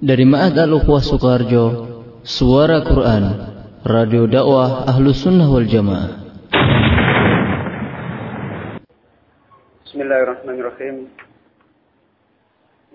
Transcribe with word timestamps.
dari 0.00 0.24
Ma'ad 0.24 0.56
Al-Ukhwah 0.56 1.04
Sukarjo, 1.04 1.64
Suara 2.24 2.80
Quran, 2.80 3.24
Radio 3.84 4.24
Dakwah 4.24 4.88
Ahlus 4.88 5.20
Sunnah 5.20 5.44
Wal 5.44 5.68
Jamaah. 5.68 6.08
Bismillahirrahmanirrahim. 9.84 11.12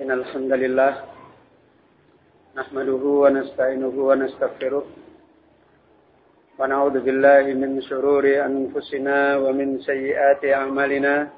Innal 0.02 0.25
hamdalillah 0.33 1.05
nahmaduhu 2.57 3.21
wa 3.21 3.29
nasta'inuhu 3.29 3.99
wa 4.01 4.17
nastaghfiruh 4.17 4.85
wa 6.57 6.65
na'udzu 6.65 7.05
billahi 7.05 7.53
min 7.53 7.85
shururi 7.85 8.41
anfusina 8.41 9.37
wa 9.45 9.53
min 9.53 9.77
sayyiati 9.85 10.57
a'malina 10.57 11.29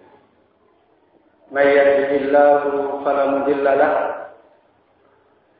may 1.51 1.75
yahdihillahu 1.75 3.03
fala 3.03 4.16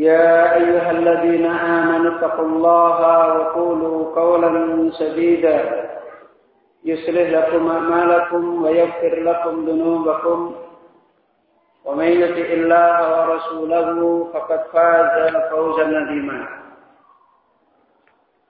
يا 0.00 0.54
أيها 0.54 0.90
الذين 0.90 1.46
آمنوا 1.46 2.18
اتقوا 2.18 2.44
الله 2.44 2.98
وقولوا 3.36 4.14
قولا 4.20 4.50
سديدا 4.92 5.56
يصلح 6.84 7.26
لكم 7.36 7.70
أعمالكم 7.70 8.64
ويغفر 8.64 9.14
لكم 9.28 9.54
ذنوبكم. 9.68 10.54
ومن 11.84 12.04
يطع 12.22 12.48
الله 12.60 12.96
ورسوله 13.12 13.88
فقد 14.32 14.60
فاز 14.72 15.36
فوزا 15.50 15.84
عظيما. 15.84 16.48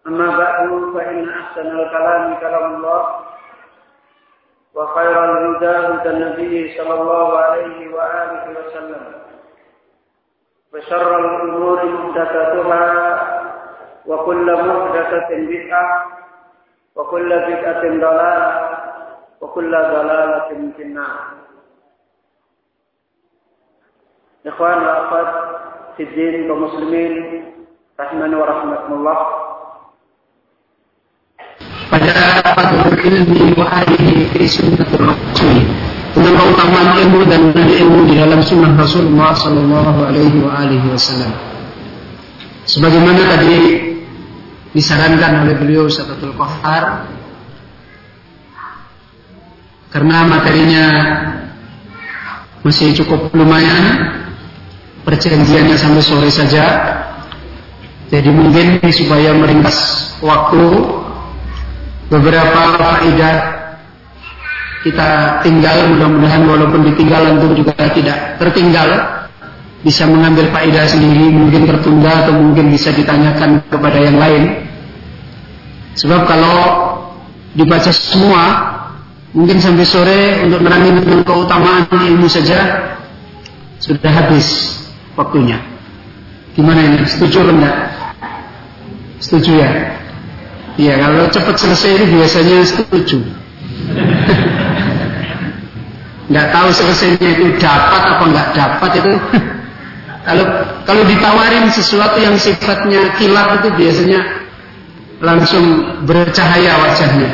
أما 0.06 0.38
بعد 0.38 0.68
فإن 0.94 1.28
أحسن 1.28 1.66
الكلام 1.66 2.34
كلام 2.40 2.74
الله 2.74 3.02
وخير 4.74 5.24
الهدى 5.24 5.66
هدى 5.66 6.10
النبي 6.10 6.78
صلى 6.78 6.94
الله 7.00 7.38
عليه 7.38 7.94
وآله 7.94 8.44
وسلم. 8.58 9.29
وشر 10.74 11.10
الأمور 11.18 11.78
محدثاتها 11.84 12.84
وكل 14.06 14.46
محدثة 14.68 15.28
بدعة 15.30 16.06
وكل 16.96 17.28
بدعة 17.38 17.82
ضلالة 17.82 18.78
وكل 19.40 19.70
ضلالة 19.70 20.48
في 20.76 20.82
النار. 20.82 21.18
إخوان 24.46 24.78
وأخوات 24.82 25.32
في 25.96 26.02
الدين 26.02 26.50
ومسلمين 26.50 27.44
رحمن 28.00 28.34
ورحمة 28.34 28.86
الله. 28.88 29.40
fadlul 32.54 32.98
ilmi 33.02 33.54
wa 33.58 33.66
alihi 33.82 34.30
fi 34.30 34.42
sunnatul 34.46 35.10
rasul 35.10 35.89
tentang 36.10 36.34
keutamaan 36.34 36.98
ilmu 37.06 37.20
dan 37.26 37.54
ilmu 37.54 38.10
di 38.10 38.14
dalam 38.18 38.42
sunnah 38.42 38.74
Rasulullah 38.74 39.30
Sallallahu 39.34 40.00
Alaihi 40.02 40.86
Wasallam. 40.90 41.32
Sebagaimana 42.66 43.20
tadi 43.36 43.54
disarankan 44.74 45.46
oleh 45.46 45.54
beliau 45.58 45.90
Ustadzul 45.90 46.34
Qahar 46.38 47.10
karena 49.90 50.18
materinya 50.22 50.86
masih 52.62 52.94
cukup 53.02 53.34
lumayan 53.34 54.14
perjanjiannya 55.02 55.74
sampai 55.74 56.02
sore 56.04 56.30
saja 56.30 56.64
jadi 58.10 58.30
mungkin 58.30 58.78
supaya 58.94 59.34
meringkas 59.34 60.10
waktu 60.22 60.62
beberapa 62.06 62.78
faedah 62.78 63.59
kita 64.80 65.40
tinggal 65.44 65.92
mudah-mudahan 65.92 66.48
walaupun 66.48 66.80
ditinggal 66.88 67.20
antum 67.36 67.52
juga 67.52 67.76
tidak 67.92 68.40
tertinggal. 68.40 68.88
Bisa 69.80 70.04
mengambil 70.04 70.52
faedah 70.52 70.84
sendiri 70.84 71.32
mungkin 71.32 71.64
tertunda 71.64 72.28
atau 72.28 72.36
mungkin 72.36 72.68
bisa 72.68 72.92
ditanyakan 72.92 73.64
kepada 73.68 73.96
yang 73.96 74.20
lain. 74.20 74.68
Sebab 75.96 76.28
kalau 76.28 76.58
dibaca 77.56 77.88
semua 77.88 78.44
mungkin 79.32 79.56
sampai 79.56 79.86
sore 79.88 80.20
untuk 80.44 80.60
tentang 81.00 81.24
keutamaan 81.24 81.88
ilmu 81.88 82.28
saja 82.28 82.92
sudah 83.80 84.12
habis 84.12 84.76
waktunya. 85.16 85.56
Gimana 86.52 86.84
ini? 86.84 87.00
Setuju 87.08 87.48
atau 87.48 87.54
enggak? 87.56 87.76
Setuju 89.20 89.50
ya? 89.64 89.70
Iya, 90.76 90.94
kalau 91.00 91.24
cepat 91.32 91.56
selesai 91.56 91.90
ini 92.00 92.06
biasanya 92.20 92.56
setuju. 92.68 93.18
nggak 96.30 96.46
tahu 96.54 96.68
selesainya 96.70 97.28
itu 97.34 97.46
dapat 97.58 98.02
apa 98.06 98.24
nggak 98.30 98.48
dapat 98.54 98.90
itu. 99.02 99.12
kalau 100.26 100.46
kalau 100.86 101.02
ditawarin 101.02 101.66
sesuatu 101.74 102.22
yang 102.22 102.38
sifatnya 102.38 103.10
kilat 103.18 103.58
itu 103.60 103.68
biasanya 103.74 104.20
langsung 105.18 105.64
bercahaya 106.06 106.86
wajahnya. 106.86 107.30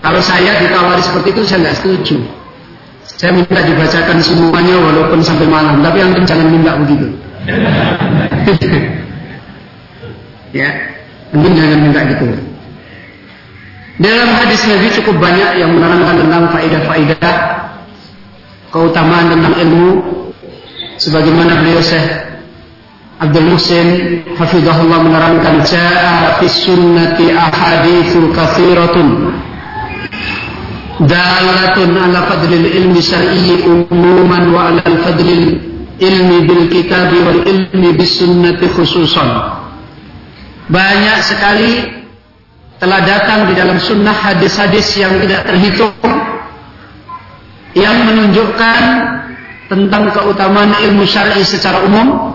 Kalau 0.00 0.20
saya 0.24 0.64
ditawari 0.64 1.02
seperti 1.04 1.28
itu 1.30 1.42
saya 1.46 1.70
nggak 1.70 1.76
setuju. 1.78 2.16
Saya 3.04 3.36
minta 3.36 3.60
dibacakan 3.60 4.16
semuanya 4.24 4.80
walaupun 4.80 5.20
sampai 5.20 5.44
malam, 5.44 5.84
tapi 5.84 6.00
yang 6.00 6.16
jangan 6.24 6.48
minta 6.48 6.72
begitu. 6.80 7.04
ya, 10.56 10.72
mungkin 11.36 11.52
jangan 11.52 11.78
minta 11.84 12.00
gitu. 12.16 12.49
Dalam 14.00 14.32
hadis 14.32 14.64
Nabi 14.64 14.88
cukup 14.96 15.20
banyak 15.20 15.60
yang 15.60 15.76
menerangkan 15.76 16.24
tentang 16.24 16.44
faedah-faedah 16.56 17.36
keutamaan 18.72 19.28
tentang 19.28 19.54
ilmu 19.60 20.00
sebagaimana 20.96 21.60
beliau 21.60 21.84
Syekh 21.84 22.08
Abdul 23.20 23.52
Muhsin 23.52 23.88
hafizahullah 24.40 25.04
menerangkan 25.04 25.68
jaa 25.68 26.40
fi 26.40 26.48
sunnati 26.48 27.28
ahaditsu 27.28 28.32
katsiratun 28.32 29.36
dalatun 31.04 31.92
ala 31.92 32.24
fadlil 32.24 32.72
ilmi 32.72 33.04
syar'i 33.04 33.68
umuman 33.68 34.48
wa 34.48 34.72
ala 34.72 34.80
fadlil 35.04 35.60
ilmi 36.00 36.38
bil 36.48 36.72
kitab 36.72 37.12
wal 37.12 37.44
ilmi 37.44 37.92
bis 38.00 38.16
sunnati 38.16 38.64
khususan. 38.72 39.60
Banyak 40.72 41.18
sekali 41.20 41.99
telah 42.80 43.04
datang 43.04 43.52
di 43.52 43.54
dalam 43.54 43.76
sunnah 43.76 44.16
hadis-hadis 44.16 44.96
yang 44.96 45.20
tidak 45.20 45.44
terhitung 45.44 45.92
yang 47.76 48.08
menunjukkan 48.08 48.82
tentang 49.70 50.10
keutamaan 50.10 50.74
ilmu 50.82 51.04
syar'i 51.06 51.44
secara 51.44 51.84
umum 51.86 52.34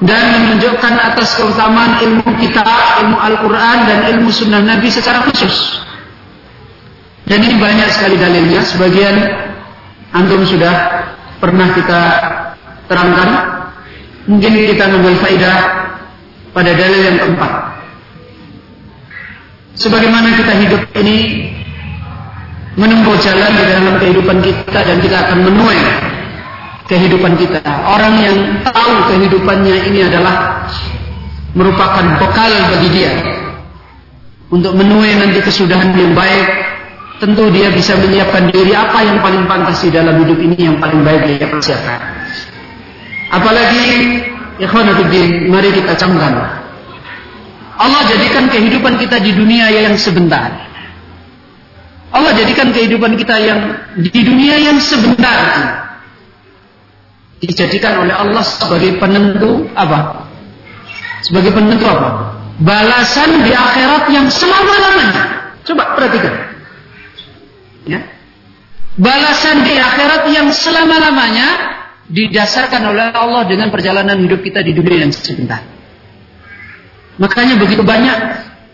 dan 0.00 0.40
menunjukkan 0.40 0.94
atas 1.10 1.36
keutamaan 1.36 2.00
ilmu 2.06 2.24
kita, 2.38 2.64
ilmu 3.04 3.18
Al-Quran 3.18 3.78
dan 3.84 3.98
ilmu 4.14 4.30
sunnah 4.30 4.62
Nabi 4.62 4.88
secara 4.88 5.26
khusus. 5.26 5.82
Dan 7.24 7.40
ini 7.40 7.56
banyak 7.56 7.88
sekali 7.92 8.20
dalilnya. 8.20 8.62
Sebagian 8.68 9.16
antum 10.12 10.44
sudah 10.44 11.04
pernah 11.40 11.72
kita 11.72 12.02
terangkan. 12.88 13.28
Mungkin 14.28 14.52
kita 14.76 14.88
mengambil 14.88 15.20
faidah 15.20 15.58
pada 16.52 16.70
dalil 16.72 17.00
yang 17.00 17.16
keempat. 17.20 17.73
Sebagaimana 19.74 20.38
kita 20.38 20.52
hidup 20.54 20.82
ini 21.02 21.50
menempuh 22.78 23.16
jalan 23.22 23.50
di 23.54 23.64
dalam 23.66 23.94
kehidupan 23.98 24.38
kita 24.42 24.78
dan 24.82 24.98
kita 25.02 25.16
akan 25.26 25.38
menuai 25.50 25.82
kehidupan 26.86 27.34
kita. 27.38 27.62
Orang 27.82 28.14
yang 28.22 28.36
tahu 28.62 28.92
kehidupannya 29.10 29.90
ini 29.90 30.06
adalah 30.06 30.66
merupakan 31.54 32.18
bekal 32.18 32.50
bagi 32.70 32.90
dia. 32.92 33.14
untuk 34.54 34.70
menuai 34.76 35.18
nanti 35.18 35.42
kesudahan 35.42 35.90
yang 35.98 36.14
baik, 36.14 36.46
tentu 37.18 37.50
dia 37.50 37.74
bisa 37.74 37.98
menyiapkan 37.98 38.54
diri 38.54 38.70
apa 38.70 39.02
yang 39.02 39.18
paling 39.18 39.50
pantas 39.50 39.82
di 39.82 39.90
dalam 39.90 40.22
hidup 40.22 40.38
ini 40.38 40.54
yang 40.70 40.78
paling 40.78 41.02
baik 41.02 41.26
dia 41.26 41.50
persiapkan. 41.50 41.98
Apalagi 43.34 43.84
ikhwanafiddin, 44.62 45.50
mari 45.50 45.74
kita 45.74 45.98
camkan. 45.98 46.63
Allah 47.74 48.06
jadikan 48.06 48.46
kehidupan 48.46 49.02
kita 49.02 49.18
di 49.18 49.34
dunia 49.34 49.66
yang 49.70 49.98
sebentar. 49.98 50.70
Allah 52.14 52.32
jadikan 52.38 52.70
kehidupan 52.70 53.18
kita 53.18 53.36
yang 53.42 53.60
di 53.98 54.20
dunia 54.22 54.54
yang 54.62 54.78
sebentar 54.78 55.82
dijadikan 57.42 58.06
oleh 58.06 58.14
Allah 58.14 58.46
sebagai 58.46 59.02
penentu 59.02 59.66
apa? 59.74 60.30
Sebagai 61.26 61.50
penentu 61.50 61.90
apa? 61.90 62.38
Balasan 62.62 63.42
di 63.42 63.50
akhirat 63.50 64.14
yang 64.14 64.30
selama-lamanya. 64.30 65.24
Coba 65.66 65.98
perhatikan. 65.98 66.34
Ya. 67.90 68.00
Balasan 68.94 69.66
di 69.66 69.74
akhirat 69.74 70.30
yang 70.30 70.54
selama-lamanya 70.54 71.48
didasarkan 72.06 72.94
oleh 72.94 73.10
Allah 73.10 73.42
dengan 73.50 73.74
perjalanan 73.74 74.22
hidup 74.22 74.38
kita 74.46 74.62
di 74.62 74.70
dunia 74.70 75.02
yang 75.02 75.10
sebentar. 75.10 75.73
Makanya 77.18 77.54
begitu 77.58 77.82
banyak 77.86 78.16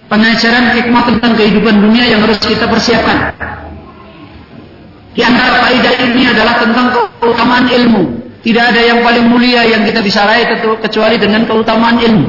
pengajaran 0.09 0.75
hikmah 0.75 1.03
tentang 1.13 1.33
kehidupan 1.37 1.75
dunia 1.81 2.05
yang 2.09 2.25
harus 2.25 2.41
kita 2.41 2.65
persiapkan. 2.67 3.37
Di 5.13 5.23
antara 5.27 5.67
faedah 5.69 5.95
ini 6.07 6.23
adalah 6.31 6.63
tentang 6.63 6.87
keutamaan 7.21 7.67
ilmu. 7.69 8.03
Tidak 8.41 8.65
ada 8.73 8.81
yang 8.81 9.05
paling 9.05 9.29
mulia 9.29 9.69
yang 9.69 9.85
kita 9.85 10.01
bisa 10.01 10.25
raih 10.25 10.49
kecuali 10.81 11.21
dengan 11.21 11.45
keutamaan 11.45 12.01
ilmu. 12.01 12.29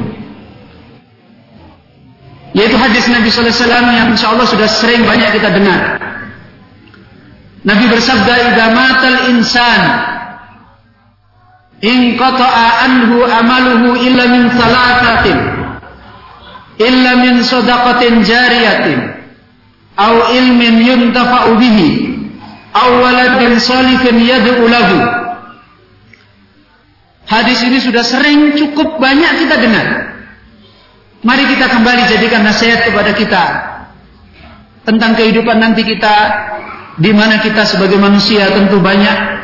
Yaitu 2.52 2.75
hadis 2.75 3.07
Nabi 3.07 3.31
Sallallahu 3.31 3.48
Alaihi 3.48 3.64
Wasallam 3.64 3.88
yang 3.96 4.07
insya 4.12 4.28
Allah 4.36 4.48
sudah 4.52 4.68
sering 4.68 5.07
banyak 5.07 5.40
kita 5.40 5.56
dengar. 5.56 6.04
Nabi 7.64 7.86
bersabda, 7.88 8.34
"Idza 8.52 8.66
matal 8.75 9.19
insan, 9.31 9.81
in 11.80 12.19
qata'a 12.19 12.92
anhu 12.92 13.24
amaluhu 13.24 13.96
illa 14.04 14.28
min 14.28 14.52
salatatin, 14.52 15.61
illa 16.79 17.12
min 17.19 17.44
sadaqatin 17.44 18.23
jariyatin, 18.23 19.00
aw 19.97 20.31
ilmin 20.31 20.75
yuntafa'u 20.85 21.57
bihi, 21.57 21.89
aw 22.71 22.89
waladin 23.01 23.59
salifin 23.59 24.21
yad'u 24.21 24.63
lahu." 24.69 25.00
Hadis 27.27 27.63
ini 27.63 27.79
sudah 27.79 28.03
sering 28.03 28.59
cukup 28.59 29.00
banyak 29.00 29.47
kita 29.47 29.56
dengar. 29.56 29.88
Mari 31.23 31.47
kita 31.47 31.71
kembali 31.71 32.03
jadikan 32.12 32.44
nasihat 32.44 32.91
kepada 32.91 33.15
kita 33.15 33.44
tentang 34.83 35.13
kehidupan 35.15 35.62
nanti 35.62 35.85
kita 35.85 36.15
di 36.97 37.13
mana 37.13 37.39
kita 37.39 37.63
sebagai 37.63 38.01
manusia 38.01 38.51
tentu 38.51 38.81
banyak 38.81 39.41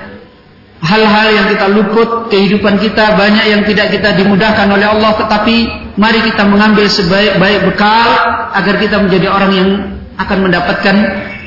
hal-hal 0.78 1.28
yang 1.34 1.48
kita 1.50 1.66
luput 1.74 2.30
kehidupan 2.30 2.78
kita 2.78 3.18
banyak 3.18 3.46
yang 3.50 3.62
tidak 3.66 3.90
kita 3.90 4.14
dimudahkan 4.14 4.70
oleh 4.70 4.86
Allah 4.86 5.18
tetapi 5.18 5.56
mari 5.98 6.22
kita 6.22 6.46
mengambil 6.46 6.86
sebaik-baik 6.86 7.74
bekal 7.74 8.10
agar 8.54 8.76
kita 8.78 9.02
menjadi 9.02 9.28
orang 9.30 9.52
yang 9.54 9.70
akan 10.18 10.38
mendapatkan 10.50 10.96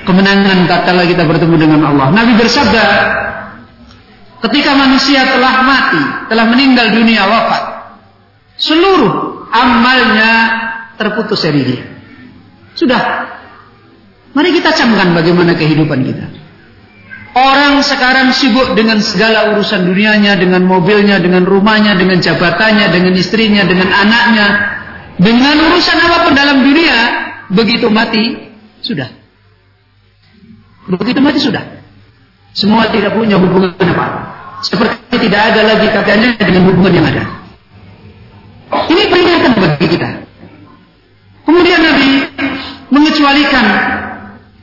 kemenangan 0.07 0.67
tatkala 0.67 1.07
kita 1.07 1.23
bertemu 1.27 1.57
dengan 1.59 1.81
Allah. 1.95 2.11
Nabi 2.11 2.33
bersabda, 2.39 2.87
ketika 4.49 4.71
manusia 4.75 5.27
telah 5.27 5.63
mati, 5.63 6.03
telah 6.31 6.47
meninggal 6.49 6.91
dunia 6.95 7.23
wafat, 7.27 7.63
seluruh 8.59 9.47
amalnya 9.51 10.33
terputus 10.97 11.43
dari 11.45 11.63
dia. 11.63 11.85
Sudah. 12.75 13.03
Mari 14.31 14.55
kita 14.55 14.71
camkan 14.71 15.11
bagaimana 15.11 15.59
kehidupan 15.59 16.07
kita. 16.07 16.27
Orang 17.31 17.79
sekarang 17.87 18.35
sibuk 18.35 18.75
dengan 18.75 18.99
segala 18.99 19.55
urusan 19.55 19.87
dunianya, 19.87 20.35
dengan 20.35 20.67
mobilnya, 20.67 21.23
dengan 21.23 21.47
rumahnya, 21.47 21.95
dengan 21.95 22.19
jabatannya, 22.19 22.91
dengan 22.91 23.15
istrinya, 23.15 23.63
dengan 23.63 23.87
anaknya, 23.87 24.47
dengan 25.15 25.55
urusan 25.71 25.95
apa 25.95 26.27
pun 26.27 26.35
dalam 26.35 26.67
dunia, 26.67 26.99
begitu 27.55 27.87
mati, 27.87 28.51
sudah. 28.83 29.07
Begitu 30.91 31.23
mati 31.23 31.39
sudah. 31.39 31.63
Semua 32.51 32.91
tidak 32.91 33.15
punya 33.15 33.39
hubungan 33.39 33.79
apa. 33.79 34.07
Seperti 34.67 34.99
tidak 35.31 35.55
ada 35.55 35.61
lagi 35.71 35.87
katanya 35.87 36.35
dengan 36.35 36.67
hubungan 36.67 36.93
yang 36.99 37.07
ada. 37.07 37.25
Ini 38.91 39.03
peringatan 39.07 39.53
bagi 39.55 39.87
kita. 39.87 40.09
Kemudian 41.47 41.79
Nabi 41.79 42.11
mengecualikan 42.91 43.67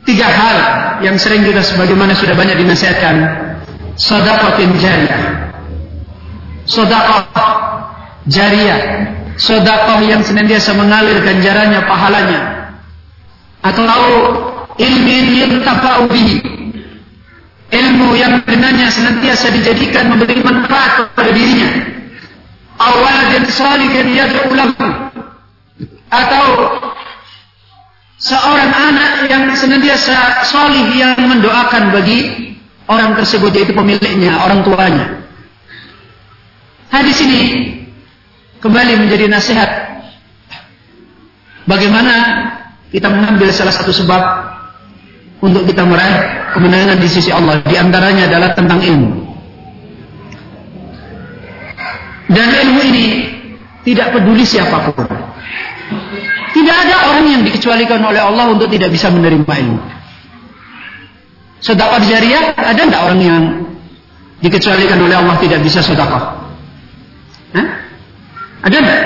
tiga 0.08 0.28
hal 0.32 0.58
yang 1.04 1.20
sering 1.20 1.44
kita 1.44 1.60
sebagaimana 1.60 2.16
sudah 2.16 2.34
banyak 2.34 2.56
dinasihatkan. 2.64 3.16
Sodakotin 4.00 4.72
jariyah. 4.80 5.22
Sodakoh 6.64 7.28
jariyah. 8.32 8.82
Sodakoh 9.36 10.00
yang 10.08 10.24
senantiasa 10.24 10.74
mengalir 10.74 11.20
ganjarannya, 11.22 11.84
pahalanya. 11.84 12.40
Atau 13.62 13.84
ilmin 14.80 15.26
yang 15.36 15.54
bihi. 16.08 16.38
Ilmu 17.68 18.16
yang 18.16 18.40
dengannya 18.48 18.88
senantiasa 18.88 19.52
dijadikan 19.52 20.16
memberi 20.16 20.40
manfaat 20.40 21.12
kepada 21.12 21.36
dirinya 21.36 21.98
awaladin 22.78 23.46
salihin 23.50 24.08
yad'u 24.14 24.54
atau 26.08 26.46
seorang 28.18 28.72
anak 28.74 29.30
yang 29.30 29.44
senantiasa 29.54 30.46
solih 30.50 30.90
yang 30.98 31.18
mendoakan 31.18 31.94
bagi 31.94 32.52
orang 32.90 33.14
tersebut 33.14 33.54
yaitu 33.54 33.74
pemiliknya, 33.78 34.42
orang 34.42 34.66
tuanya. 34.66 35.22
Hadis 36.90 37.20
ini 37.22 37.42
kembali 38.64 39.06
menjadi 39.06 39.30
nasihat 39.30 39.70
bagaimana 41.70 42.14
kita 42.90 43.12
mengambil 43.12 43.52
salah 43.54 43.76
satu 43.76 43.92
sebab 43.92 44.22
untuk 45.44 45.70
kita 45.70 45.86
meraih 45.86 46.50
kemenangan 46.56 46.98
di 46.98 47.10
sisi 47.12 47.30
Allah. 47.30 47.62
Di 47.62 47.78
antaranya 47.78 48.26
adalah 48.26 48.58
tentang 48.58 48.82
ilmu. 48.82 49.12
Dan 52.28 52.48
ilmu 52.66 52.80
ini 52.92 53.06
tidak 53.86 54.16
peduli 54.16 54.44
siapa 54.44 54.90
pun. 54.92 55.08
Tidak 56.68 56.80
ada 56.84 57.16
orang 57.16 57.26
yang 57.32 57.42
dikecualikan 57.48 58.04
oleh 58.04 58.20
Allah 58.20 58.52
untuk 58.52 58.68
tidak 58.68 58.92
bisa 58.92 59.08
menerima 59.08 59.48
ilmu. 59.48 59.80
Sedekah 61.64 62.04
jariah 62.04 62.52
ada 62.60 62.76
tidak 62.76 63.02
orang 63.08 63.22
yang 63.24 63.42
dikecualikan 64.44 65.00
oleh 65.00 65.16
Allah 65.16 65.40
tidak 65.40 65.64
bisa 65.64 65.80
sedekah? 65.80 66.44
Ada 68.68 68.76
enggak? 68.84 69.02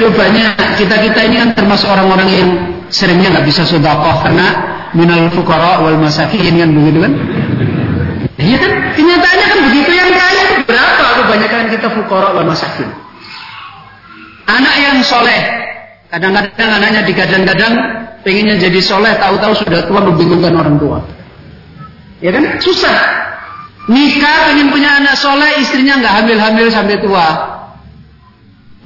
Ya 0.00 0.08
banyak 0.08 0.52
kita-kita 0.80 1.20
ini 1.28 1.36
kan 1.44 1.50
termasuk 1.52 1.92
orang-orang 1.92 2.28
yang 2.32 2.48
seringnya 2.88 3.36
nggak 3.36 3.44
bisa 3.44 3.68
sedekah 3.68 4.24
karena 4.24 4.46
minal 4.96 5.28
fuqara 5.28 5.84
wal 5.84 6.00
masakin 6.00 6.56
kan 6.56 6.72
begitu 6.72 7.04
kan? 7.04 7.12
Iya 8.40 8.56
kan? 8.64 8.72
Kenyataannya 8.96 9.44
kan 9.44 9.58
begitu 9.68 9.90
yang 9.92 10.08
kaya 10.08 10.44
berapa 10.64 11.04
kebanyakan 11.20 11.64
kita 11.68 11.88
fukara 12.00 12.32
wa 12.32 12.48
masakin. 12.48 12.88
Anak 14.48 14.74
yang 14.80 14.96
soleh, 15.04 15.67
kadang-kadang 16.08 16.70
anaknya 16.80 17.00
digadang-gadang 17.04 17.74
pengennya 18.24 18.56
jadi 18.60 18.80
soleh, 18.80 19.14
tahu-tahu 19.16 19.52
sudah 19.64 19.84
tua 19.86 20.00
membingungkan 20.04 20.52
orang 20.56 20.76
tua. 20.80 20.98
Ya 22.18 22.34
kan? 22.34 22.58
Susah. 22.58 22.96
Nikah 23.88 24.52
ingin 24.52 24.68
punya 24.68 25.00
anak 25.00 25.16
soleh, 25.16 25.64
istrinya 25.64 25.96
nggak 25.96 26.14
hamil-hamil 26.22 26.68
sampai 26.68 27.00
tua. 27.00 27.26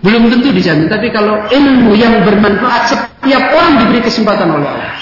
Belum 0.02 0.30
tentu 0.30 0.50
dijamin, 0.50 0.90
tapi 0.90 1.14
kalau 1.14 1.46
ilmu 1.46 1.94
yang 1.94 2.26
bermanfaat 2.26 2.90
setiap 2.90 3.42
orang 3.54 3.86
diberi 3.86 4.02
kesempatan 4.02 4.50
oleh 4.50 4.66
Allah. 4.66 4.98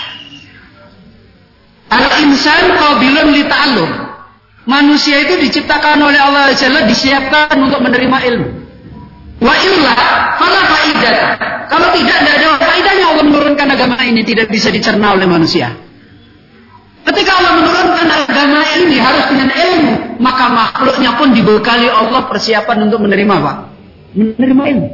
Al-insan 1.90 2.76
qabilun 2.76 3.28
li 3.32 3.44
ta'allum. 3.48 3.90
Manusia 4.68 5.24
itu 5.24 5.40
diciptakan 5.40 5.98
oleh 6.04 6.20
Allah 6.20 6.52
Jalla 6.52 6.84
disiapkan 6.84 7.56
untuk 7.58 7.80
menerima 7.80 8.18
ilmu. 8.28 8.59
Wa 9.40 9.54
illa 9.56 9.94
fala 10.36 10.60
faidah. 10.68 11.16
Kalau 11.72 11.88
tidak 11.96 12.16
tidak 12.20 12.34
ada 12.36 12.48
faidahnya 12.60 13.06
Allah 13.08 13.24
menurunkan 13.24 13.66
agama 13.72 13.96
ini 14.04 14.20
tidak 14.20 14.52
bisa 14.52 14.68
dicerna 14.68 15.16
oleh 15.16 15.24
manusia. 15.24 15.72
Ketika 17.00 17.32
Allah 17.40 17.52
menurunkan 17.64 18.06
agama 18.06 18.60
ini 18.76 19.00
harus 19.00 19.24
dengan 19.32 19.48
ilmu, 19.48 19.94
maka 20.20 20.44
makhluknya 20.52 21.16
pun 21.16 21.32
dibekali 21.32 21.88
Allah 21.88 22.28
persiapan 22.28 22.92
untuk 22.92 23.00
menerima 23.00 23.34
apa? 23.40 23.52
Menerima 24.12 24.62
ilmu. 24.76 24.88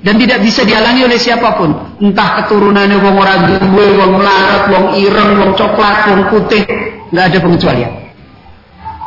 Dan 0.00 0.16
tidak 0.16 0.40
bisa 0.42 0.64
dihalangi 0.66 1.06
oleh 1.06 1.20
siapa 1.20 1.54
pun. 1.60 1.70
Entah 2.02 2.42
keturunannya 2.42 2.96
wong 2.98 3.16
ora 3.20 3.36
duwe, 3.46 3.86
wong 4.00 4.12
larat, 4.18 4.62
wong 4.72 4.86
ireng, 4.98 5.30
wong 5.38 5.52
coklat, 5.54 6.08
wong 6.10 6.20
putih, 6.32 6.64
nggak 7.14 7.24
ada 7.30 7.38
pengecualian. 7.38 7.92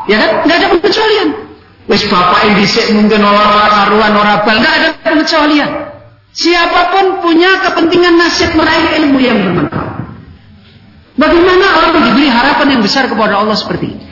Ya 0.08 0.18
kan? 0.22 0.32
Nggak 0.48 0.58
ada 0.62 0.68
pengecualian. 0.78 1.30
Wis 1.84 2.08
bapak 2.08 2.56
disik 2.56 2.96
mungkin 2.96 3.20
orang 3.20 3.68
karuan 3.68 4.14
orang 4.16 4.40
bal, 4.48 4.56
nggak 4.56 4.76
ada 4.80 4.90
pengecualian. 5.04 5.72
Siapa 6.34 6.90
pun 6.90 7.06
punya 7.22 7.62
kepentingan 7.62 8.18
nasib 8.18 8.56
meraih 8.58 9.04
ilmu 9.04 9.20
yang 9.22 9.38
bermanfaat. 9.44 9.94
Bagaimana 11.14 11.66
orang 11.78 11.92
diberi 12.10 12.26
harapan 12.26 12.68
yang 12.74 12.82
besar 12.82 13.06
kepada 13.06 13.38
Allah 13.38 13.54
seperti 13.54 13.94
ini? 13.94 14.06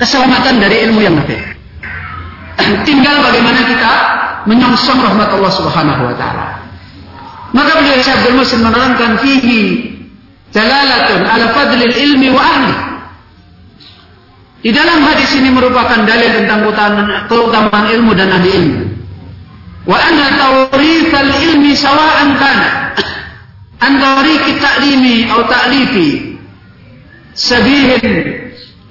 Keselamatan 0.00 0.58
dari 0.58 0.90
ilmu 0.90 0.98
yang 0.98 1.14
nafi. 1.14 1.38
Tinggal 2.88 3.16
bagaimana 3.22 3.60
kita 3.62 3.92
menyongsong 4.50 4.98
rahmat 4.98 5.30
Allah 5.38 5.52
Subhanahu 5.54 6.02
wa 6.10 6.14
taala. 6.18 6.46
Maka 7.52 7.78
beliau 7.78 8.00
Syekh 8.00 8.16
Abdul 8.24 8.36
Musin 8.40 8.60
menerangkan 8.64 9.20
fihi 9.20 9.60
dalalatun 10.50 11.20
ala 11.22 11.46
fadlil 11.54 11.94
ilmi 11.94 12.28
wa 12.32 12.42
ahli. 12.42 12.91
Di 14.62 14.70
dalam 14.70 15.02
hadis 15.02 15.34
ini 15.34 15.50
merupakan 15.50 16.06
dalil 16.06 16.30
tentang 16.38 16.62
keutamaan 17.26 17.90
ilmu 17.90 18.14
dan 18.14 18.30
ahli 18.30 18.50
ilmu. 18.62 18.80
Wa 19.82 19.98
anna 19.98 20.26
tawrithal 20.38 21.34
ilmi 21.34 21.74
sawa'an 21.74 22.38
kana 22.38 22.70
an 23.82 23.92
tariqi 23.98 24.62
ta'limi 24.62 25.26
atau 25.26 25.42
ta'lifi 25.50 26.38
sabihin 27.34 28.38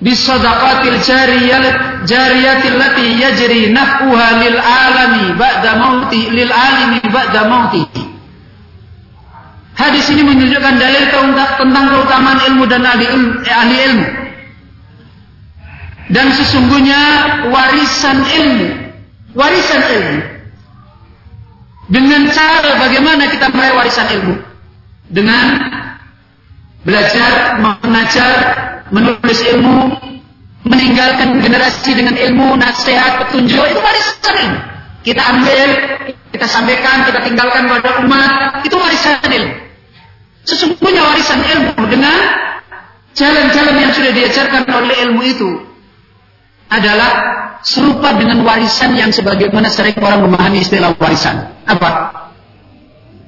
bisadaqatil 0.03 0.99
jariyat 0.99 2.03
jariyatil 2.03 2.75
lati 2.75 3.05
yajri 3.15 3.71
naf'uha 3.71 4.27
lil 4.43 4.57
alami 4.59 5.31
ba'da 5.39 5.79
mauti 5.79 6.27
lil 6.35 6.51
alimi 6.51 6.99
ba'da 7.07 7.47
mauti 7.47 7.87
Hadis 9.71 10.05
ini 10.13 10.21
menunjukkan 10.21 10.75
dalil 10.77 11.03
tentang 11.57 11.85
keutamaan 11.89 12.37
ilmu 12.53 12.69
dan 12.69 12.85
ahli 12.85 13.07
ilmu, 13.07 13.31
eh, 13.41 13.55
ahli 13.55 13.75
ilmu. 13.89 14.05
Dan 16.09 16.33
sesungguhnya 16.33 16.99
warisan 17.51 18.25
ilmu, 18.25 18.67
warisan 19.37 19.81
ilmu. 19.85 20.17
Dengan 21.91 22.31
cara 22.31 22.79
bagaimana 22.79 23.27
kita 23.29 23.51
meraih 23.51 23.75
warisan 23.75 24.07
ilmu? 24.09 24.51
dengan 25.11 25.45
belajar, 26.87 27.59
mengajar, 27.83 28.33
menulis 28.89 29.39
ilmu, 29.43 29.91
meninggalkan 30.65 31.43
generasi 31.43 31.91
dengan 31.93 32.15
ilmu, 32.15 32.55
nasihat, 32.57 33.27
petunjuk, 33.27 33.59
itu 33.59 33.79
warisan 33.83 34.35
ilmu. 34.47 34.59
Kita 35.01 35.21
ambil, 35.21 35.69
kita 36.31 36.47
sampaikan, 36.47 37.05
kita 37.05 37.19
tinggalkan 37.27 37.67
kepada 37.67 38.01
umat, 38.07 38.63
itu 38.63 38.75
warisan 38.79 39.19
ilmu. 39.27 39.55
Sesungguhnya 40.47 41.05
warisan 41.05 41.43
ilmu 41.43 41.85
dengan 41.85 42.17
jalan-jalan 43.13 43.75
yang 43.77 43.91
sudah 43.93 44.11
diajarkan 44.15 44.63
oleh 44.65 44.95
ilmu 45.05 45.21
itu 45.21 45.49
adalah 46.71 47.11
serupa 47.61 48.15
dengan 48.15 48.41
warisan 48.47 48.95
yang 48.95 49.11
sebagaimana 49.11 49.67
sering 49.67 49.99
orang 49.99 50.23
memahami 50.23 50.63
istilah 50.63 50.95
warisan. 50.95 51.51
Apa? 51.67 51.89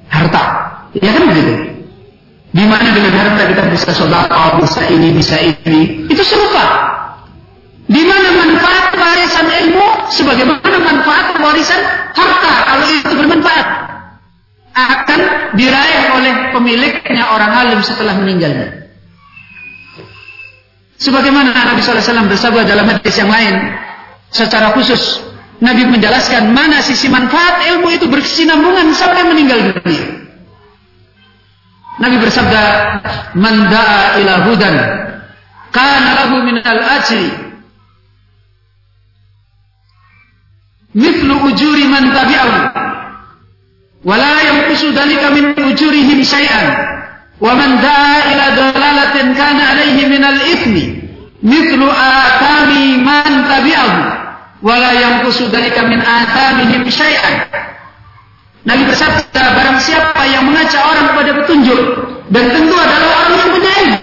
Harta. 0.08 0.42
Ya 0.96 1.12
kan 1.12 1.28
begitu? 1.28 1.54
Di 2.54 2.64
mana 2.64 2.88
dengan 2.94 3.12
harta 3.12 3.50
kita 3.50 3.62
bisa 3.68 3.90
sodako, 3.92 4.62
bisa 4.62 4.80
ini, 4.88 5.10
bisa 5.12 5.36
ini. 5.42 6.06
Itu 6.08 6.22
serupa. 6.22 6.64
Di 7.84 8.00
mana 8.00 8.28
manfaat 8.32 8.96
warisan 8.96 9.44
ilmu, 9.44 10.08
sebagaimana 10.08 10.76
manfaat 10.80 11.36
warisan 11.36 11.80
harta, 12.16 12.52
kalau 12.64 12.86
itu 12.88 13.12
bermanfaat, 13.12 13.66
akan 14.74 15.20
diraih 15.58 16.02
oleh 16.16 16.34
pemiliknya 16.56 17.28
orang 17.28 17.52
alim 17.52 17.80
setelah 17.84 18.16
meninggalnya. 18.16 18.83
Sebagaimana 21.04 21.52
Nabi 21.52 21.84
SAW 21.84 22.32
bersabda 22.32 22.64
dalam 22.64 22.88
hadis 22.88 23.12
yang 23.20 23.28
lain, 23.28 23.76
secara 24.32 24.72
khusus 24.72 25.20
Nabi 25.60 25.84
menjelaskan 25.84 26.48
mana 26.48 26.80
sisi 26.80 27.12
manfaat 27.12 27.68
ilmu 27.76 27.92
itu 27.92 28.08
berkesinambungan 28.08 28.88
sampai 28.96 29.28
meninggal 29.28 29.60
dunia. 29.68 30.04
Nabi 32.00 32.16
bersabda, 32.24 32.62
"Man 33.36 33.68
da'a 33.68 34.18
ila 34.24 34.34
hudan 34.48 34.76
kana 35.70 36.10
lahu 36.24 36.40
min 36.42 36.56
al-ajri 36.64 37.28
mithlu 40.94 41.34
ujuri 41.52 41.84
man 41.84 42.10
tabi'ahu 42.14 42.58
wa 44.08 44.14
la 44.14 44.34
yanqusu 44.40 44.94
dhalika 44.94 45.34
min 45.36 45.52
ujurihim 45.52 46.22
da'a 47.42 48.16
ila 48.30 48.44
dalalatin 48.54 49.26
kana 49.34 49.62
alayhi 49.74 50.06
min 50.06 50.22
al-ithmi 50.22 50.84
mithlu 51.42 51.86
atami 51.90 53.02
man 53.02 53.30
tabi'ahu 53.50 54.00
wa 54.64 54.74
la 54.78 54.92
yanqusu 54.94 55.50
dhalika 55.50 55.84
min 55.88 56.00
atamihim 56.00 56.88
syai'an 56.88 57.50
Nabi 58.64 58.88
bersabda, 58.88 59.42
barang 59.60 59.76
siapa 59.76 60.24
yang 60.24 60.48
mengajak 60.48 60.80
orang 60.80 61.12
kepada 61.12 61.30
petunjuk, 61.36 61.80
dan 62.32 62.48
tentu 62.48 62.72
adalah 62.72 63.08
orang 63.20 63.36
yang 63.36 63.50
punya 63.52 63.72
ilmu. 63.76 63.98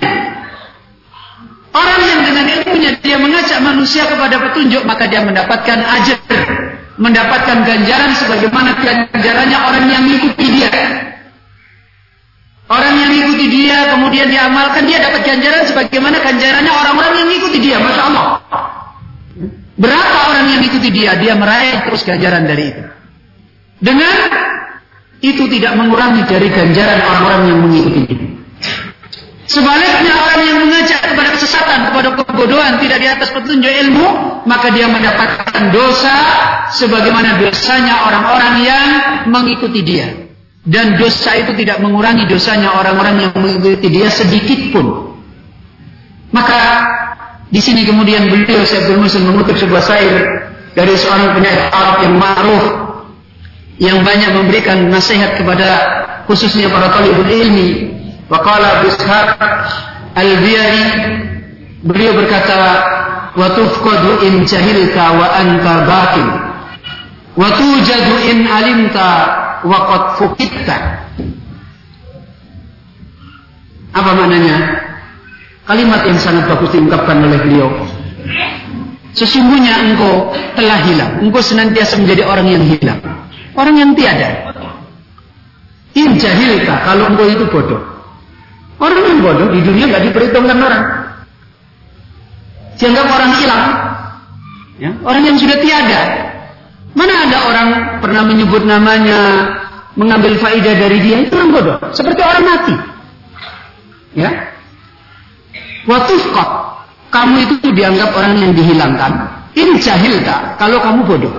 Orang 1.71 2.01
yang 2.05 2.21
dengan 2.29 2.45
ilmunya 2.45 2.91
dia 3.01 3.17
mengajak 3.17 3.57
manusia 3.57 4.05
kepada 4.05 4.37
petunjuk, 4.37 4.85
maka 4.85 5.09
dia 5.09 5.25
mendapatkan 5.25 5.81
ajar, 5.81 6.19
mendapatkan 7.01 7.57
ganjaran 7.65 8.11
sebagaimana 8.13 8.77
ganjarannya 8.77 9.57
orang 9.65 9.85
yang 9.89 10.01
mengikuti 10.05 10.45
dia. 10.61 10.69
Orang 12.71 12.93
yang 12.95 13.11
mengikuti 13.11 13.51
dia, 13.51 13.91
kemudian 13.91 14.31
dia 14.31 14.47
amalkan, 14.47 14.87
dia 14.87 15.03
dapat 15.03 15.27
ganjaran 15.27 15.67
sebagaimana 15.67 16.23
ganjarannya 16.23 16.71
orang-orang 16.71 17.13
yang 17.19 17.27
mengikuti 17.27 17.57
dia. 17.59 17.77
Masya 17.83 18.03
Allah. 18.07 18.25
Berapa 19.75 20.17
orang 20.31 20.43
yang 20.47 20.63
mengikuti 20.63 20.89
dia, 20.95 21.19
dia 21.19 21.35
meraih 21.35 21.83
terus 21.83 22.07
ganjaran 22.07 22.47
dari 22.47 22.71
itu. 22.71 22.83
Dengan 23.83 24.15
itu 25.19 25.43
tidak 25.51 25.73
mengurangi 25.75 26.23
dari 26.23 26.47
ganjaran 26.47 26.99
orang-orang 27.03 27.41
yang 27.51 27.59
mengikuti 27.59 28.03
Sebaliknya 29.51 30.15
orang 30.15 30.41
yang 30.47 30.57
mengajak 30.63 31.11
kepada 31.11 31.29
kesesatan, 31.35 31.91
kepada 31.91 32.09
kebodohan, 32.23 32.79
tidak 32.79 33.03
di 33.03 33.07
atas 33.11 33.35
petunjuk 33.35 33.67
ilmu, 33.67 34.07
maka 34.47 34.71
dia 34.71 34.87
mendapatkan 34.87 35.75
dosa 35.75 36.15
sebagaimana 36.71 37.35
dosanya 37.35 38.07
orang-orang 38.07 38.53
yang 38.63 38.87
mengikuti 39.27 39.83
dia. 39.83 40.30
Dan 40.61 40.93
dosa 41.01 41.41
itu 41.41 41.57
tidak 41.57 41.81
mengurangi 41.81 42.29
dosanya 42.29 42.77
orang-orang 42.77 43.15
yang 43.17 43.33
mengikuti 43.33 43.87
dia 43.89 44.13
sedikit 44.13 44.69
pun. 44.69 45.17
Maka 46.29 46.61
di 47.49 47.57
sini 47.57 47.81
kemudian 47.83 48.29
beliau 48.29 48.61
saya 48.63 48.93
Muslim 48.93 49.33
mengutip 49.33 49.57
sebuah 49.57 49.83
syair 49.83 50.15
dari 50.77 50.93
seorang 50.95 51.33
penyair 51.35 51.67
Arab 51.73 52.05
yang 52.05 52.15
ma'ruf 52.15 52.65
yang 53.81 53.97
banyak 54.05 54.31
memberikan 54.37 54.87
nasihat 54.93 55.41
kepada 55.41 55.67
khususnya 56.29 56.69
para 56.69 56.93
talibul 56.93 57.25
ilmi. 57.25 57.97
Waqala 58.29 58.85
Bishaq 58.85 59.35
Al-Biyari 60.15 60.85
beliau 61.83 62.13
berkata 62.15 62.61
wa 63.33 63.47
tufqadu 63.57 64.23
in 64.29 64.45
jahilta 64.45 65.17
wa 65.17 65.27
anta 65.35 65.73
batin 65.89 66.27
wa 67.33 67.47
tujadu 67.57 68.15
in 68.29 68.45
alimta 68.47 69.11
wa 69.65 69.79
qad 69.87 70.03
fukitta 70.17 70.77
apa 73.91 74.11
maknanya 74.15 74.57
kalimat 75.67 76.01
yang 76.07 76.19
sangat 76.21 76.47
bagus 76.47 76.71
diungkapkan 76.71 77.21
oleh 77.21 77.39
beliau 77.43 77.69
sesungguhnya 79.11 79.91
engkau 79.91 80.31
telah 80.55 80.79
hilang 80.87 81.11
engkau 81.23 81.43
senantiasa 81.43 81.99
menjadi 81.99 82.23
orang 82.23 82.47
yang 82.47 82.63
hilang 82.63 83.01
Orang 83.55 83.75
yang 83.75 83.91
tiada. 83.95 84.55
In 85.91 86.15
jahilka 86.15 86.87
kalau 86.87 87.11
engkau 87.11 87.27
itu 87.27 87.43
bodoh. 87.51 87.81
Orang 88.79 89.03
yang 89.03 89.19
bodoh 89.19 89.47
di 89.51 89.59
dunia 89.59 89.91
nggak 89.91 90.03
diperhitungkan 90.11 90.57
orang. 90.57 90.83
Dianggap 92.79 93.07
orang 93.11 93.31
hilang. 93.37 93.63
Ya, 94.81 94.89
orang 95.03 95.23
yang 95.27 95.37
sudah 95.37 95.57
tiada. 95.59 96.01
Mana 96.91 97.13
ada 97.27 97.37
orang 97.47 97.67
pernah 98.03 98.23
menyebut 98.27 98.67
namanya, 98.67 99.19
mengambil 99.95 100.35
faidah 100.39 100.75
dari 100.75 100.97
dia 100.99 101.23
itu 101.23 101.33
orang 101.35 101.51
bodoh. 101.51 101.77
Seperti 101.95 102.19
orang 102.19 102.43
mati. 102.43 102.75
Ya. 104.15 104.31
Watufqat. 105.87 106.49
Kamu 107.11 107.35
itu 107.43 107.55
dianggap 107.75 108.15
orang 108.15 108.39
yang 108.39 108.53
dihilangkan. 108.55 109.11
In 109.55 109.75
jahilka 109.79 110.55
kalau 110.55 110.79
kamu 110.79 111.03
bodoh. 111.03 111.35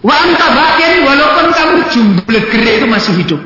Wa 0.00 0.14
anta 0.14 0.46
bakin 0.52 0.92
walaupun 1.04 1.46
kamu 1.52 1.76
jumbleger 1.92 2.62
itu 2.80 2.86
masih 2.88 3.12
hidup. 3.20 3.40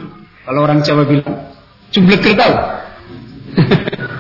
Kalau 0.46 0.60
orang 0.66 0.82
Jawa 0.82 1.06
bilang 1.06 1.50
jumbleger 1.90 2.34
tahu? 2.38 2.54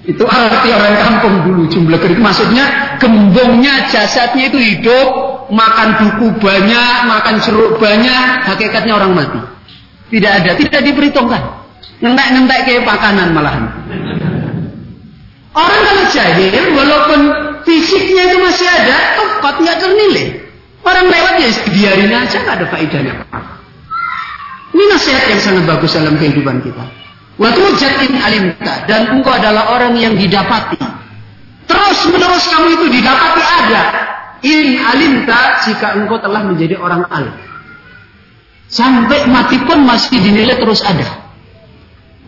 itu 0.00 0.24
arti 0.24 0.72
orang 0.72 0.96
kampung 0.96 1.34
dulu 1.44 1.62
jumbleger 1.68 2.16
itu 2.16 2.22
maksudnya 2.24 2.96
gembongnya 2.96 3.84
jasadnya 3.92 4.48
itu 4.48 4.56
hidup, 4.56 5.08
makan 5.52 5.88
buku 6.00 6.40
banyak, 6.40 6.96
makan 7.04 7.36
jeruk 7.44 7.76
banyak, 7.76 8.48
hakikatnya 8.48 8.96
orang 8.96 9.12
mati. 9.12 9.40
Tidak 10.08 10.32
ada, 10.42 10.56
tidak 10.56 10.80
diperhitungkan. 10.88 11.42
Ngentek-ngentek 12.00 12.60
kayak 12.64 12.82
makanan 12.88 13.28
malahan. 13.36 13.64
Orang 15.52 15.80
kalau 15.84 16.04
jahil, 16.08 16.64
walaupun 16.72 17.20
fisiknya 17.68 18.32
itu 18.32 18.36
masih 18.40 18.68
ada, 18.72 18.96
tepat 19.20 19.54
nggak 19.60 19.78
ternilai. 19.84 20.26
Orang 20.80 21.06
lewat 21.12 21.34
ya 21.44 21.48
biarin 21.76 22.12
aja 22.14 22.36
nggak 22.40 22.56
ada 22.56 22.66
faedahnya. 22.72 23.14
Ini 24.70 24.84
nasihat 24.96 25.28
yang 25.28 25.40
sangat 25.42 25.64
bagus 25.68 25.92
dalam 25.92 26.16
kehidupan 26.16 26.64
kita. 26.64 26.99
Waktu 27.40 27.72
jatin 27.80 28.20
alimta 28.20 28.84
dan 28.84 29.16
engkau 29.16 29.32
adalah 29.32 29.72
orang 29.72 29.96
yang 29.96 30.12
didapati. 30.12 30.76
Terus 31.64 31.98
menerus 32.12 32.44
kamu 32.52 32.68
itu 32.76 32.86
didapati 33.00 33.40
ada. 33.40 33.82
In 34.44 34.76
alimta 34.76 35.64
jika 35.64 35.96
engkau 35.96 36.20
telah 36.20 36.44
menjadi 36.44 36.76
orang 36.76 37.08
alim. 37.08 37.32
Sampai 38.68 39.24
mati 39.24 39.56
pun 39.64 39.88
masih 39.88 40.20
dinilai 40.20 40.60
terus 40.60 40.84
ada. 40.84 41.32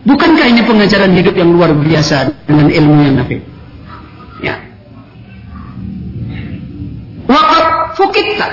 Bukankah 0.03 0.49
ini 0.49 0.65
pengajaran 0.65 1.13
hidup 1.13 1.37
yang 1.37 1.53
luar 1.53 1.77
biasa 1.77 2.33
dengan 2.49 2.73
ilmu 2.73 2.93
yang 3.05 3.15
nafi? 3.21 3.37
Ya. 4.41 4.59
Wakat 7.29 7.65
fukita. 8.01 8.49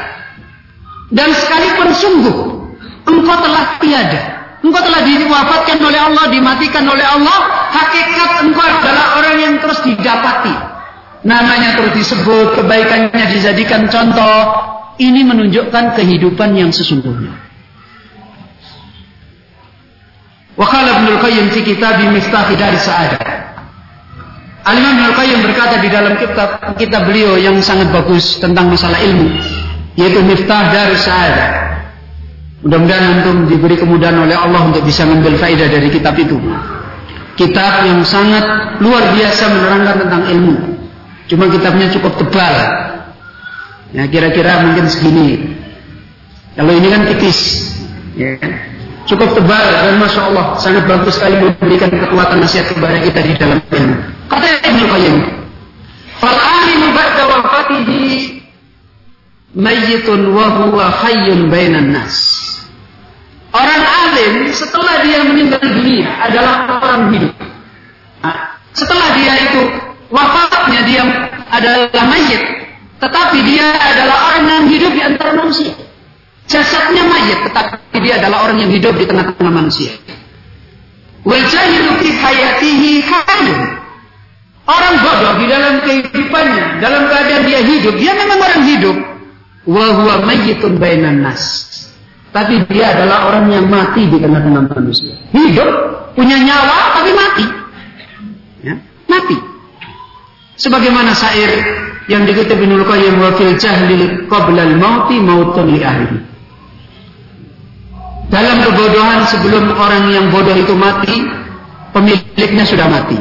Dan 1.11 1.35
sekalipun 1.35 1.88
sungguh 1.97 2.38
engkau 3.09 3.37
telah 3.43 3.81
tiada. 3.83 4.23
Engkau 4.61 4.83
telah 4.85 5.00
diwafatkan 5.09 5.81
oleh 5.81 6.00
Allah, 6.00 6.25
dimatikan 6.29 6.85
oleh 6.85 7.07
Allah. 7.07 7.38
Hakikat 7.73 8.45
engkau 8.45 8.61
adalah 8.61 9.17
orang 9.17 9.37
yang 9.40 9.55
terus 9.57 9.81
didapati. 9.81 10.52
Namanya 11.25 11.81
terus 11.81 11.93
disebut, 11.97 12.61
kebaikannya 12.61 13.25
dijadikan 13.33 13.88
contoh. 13.88 14.37
Ini 15.00 15.25
menunjukkan 15.25 15.97
kehidupan 15.97 16.52
yang 16.61 16.69
sesungguhnya. 16.76 17.33
Wa 20.61 20.67
qala 20.69 21.00
Ibnu 21.00 21.17
Qayyim 21.25 21.47
fi 21.57 21.61
kitab 21.64 21.97
Miftah 22.12 22.52
Dar 22.52 22.76
Sa'adah. 22.76 23.25
Al-Imam 24.61 24.93
Ibnu 25.00 25.12
Qayyim 25.17 25.38
berkata 25.40 25.81
di 25.81 25.88
dalam 25.88 26.21
kitab 26.21 26.76
kitab 26.76 27.09
beliau 27.09 27.40
yang 27.40 27.57
sangat 27.64 27.88
bagus 27.97 28.37
tentang 28.37 28.69
masalah 28.69 29.00
ilmu 29.00 29.40
yaitu 29.97 30.21
Miftah 30.21 30.69
Dar 30.69 30.93
Sa'adah. 30.93 31.70
Mudah-mudahan 32.61 33.05
antum 33.21 33.49
diberi 33.49 33.81
kemudahan 33.81 34.21
oleh 34.21 34.37
Allah 34.37 34.69
untuk 34.69 34.85
bisa 34.85 35.09
mengambil 35.09 35.40
faedah 35.40 35.69
dari 35.69 35.88
kitab 35.88 36.12
itu. 36.21 36.37
Kitab 37.40 37.88
yang 37.88 38.05
sangat 38.05 38.76
luar 38.85 39.17
biasa 39.17 39.43
menerangkan 39.49 39.97
tentang 40.05 40.23
ilmu. 40.29 40.55
Cuma 41.25 41.49
kitabnya 41.49 41.88
cukup 41.88 42.21
tebal. 42.21 42.55
Ya 43.97 44.05
kira-kira 44.12 44.61
mungkin 44.61 44.93
segini. 44.93 45.57
Kalau 46.52 46.73
ini 46.76 46.88
kan 46.93 47.09
tipis. 47.09 47.38
Ya 48.12 48.37
cukup 49.09 49.33
tebal 49.35 49.64
dan 49.73 49.97
masya 49.97 50.29
Allah 50.29 50.55
sangat 50.61 50.85
bagus 50.85 51.17
sekali 51.17 51.40
memberikan 51.40 51.88
kekuatan 51.88 52.38
nasihat 52.45 52.71
kepada 52.71 52.99
kita 53.00 53.21
di 53.25 53.33
dalam 53.35 53.59
ilmu. 53.59 53.97
Kata 54.29 54.47
Ibnu 54.62 54.85
Qayyim, 54.87 55.17
"Fal 56.21 56.38
alimu 56.38 56.87
ba'da 56.95 57.23
wafatihi 57.26 58.05
mayyitun 59.57 60.21
wa 60.31 60.47
huwa 60.62 60.85
hayyun 60.93 61.49
bainan 61.49 61.90
nas." 61.97 62.38
Orang 63.50 63.83
alim 63.83 64.47
setelah 64.54 65.02
dia 65.02 65.26
meninggal 65.26 65.59
dunia 65.59 66.07
adalah 66.23 66.71
orang 66.78 67.11
hidup. 67.11 67.35
Nah, 68.23 68.62
setelah 68.71 69.11
dia 69.19 69.35
itu 69.50 69.62
wafatnya 70.07 70.80
dia 70.87 71.02
adalah 71.50 72.04
mayit, 72.07 72.42
tetapi 73.02 73.38
dia 73.42 73.75
adalah 73.75 74.16
orang 74.30 74.45
yang 74.47 74.64
hidup 74.71 74.92
di 74.95 75.02
antara 75.02 75.35
manusia. 75.35 75.75
Jasadnya 76.50 77.07
mayat, 77.07 77.47
tetapi 77.47 77.97
dia 78.02 78.19
adalah 78.19 78.50
orang 78.50 78.59
yang 78.59 78.71
hidup 78.75 78.95
di 78.99 79.07
tengah-tengah 79.07 79.54
manusia. 79.54 79.95
Fi 81.23 82.09
hayatihi 82.11 82.90
hayyun. 83.07 83.61
Orang 84.66 84.95
bodoh 85.02 85.35
di 85.42 85.47
dalam 85.50 85.75
kehidupannya, 85.83 86.78
dalam 86.78 87.07
keadaan 87.11 87.42
dia 87.47 87.61
hidup, 87.62 87.95
dia 87.99 88.14
memang 88.14 88.38
orang 88.38 88.62
hidup. 88.66 88.97
Wa 89.66 89.87
huwa 89.95 90.14
mayyitun 90.26 90.78
bainan 90.78 91.23
nas. 91.23 91.70
Tapi 92.30 92.62
dia 92.71 92.95
adalah 92.95 93.26
orang 93.26 93.50
yang 93.50 93.66
mati 93.66 94.06
di 94.06 94.16
tengah-tengah 94.23 94.71
manusia. 94.71 95.19
Hidup, 95.34 95.71
punya 96.14 96.38
nyawa, 96.38 96.95
tapi 96.95 97.10
mati. 97.10 97.47
Ya, 98.62 98.75
mati. 99.10 99.36
Sebagaimana 100.54 101.10
syair 101.10 101.50
yang 102.06 102.23
dikutip 102.30 102.54
Ibnu 102.54 102.86
Qayyim 102.86 103.19
wa 103.19 103.34
fil 103.34 103.58
jahli 103.58 104.30
qabla 104.30 104.62
al-mauti 104.62 105.19
mautun 105.19 105.75
li 105.75 105.82
ahlihi. 105.82 106.19
Dalam 108.30 108.62
kebodohan 108.62 109.26
sebelum 109.26 109.75
orang 109.75 110.14
yang 110.14 110.30
bodoh 110.30 110.54
itu 110.54 110.71
mati, 110.78 111.26
pemiliknya 111.90 112.62
sudah 112.62 112.86
mati. 112.86 113.19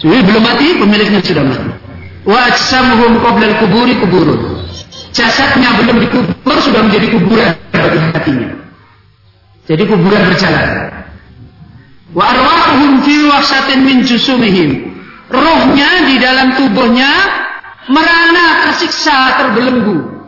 Jadi 0.00 0.24
belum 0.24 0.40
mati, 0.40 0.66
pemiliknya 0.80 1.20
sudah 1.20 1.44
mati. 1.44 1.68
Wa 2.24 2.48
ajsamuhum 2.48 3.20
qabla 3.20 3.60
kuburi 3.60 4.00
kuburun. 4.00 4.40
Jasadnya 5.12 5.76
belum 5.84 6.00
dikubur 6.00 6.56
sudah 6.64 6.80
menjadi 6.86 7.06
kuburan 7.12 7.50
bagi 7.86 7.98
hatinya. 7.98 8.50
Jadi 9.70 9.82
kuburan 9.86 10.22
berjalan. 10.26 10.68
Wa 12.10 12.24
arwahuhum 12.26 13.06
fi 13.06 13.14
wahsatin 13.30 13.86
min 13.86 14.02
jusumihim. 14.02 14.90
Rohnya 15.30 16.10
di 16.10 16.18
dalam 16.18 16.58
tubuhnya 16.58 17.10
merana 17.86 18.66
tersiksa 18.66 19.38
terbelenggu. 19.38 20.26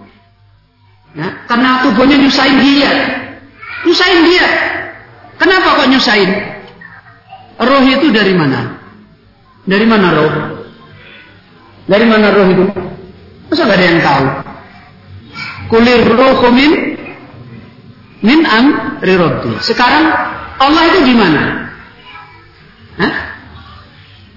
Ya, 1.18 1.28
karena 1.50 1.82
tubuhnya 1.82 2.22
nyusahin 2.22 2.56
dia. 2.62 2.92
Nyusahin 3.82 4.20
dia. 4.30 4.46
Kenapa 5.42 5.82
kok 5.82 5.90
nyusahin? 5.90 6.30
Roh 7.58 7.82
itu 7.82 8.14
dari 8.14 8.32
mana? 8.32 8.78
Dari 9.66 9.86
mana 9.86 10.06
roh? 10.14 10.32
Dari 11.90 12.06
mana 12.06 12.30
roh 12.30 12.46
itu? 12.46 12.64
Masa 13.50 13.68
gak 13.68 13.76
ada 13.76 13.84
yang 13.84 14.00
tahu? 14.00 14.24
Kulir 15.66 16.00
roh 16.14 16.40
min 16.54 16.91
min 18.22 18.46
am 18.46 18.98
rirobdi. 19.02 19.58
Sekarang 19.60 20.06
Allah 20.62 20.82
itu 20.94 21.00
di 21.10 21.14
mana? 21.14 21.42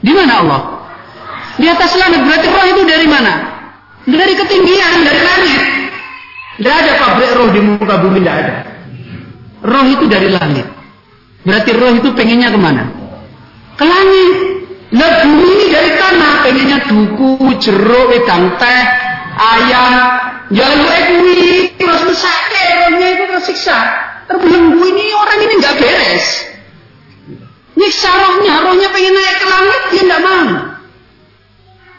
Di 0.05 0.11
mana 0.13 0.33
Allah? 0.41 0.61
Di 1.57 1.65
atas 1.65 1.97
langit. 1.97 2.21
Berarti 2.25 2.47
roh 2.49 2.65
itu 2.69 2.81
dari 2.85 3.07
mana? 3.09 3.33
Dari 4.05 4.33
ketinggian, 4.37 5.01
dari 5.01 5.21
langit. 5.21 5.61
Tidak 6.61 6.75
ada 6.75 6.91
pabrik 7.01 7.31
roh 7.33 7.49
di 7.49 7.61
muka 7.61 7.95
bumi, 8.05 8.21
tidak 8.21 8.35
ada. 8.37 8.53
Roh 9.65 9.85
itu 9.89 10.05
dari 10.05 10.29
langit. 10.29 10.67
Berarti 11.41 11.69
roh 11.73 11.91
itu 11.97 12.09
pengennya 12.13 12.53
ke 12.53 12.59
mana? 12.61 12.83
Ke 13.77 13.85
langit. 13.85 14.29
Nah 14.93 15.25
bumi 15.25 15.73
dari 15.73 15.91
tanah. 15.97 16.33
Pengennya 16.45 16.79
duku, 16.85 17.49
jeruk, 17.57 18.05
wedang 18.13 18.61
teh, 18.61 18.81
ayam. 19.41 20.34
Jalan 20.53 20.77
gue 20.85 21.73
terus 21.73 22.01
mesake 22.05 22.63
rohnya 22.85 23.07
itu 23.17 23.23
tersiksa. 23.33 23.77
Terbelenggu 24.25 24.81
ini 24.81 25.05
orang 25.13 25.39
ini 25.41 25.53
nggak 25.57 25.75
beres. 25.81 26.27
Nyiksa 27.75 28.09
rohnya, 28.09 28.53
rohnya 28.63 28.87
pengen 28.89 29.13
naik 29.13 29.37
ke 29.41 29.47
langit, 29.49 29.81
dia 29.91 30.03
nggak 30.07 30.21
mau. 30.23 30.47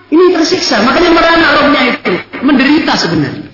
Ini 0.06 0.24
tersiksa, 0.38 0.80
makanya 0.86 1.10
merana 1.12 1.48
rohnya 1.60 1.80
itu 1.90 2.12
menderita 2.40 2.94
sebenarnya. 2.94 3.50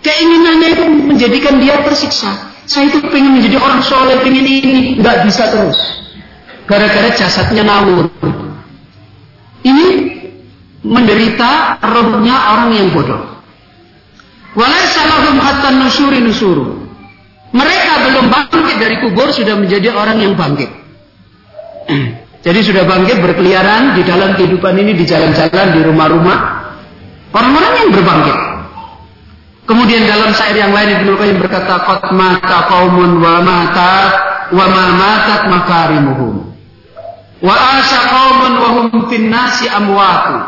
Keinginannya 0.00 0.68
itu 0.78 0.84
menjadikan 0.86 1.58
dia 1.58 1.82
tersiksa. 1.82 2.54
Saya 2.64 2.88
itu 2.88 3.02
pengen 3.10 3.36
menjadi 3.38 3.58
orang 3.58 3.82
soleh, 3.82 4.22
pengen 4.22 4.46
ini, 4.46 4.98
nggak 5.02 5.26
bisa 5.26 5.50
terus. 5.50 5.78
Gara-gara 6.68 7.10
jasadnya 7.12 7.64
ngawur. 7.66 8.06
Ini 9.66 9.86
menderita 10.86 11.82
rohnya 11.82 12.36
orang 12.54 12.70
yang 12.72 12.88
bodoh. 12.94 13.37
Walaysa 14.58 15.06
hatta 15.38 15.70
nusuri 15.70 16.18
nusuru. 16.18 16.90
Mereka 17.54 17.92
belum 18.10 18.26
bangkit 18.26 18.76
dari 18.82 18.96
kubur 19.06 19.30
sudah 19.30 19.54
menjadi 19.54 19.94
orang 19.94 20.18
yang 20.18 20.34
bangkit. 20.34 20.66
Jadi 22.46 22.60
sudah 22.66 22.82
bangkit 22.82 23.22
berkeliaran 23.22 23.94
di 23.94 24.02
dalam 24.02 24.34
kehidupan 24.34 24.74
ini 24.82 24.98
di 24.98 25.06
jalan-jalan 25.06 25.78
di 25.78 25.80
rumah-rumah. 25.86 26.38
Orang-orang 27.30 27.72
yang 27.86 27.90
berbangkit. 27.94 28.38
Kemudian 29.68 30.08
dalam 30.10 30.32
syair 30.32 30.58
yang 30.58 30.72
lain 30.72 30.96
Ibnu 31.02 31.12
Qayyim 31.14 31.38
berkata 31.44 31.76
qad 31.84 32.08
mata 32.16 32.66
qaumun 32.72 33.20
wa 33.20 33.38
mata 33.44 33.92
wa 34.50 34.64
ma 34.64 34.84
matat 34.96 35.42
makarimuhum. 35.52 36.34
Wa 37.44 37.54
asya 37.78 38.00
qaumun 38.10 38.52
wa 38.58 38.68
hum 38.74 38.86
fin 39.06 39.28
nasi 39.28 39.70
amwatu. 39.70 40.40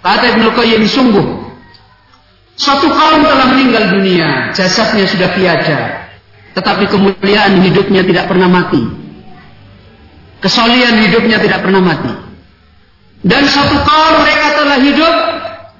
Kata 0.00 0.24
Ibnu 0.32 0.48
Qayyim 0.56 0.82
sungguh 0.88 1.47
suatu 2.58 2.90
kaum 2.90 3.22
telah 3.22 3.46
meninggal 3.54 3.94
dunia, 3.94 4.50
jasadnya 4.52 5.06
sudah 5.06 5.30
tiada, 5.32 6.10
tetapi 6.58 6.90
kemuliaan 6.90 7.62
hidupnya 7.62 8.02
tidak 8.02 8.26
pernah 8.26 8.50
mati. 8.50 8.82
Kesolian 10.38 11.02
hidupnya 11.08 11.38
tidak 11.38 11.62
pernah 11.62 11.82
mati. 11.82 12.12
Dan 13.22 13.46
suatu 13.50 13.82
kaum 13.82 14.22
mereka 14.22 14.46
telah 14.54 14.78
hidup 14.78 15.14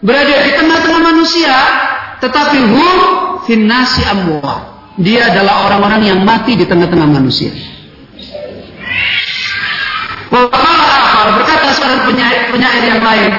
berada 0.03 0.37
di 0.43 0.53
tengah-tengah 0.55 1.03
manusia, 1.03 1.55
tetapi 2.23 2.59
hum 2.63 2.99
finnasi 3.47 4.03
amwa. 4.07 4.79
Dia 4.99 5.31
adalah 5.31 5.71
orang-orang 5.71 6.11
yang 6.11 6.19
mati 6.27 6.59
di 6.59 6.67
tengah-tengah 6.67 7.07
manusia. 7.07 7.55
berkata 11.39 11.71
seorang 11.79 12.03
penyair, 12.11 12.51
penyair 12.51 12.83
yang 12.83 13.03
lain, 13.03 13.31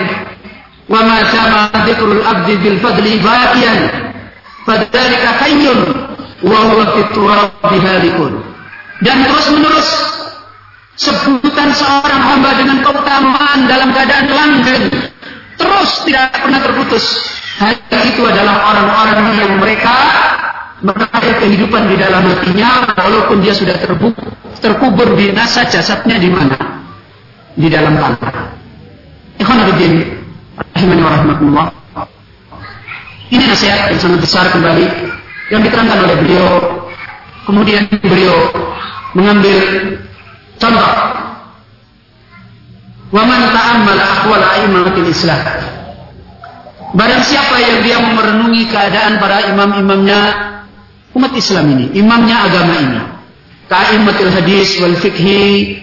wa 0.90 1.00
ma 1.06 1.18
jama 1.30 1.70
dzikrul 1.86 2.22
abdi 2.26 2.54
bil 2.58 2.78
fadli 2.82 3.22
hayyun 5.40 5.80
wa 6.44 6.60
huwa 6.74 6.86
fi 7.70 7.78
halikun. 7.78 8.34
Dan 9.00 9.24
terus 9.24 9.48
menerus 9.56 9.90
sebutan 11.00 11.72
seorang 11.72 12.20
hamba 12.20 12.52
dengan 12.60 12.84
keutamaan 12.84 13.60
dalam 13.72 13.96
keadaan 13.96 14.28
langgeng 14.28 14.84
terus 15.56 15.90
tidak 16.04 16.36
pernah 16.36 16.60
terputus. 16.60 17.06
Hanya 17.60 18.00
itu 18.08 18.24
adalah 18.24 18.72
orang-orang 18.72 19.36
yang 19.36 19.52
mereka 19.60 19.96
mengalir 20.80 21.36
kehidupan 21.44 21.92
di 21.92 21.96
dalam 22.00 22.24
hatinya 22.24 22.88
walaupun 22.96 23.44
dia 23.44 23.52
sudah 23.52 23.76
terkubur 24.64 25.16
di 25.20 25.36
nasa 25.36 25.68
jasadnya 25.68 26.16
di 26.16 26.32
mana? 26.32 26.56
Di 27.60 27.68
dalam 27.68 28.00
tanah. 28.00 28.56
Ikhwan 29.40 29.60
rahimani 30.80 31.02
wa 31.04 31.12
rahmatullah. 31.12 31.66
Ini 33.30 33.44
nasihat 33.52 33.92
yang 33.92 34.00
sangat 34.00 34.20
besar 34.24 34.48
kembali 34.56 34.88
yang 35.52 35.62
diterangkan 35.62 36.08
oleh 36.08 36.16
beliau. 36.24 36.48
Kemudian 37.44 37.92
beliau 38.00 38.38
mengambil 39.12 39.60
contoh. 40.56 40.92
Waman 43.10 43.42
ta'ammal 43.52 44.00
ahwal 44.00 44.46
a'immatil 44.46 45.10
Islam. 45.10 45.42
Barang 46.94 47.22
siapa 47.26 47.58
yang 47.58 47.82
dia 47.86 47.98
merenungi 48.02 48.70
keadaan 48.70 49.18
para 49.18 49.50
imam-imamnya 49.50 50.22
umat 51.18 51.34
Islam 51.34 51.74
ini, 51.74 51.86
imamnya 51.98 52.50
agama 52.50 52.74
ini. 52.78 53.02
Ka'immatil 53.70 54.32
hadis 54.34 54.78
wal 54.82 54.98
fikhi. 54.98 55.78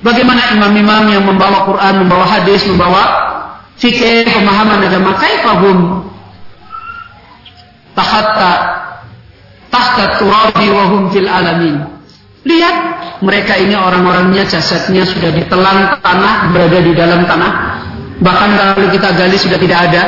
Bagaimana 0.00 0.56
imam-imam 0.56 1.10
yang 1.10 1.26
membawa 1.26 1.66
Quran, 1.68 2.06
membawa 2.06 2.24
hadis, 2.38 2.64
membawa 2.66 3.29
fikih, 3.80 4.28
pemahaman 4.28 4.84
agama. 4.84 5.16
Kaifahum 5.16 5.78
tahatta 7.96 8.52
tahta 9.72 10.04
turabi 10.20 10.68
wa 10.70 10.84
hum 10.92 11.02
fil 11.10 11.26
alamin. 11.26 11.82
Lihat, 12.40 12.76
mereka 13.20 13.60
ini 13.60 13.76
orang-orangnya 13.76 14.48
jasadnya 14.48 15.04
sudah 15.04 15.28
ditelan 15.28 16.00
tanah, 16.00 16.52
berada 16.56 16.78
di 16.80 16.92
dalam 16.96 17.28
tanah. 17.28 17.52
Bahkan 18.20 18.50
kalau 18.56 18.88
kita 18.88 19.08
gali 19.16 19.36
sudah 19.36 19.58
tidak 19.60 19.78
ada. 19.92 20.02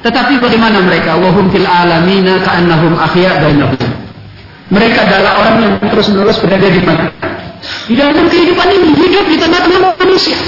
Tetapi 0.00 0.38
bagaimana 0.38 0.80
mereka? 0.84 1.16
Wahum 1.18 1.48
fil 1.52 1.66
alamina 1.66 2.40
ka'annahum 2.40 2.96
ahya 2.96 3.40
bainahum. 3.40 3.80
Mereka 4.66 4.98
adalah 5.08 5.32
orang 5.44 5.56
yang 5.62 5.72
terus-menerus 5.92 6.40
berada 6.42 6.68
di 6.68 6.80
mana? 6.82 7.12
Di 7.86 7.94
dalam 7.94 8.26
kehidupan 8.28 8.68
ini, 8.70 8.90
hidup 8.96 9.24
di 9.28 9.36
tengah-tengah 9.38 9.94
manusia. 9.96 10.38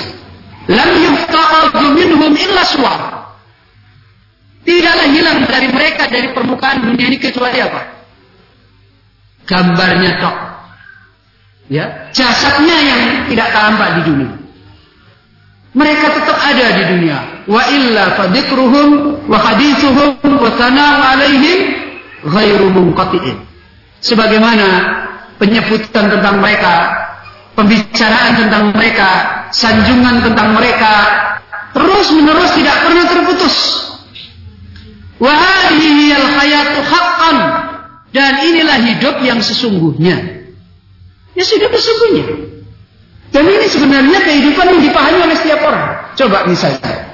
Lam 0.68 0.90
yufta'adu 1.00 1.96
minhum 1.96 2.33
illa 2.37 2.62
suar. 2.68 3.00
Tidaklah 4.68 5.09
hilang 5.09 5.38
dari 5.48 5.68
mereka 5.72 6.12
dari 6.12 6.28
permukaan 6.37 6.85
dunia 6.85 7.09
ini 7.09 7.16
kecuali 7.16 7.57
apa? 7.57 7.81
Gambarnya 9.48 10.12
tok. 10.20 10.37
Ya, 11.72 12.12
jasadnya 12.12 12.76
yang 12.85 13.00
tidak 13.33 13.48
tampak 13.52 13.88
di 14.00 14.02
dunia. 14.12 14.33
Mereka 15.72 16.07
tetap 16.20 16.37
ada 16.37 16.66
di 16.81 16.85
dunia. 16.96 17.18
Wa 17.48 17.64
illa 17.72 18.16
fadikruhum 18.16 18.88
wa 19.24 19.38
hadithuhum 19.40 20.20
wa 20.20 20.48
sana'u 20.57 21.00
alaihim 21.16 21.59
ghairu 22.28 22.68
munqati'in. 22.72 23.37
Sebagaimana 24.04 24.68
penyebutan 25.40 26.12
tentang 26.12 26.44
mereka, 26.44 26.92
pembicaraan 27.59 28.47
tentang 28.47 28.71
mereka, 28.71 29.11
sanjungan 29.51 30.23
tentang 30.23 30.55
mereka 30.55 30.94
terus 31.75 32.07
menerus 32.14 32.55
tidak 32.55 32.87
pernah 32.87 33.05
terputus. 33.11 33.57
Dan 38.14 38.33
inilah 38.40 38.79
hidup 38.87 39.18
yang 39.27 39.42
sesungguhnya. 39.42 40.47
Ya 41.35 41.44
sudah 41.44 41.66
sesungguhnya. 41.66 42.27
Dan 43.29 43.44
ini 43.44 43.66
sebenarnya 43.68 44.18
kehidupan 44.25 44.66
yang 44.79 44.83
dipahami 44.88 45.18
oleh 45.29 45.37
setiap 45.37 45.61
orang. 45.66 45.87
Coba 46.16 46.47
misalnya. 46.49 47.12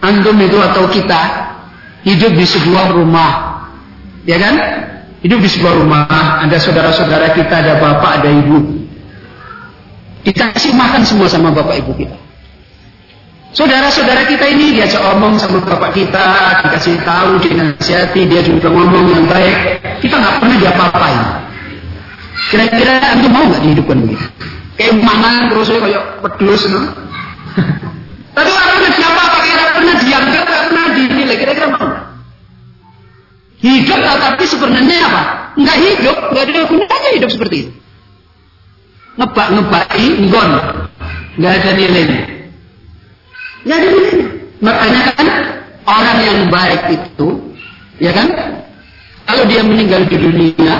Antum 0.00 0.38
itu 0.40 0.56
atau 0.56 0.88
kita 0.88 1.20
hidup 2.06 2.32
di 2.32 2.46
sebuah 2.46 2.96
rumah. 2.96 3.66
Ya 4.24 4.40
kan? 4.40 4.54
Hidup 5.20 5.42
di 5.42 5.50
sebuah 5.50 5.74
rumah. 5.82 6.40
Ada 6.46 6.56
saudara-saudara 6.62 7.36
kita, 7.36 7.54
ada 7.60 7.82
bapak, 7.82 8.22
ada 8.22 8.30
ibu. 8.32 8.84
Dikasih 10.24 10.72
makan 10.72 11.04
semua 11.04 11.28
sama 11.28 11.52
bapak 11.52 11.84
ibu 11.84 11.92
kita. 11.92 12.16
Saudara-saudara 13.54 14.26
kita 14.26 14.50
ini 14.50 14.74
diajak 14.74 14.98
omong 15.14 15.38
sama 15.38 15.62
bapak 15.62 15.94
kita, 15.94 16.58
dikasih 16.66 16.98
tahu, 17.06 17.38
dinasihati, 17.38 18.26
dia 18.26 18.42
juga 18.42 18.66
ngomong 18.66 19.14
yang 19.14 19.24
baik. 19.30 19.78
Kita 20.02 20.18
nggak 20.18 20.42
pernah 20.42 20.56
diapa-apain. 20.58 21.22
Kira-kira 22.50 23.14
antum 23.14 23.30
mau 23.30 23.46
nggak 23.46 23.62
dihidupkan 23.62 23.96
begitu? 24.02 24.26
Kayak 24.74 24.94
mangan 25.06 25.54
terus 25.54 25.70
kayak 25.70 26.04
pedus, 26.18 26.62
no? 26.66 26.80
Tapi 28.34 28.50
orang 28.50 28.78
yang 28.82 28.94
siapa 28.98 29.20
apa 29.22 29.38
kira 29.46 29.64
pernah 29.70 29.94
dianggap, 30.02 30.44
nggak 30.50 30.62
pernah 30.66 30.86
dinilai, 30.98 31.36
kira-kira 31.38 31.68
mau? 31.70 31.88
Hidup 33.64 33.96
tapi 33.96 34.44
sebenarnya 34.44 34.98
apa? 35.08 35.22
Nggak 35.56 35.78
hidup, 35.78 36.16
nggak 36.34 36.44
ada 36.52 36.60
gunanya 36.68 37.10
hidup 37.16 37.30
seperti 37.32 37.56
itu. 37.64 37.72
Ngebak-ngebaki, 39.14 40.06
ngon. 40.26 40.50
Nggak 41.38 41.52
ada 41.62 41.70
nilainya. 41.78 42.22
Nggak 43.62 43.76
ada 43.78 43.88
nilainya. 43.90 44.28
Makanya 44.64 45.00
kan 45.14 45.28
orang 45.84 46.18
yang 46.24 46.38
baik 46.48 46.82
itu, 46.94 47.28
ya 48.00 48.10
kan? 48.16 48.28
Kalau 49.24 49.44
dia 49.48 49.62
meninggal 49.64 50.04
di 50.08 50.16
dunia, 50.20 50.74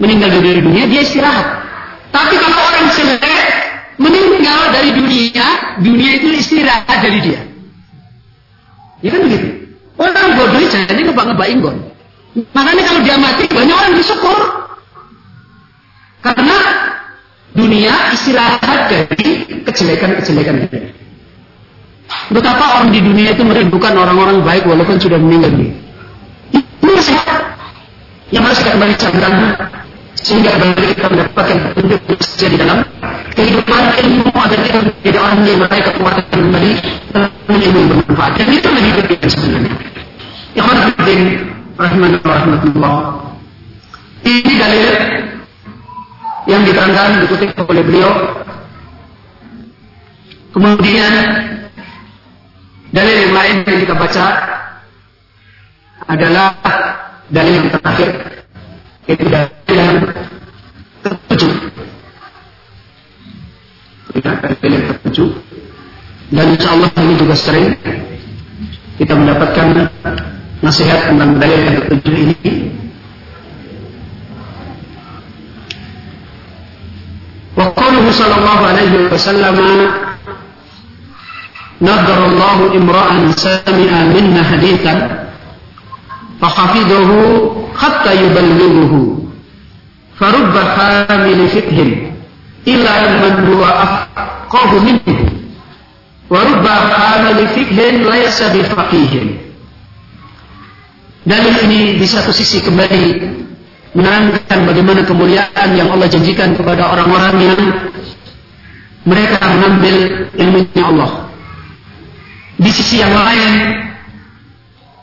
meninggal 0.00 0.28
dari 0.32 0.60
dunia, 0.60 0.84
dia 0.88 1.00
istirahat. 1.04 1.46
Tapi 2.10 2.34
kalau 2.36 2.58
orang 2.58 2.86
jelek 2.96 3.48
meninggal 4.00 4.60
dari 4.72 4.90
dunia, 4.96 5.46
dunia 5.78 6.10
itu 6.16 6.26
istirahat 6.36 6.98
dari 7.04 7.18
dia. 7.20 7.40
Ya 9.00 9.08
kan 9.12 9.20
begitu. 9.24 9.48
Orang 10.00 10.36
bodoh 10.36 10.64
jadi 10.64 11.00
ngebak-ngebakin 11.00 11.58
gon. 11.60 11.76
Makanya 12.56 12.82
kalau 12.88 13.00
dia 13.04 13.16
mati, 13.20 13.44
banyak 13.52 13.76
orang 13.76 13.92
bersyukur. 13.98 14.38
Karena 16.20 16.56
dunia 17.54 18.14
istirahat 18.14 18.90
dari 18.90 19.46
kejelekan-kejelekan 19.66 20.66
itu. 20.66 20.78
Betapa 22.30 22.78
orang 22.78 22.90
di 22.94 23.00
dunia 23.02 23.34
itu 23.34 23.42
merindukan 23.42 23.94
orang-orang 23.94 24.42
baik 24.42 24.66
walaupun 24.66 24.98
sudah 24.98 25.18
meninggal. 25.18 25.50
Ini 25.50 26.60
nasihat 26.82 27.58
yang 28.30 28.46
harus 28.46 28.58
kita 28.62 28.70
kembali 28.78 28.94
camkan 28.98 29.32
sehingga 30.20 30.50
kembali 30.58 30.86
kita 30.94 31.06
mendapatkan 31.10 31.56
petunjuk 31.74 32.00
di 32.20 32.56
dalam 32.58 32.78
kehidupan 33.34 33.82
ilmu 34.04 34.30
agar 34.34 34.58
kita 34.62 34.78
menjadi 34.84 35.18
orang 35.18 35.38
yang 35.46 35.58
meraih 35.62 35.84
kekuatan 35.86 36.24
kembali 36.30 36.72
ilmu 37.50 37.80
bermanfaat. 37.88 38.32
Dan 38.38 38.48
itu 38.54 38.68
lebih 38.70 38.92
penting 39.02 39.30
sebenarnya. 39.30 39.74
Ikhwan 40.54 40.78
Rahman 41.80 42.12
rahmatullah. 42.20 42.98
Ini 44.20 44.52
dalil 44.60 44.88
yang 46.50 46.66
diterangkan 46.66 47.22
dikutip 47.22 47.54
oleh 47.62 47.82
beliau. 47.86 48.12
Kemudian 50.50 51.12
dalil 52.90 53.16
yang 53.30 53.34
lain 53.38 53.56
yang 53.62 53.78
kita 53.86 53.94
baca 53.94 54.26
adalah 56.10 56.58
dalil 57.30 57.54
yang 57.62 57.68
terakhir 57.70 58.10
yaitu 59.06 59.26
dalil 59.30 59.54
yang 59.70 59.98
ketujuh. 61.06 61.52
Ya, 64.18 64.32
dalil 64.42 64.70
yang 64.74 64.86
ketujuh. 64.98 65.30
Dan 66.34 66.46
insya 66.58 66.68
Allah 66.74 66.90
ini 66.98 67.14
juga 67.14 67.34
sering 67.38 67.78
kita 68.98 69.14
mendapatkan 69.14 69.86
nasihat 70.66 71.14
tentang 71.14 71.38
dalil 71.38 71.60
yang 71.62 71.76
ketujuh 71.86 72.14
ini 72.26 72.36
وقوله 77.59 78.05
صلى 78.11 78.35
الله 78.35 78.59
عليه 78.67 78.93
وسلم 79.13 79.57
نظر 81.81 82.19
الله 82.25 82.57
امرأ 82.77 83.31
سمع 83.35 83.91
منا 84.15 84.41
حديثا 84.43 84.95
فحفظه 86.41 87.09
حتى 87.79 88.11
يبلغه 88.23 88.93
فرب 90.19 90.55
حامل 90.57 91.39
فقه 91.47 91.79
إلى 92.67 92.93
من 93.21 93.33
هو 93.53 93.63
أفقه 93.63 94.71
منه 94.79 95.17
ورب 96.29 96.65
حامل 96.67 97.37
فقه 97.47 97.79
ليس 98.11 98.39
بفقيه 98.43 99.15
Dalil 101.25 101.57
ini 101.65 101.97
di 101.97 102.05
satu 102.05 102.29
sisi 102.29 102.61
kembali 102.61 103.17
menerangkan 103.90 104.58
bagaimana 104.70 105.02
kemuliaan 105.02 105.68
yang 105.74 105.90
Allah 105.90 106.06
janjikan 106.06 106.54
kepada 106.54 106.94
orang-orang 106.94 107.34
yang 107.42 107.60
mereka 109.02 109.40
mengambil 109.50 109.96
ilmunya 110.36 110.84
Allah. 110.84 111.10
Di 112.60 112.70
sisi 112.70 113.00
yang 113.00 113.16
lain, 113.16 113.52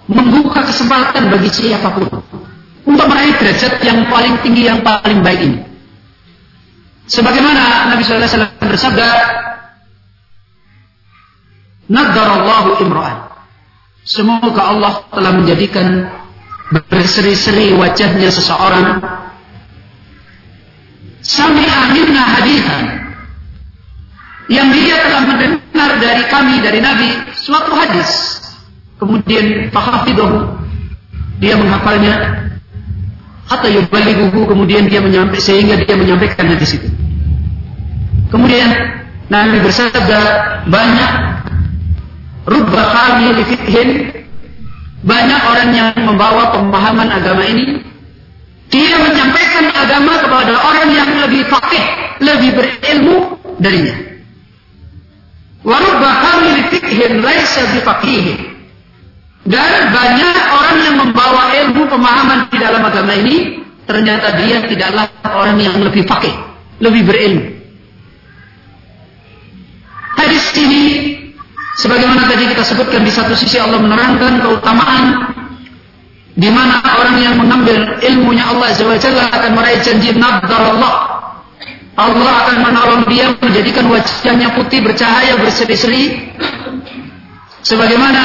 membuka 0.07 0.63
kesempatan 0.63 1.33
bagi 1.33 1.49
siapa 1.51 1.89
pun 1.91 2.07
untuk 2.87 3.05
meraih 3.09 3.35
derajat 3.35 3.83
yang 3.83 4.07
paling 4.07 4.39
tinggi 4.45 4.69
yang 4.69 4.79
paling 4.79 5.19
baik 5.19 5.41
ini. 5.43 5.59
Sebagaimana 7.07 7.91
Nabi 7.91 8.03
Wasallam 8.03 8.51
bersabda, 8.61 9.07
Nadarallahu 11.87 12.83
imra'an. 12.83 13.31
Semoga 14.07 14.75
Allah 14.75 15.03
telah 15.11 15.31
menjadikan 15.35 16.07
berseri-seri 16.71 17.75
wajahnya 17.75 18.29
seseorang. 18.31 18.99
Sami'a 21.23 21.91
minna 21.91 22.23
hadithan 22.23 22.83
yang 24.47 24.71
dia 24.71 24.95
telah 25.03 25.23
mendengar 25.27 25.91
dari 25.99 26.23
kami 26.31 26.55
dari 26.63 26.79
Nabi 26.79 27.09
suatu 27.35 27.75
hadis. 27.75 28.39
Kemudian 28.97 29.69
fahafidahu 29.69 30.57
dia 31.43 31.55
menghafalnya. 31.59 32.45
Atau 33.47 33.71
yubalighuhu 33.71 34.43
kemudian 34.43 34.91
dia 34.91 34.99
menyampaikan 34.99 35.39
sehingga 35.39 35.79
dia 35.79 35.95
menyampaikan 35.95 36.51
hadis 36.51 36.75
itu. 36.75 36.91
Kemudian 38.27 38.67
Nabi 39.31 39.63
bersabda 39.63 40.19
banyak 40.67 41.11
rubba 42.43 42.81
khamil 42.91 43.39
fikhin 43.47 44.16
banyak 45.07 45.41
orang 45.47 45.69
yang 45.71 45.89
membawa 45.95 46.51
pemahaman 46.51 47.07
agama 47.07 47.47
ini 47.47 47.79
dia 48.67 48.99
menyampaikan 48.99 49.71
agama 49.71 50.19
kepada 50.19 50.53
orang 50.59 50.91
yang 50.91 51.09
lebih 51.23 51.47
fakih, 51.47 51.85
lebih 52.19 52.51
berilmu 52.51 53.39
darinya. 53.63 53.95
Bifaqihin. 57.77 58.39
Dan 59.47 59.71
banyak 59.95 60.37
orang 60.51 60.77
yang 60.83 60.95
membawa 60.99 61.55
ilmu 61.55 61.87
pemahaman 61.87 62.51
di 62.51 62.57
dalam 62.59 62.83
agama 62.83 63.15
ini, 63.15 63.63
ternyata 63.87 64.35
dia 64.43 64.67
tidaklah 64.67 65.07
orang 65.23 65.55
yang 65.63 65.79
lebih 65.79 66.03
fakih, 66.03 66.35
lebih 66.83 67.07
berilmu. 67.07 67.43
Hadis 70.19 70.51
ini, 70.59 70.83
sebagaimana 71.77 72.25
tadi 72.25 72.49
kita 72.49 72.63
sebutkan 72.65 73.01
di 73.05 73.11
satu 73.13 73.33
sisi 73.37 73.61
Allah 73.61 73.77
menerangkan 73.79 74.41
keutamaan 74.41 75.05
di 76.37 76.49
mana 76.53 76.77
orang 76.85 77.17
yang 77.17 77.35
mengambil 77.41 77.97
ilmunya 77.97 78.45
Allah 78.45 78.69
Jalla 78.77 79.25
akan 79.33 79.51
meraih 79.57 79.81
janji 79.81 80.13
nabdar 80.13 80.77
Allah. 80.77 80.95
Allah 81.97 82.33
akan 82.45 82.57
menolong 82.61 83.03
dia 83.09 83.33
menjadikan 83.41 83.89
wajahnya 83.89 84.53
putih 84.53 84.85
bercahaya 84.85 85.33
berseri-seri. 85.41 86.29
Sebagaimana 87.65 88.23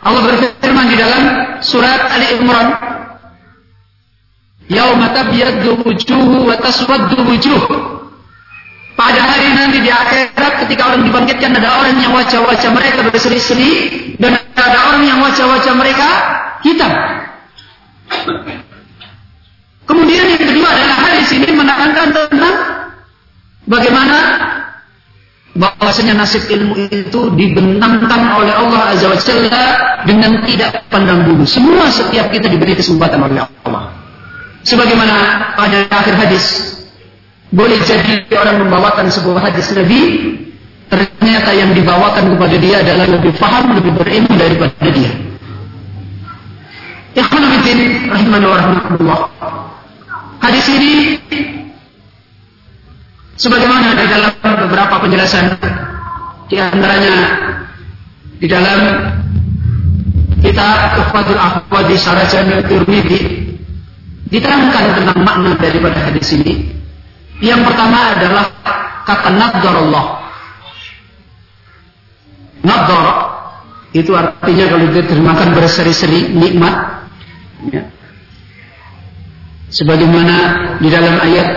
Allah 0.00 0.22
berfirman 0.24 0.86
di 0.88 0.96
dalam 0.96 1.22
surat 1.60 2.00
Ali 2.08 2.40
Imran, 2.40 2.80
"Yauma 4.72 5.12
tabyaddu 5.12 5.84
wujuhu 5.84 6.48
wa 6.48 6.56
taswaddu 6.56 7.28
wujuh." 7.28 7.95
Pada 8.96 9.20
hari 9.20 9.52
nanti 9.52 9.84
di 9.84 9.92
akhirat 9.92 10.64
ketika 10.64 10.88
orang 10.88 11.04
dibangkitkan 11.04 11.52
ada 11.52 11.84
orang 11.84 12.00
yang 12.00 12.16
wajah-wajah 12.16 12.70
mereka 12.72 13.04
berseri-seri 13.04 13.72
dan 14.16 14.40
ada 14.56 14.78
orang 14.88 15.04
yang 15.04 15.20
wajah-wajah 15.20 15.74
mereka 15.76 16.08
hitam. 16.64 16.92
Kemudian 19.84 20.24
yang 20.32 20.40
kedua 20.40 20.68
adalah 20.72 20.96
hadis 20.96 21.28
ini 21.36 21.48
menerangkan 21.52 22.08
tentang 22.10 22.56
bagaimana 23.68 24.18
bahwasanya 25.56 26.16
nasib 26.16 26.48
ilmu 26.48 26.88
itu 26.88 27.20
dibentangkan 27.36 28.20
oleh 28.32 28.52
Allah 28.52 28.96
Azza 28.96 29.12
wa 29.12 29.18
Jalla 29.20 29.64
dengan 30.08 30.40
tidak 30.48 30.88
pandang 30.88 31.28
bulu. 31.28 31.44
Semua 31.44 31.92
setiap 31.92 32.32
kita 32.32 32.48
diberi 32.48 32.76
kesempatan 32.76 33.20
oleh 33.20 33.44
Allah. 33.44 33.92
Sebagaimana 34.66 35.16
pada 35.54 35.86
akhir 35.88 36.14
hadis, 36.16 36.44
boleh 37.54 37.78
jadi 37.82 38.26
orang 38.34 38.66
membawakan 38.66 39.06
sebuah 39.10 39.38
hadis 39.50 39.70
Nabi, 39.74 40.02
ternyata 40.90 41.50
yang 41.54 41.70
dibawakan 41.74 42.34
kepada 42.34 42.56
dia 42.58 42.82
adalah 42.82 43.06
lebih 43.06 43.32
paham, 43.38 43.74
lebih 43.76 43.92
berilmu 43.94 44.34
daripada 44.34 44.88
dia. 44.90 45.12
Ikhwanuddin 47.16 48.12
rahimahullah. 48.12 49.20
Hadis 50.36 50.66
ini 50.68 51.16
Sebagaimana 53.36 53.92
di 53.92 54.06
dalam 54.08 54.32
beberapa 54.40 54.96
penjelasan 54.96 55.60
di 56.48 56.56
antaranya 56.56 57.16
di 58.40 58.48
dalam 58.48 58.80
kitab 60.40 60.96
Tuhfatul 60.96 61.36
Ahwadi 61.36 62.00
Sarajana 62.00 62.64
Tirmidzi 62.64 63.20
diterangkan 64.32 64.84
tentang 64.96 65.20
makna 65.20 65.52
daripada 65.60 66.00
hadis 66.00 66.32
ini. 66.32 66.72
Yang 67.40 67.60
pertama 67.68 67.98
adalah 68.16 68.44
kata 69.04 69.28
nadhar 69.36 69.74
Allah. 69.76 70.06
Nadhar 72.64 73.06
itu 73.92 74.12
artinya 74.12 74.64
kalau 74.72 74.86
diterjemahkan 74.92 75.48
berseri-seri 75.52 76.32
nikmat. 76.32 76.74
Ya. 77.72 77.82
Sebagaimana 79.72 80.36
di 80.80 80.88
dalam 80.88 81.20
ayat 81.20 81.48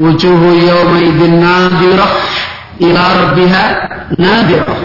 wujuhu 0.00 0.48
yawma 0.58 0.98
idin 0.98 1.38
nadirah 1.38 2.12
ila 2.82 3.02
rabbiha 3.22 3.64
nadirah 4.18 4.80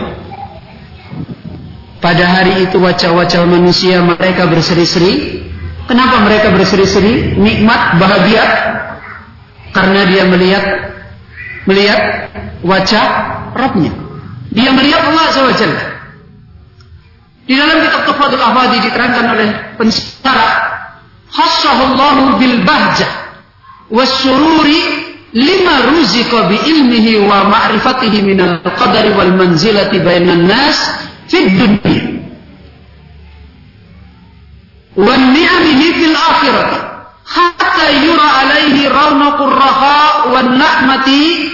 pada 2.00 2.24
hari 2.24 2.70
itu 2.70 2.80
wajah-wajah 2.80 3.44
manusia 3.44 4.00
mereka 4.06 4.46
berseri-seri 4.48 5.44
kenapa 5.90 6.22
mereka 6.24 6.54
berseri-seri 6.54 7.36
nikmat 7.36 7.98
bahagia 7.98 8.44
karena 9.74 10.02
dia 10.10 10.24
melihat 10.26 10.66
melihat 11.70 12.02
wajah 12.66 13.06
Rabbnya. 13.54 13.94
Dia 14.50 14.74
melihat 14.74 15.14
Allah 15.14 15.26
SWT 15.30 15.64
di 17.50 17.58
dalam 17.58 17.82
kitab 17.82 18.06
Tufatul 18.06 18.42
Afadi 18.42 18.78
diterangkan 18.86 19.26
oleh 19.34 19.50
pensara 19.74 20.50
khassahullahu 21.34 22.38
bil 22.38 22.62
bahjah 22.62 23.10
wasururi 23.90 25.10
lima 25.34 25.90
ruzika 25.90 26.46
bi 26.46 26.58
ilmihi 26.62 27.26
wa 27.26 27.50
ma'rifatihi 27.50 28.22
minal 28.22 28.62
qadari 28.62 29.14
wal 29.18 29.34
manzilati 29.34 29.98
bainan 29.98 30.46
nas 30.46 30.78
fid 31.26 31.58
dunya. 31.58 32.22
Wa 34.94 35.14
ni'amihi 35.18 35.86
fil 35.98 36.18
akhirati 36.18 36.89
hatta 37.30 37.86
yura 38.02 38.28
alaihi 38.42 38.90
raunaqur 38.90 39.54
raha 39.54 39.98
wan 40.34 40.58
na'mati 40.58 41.54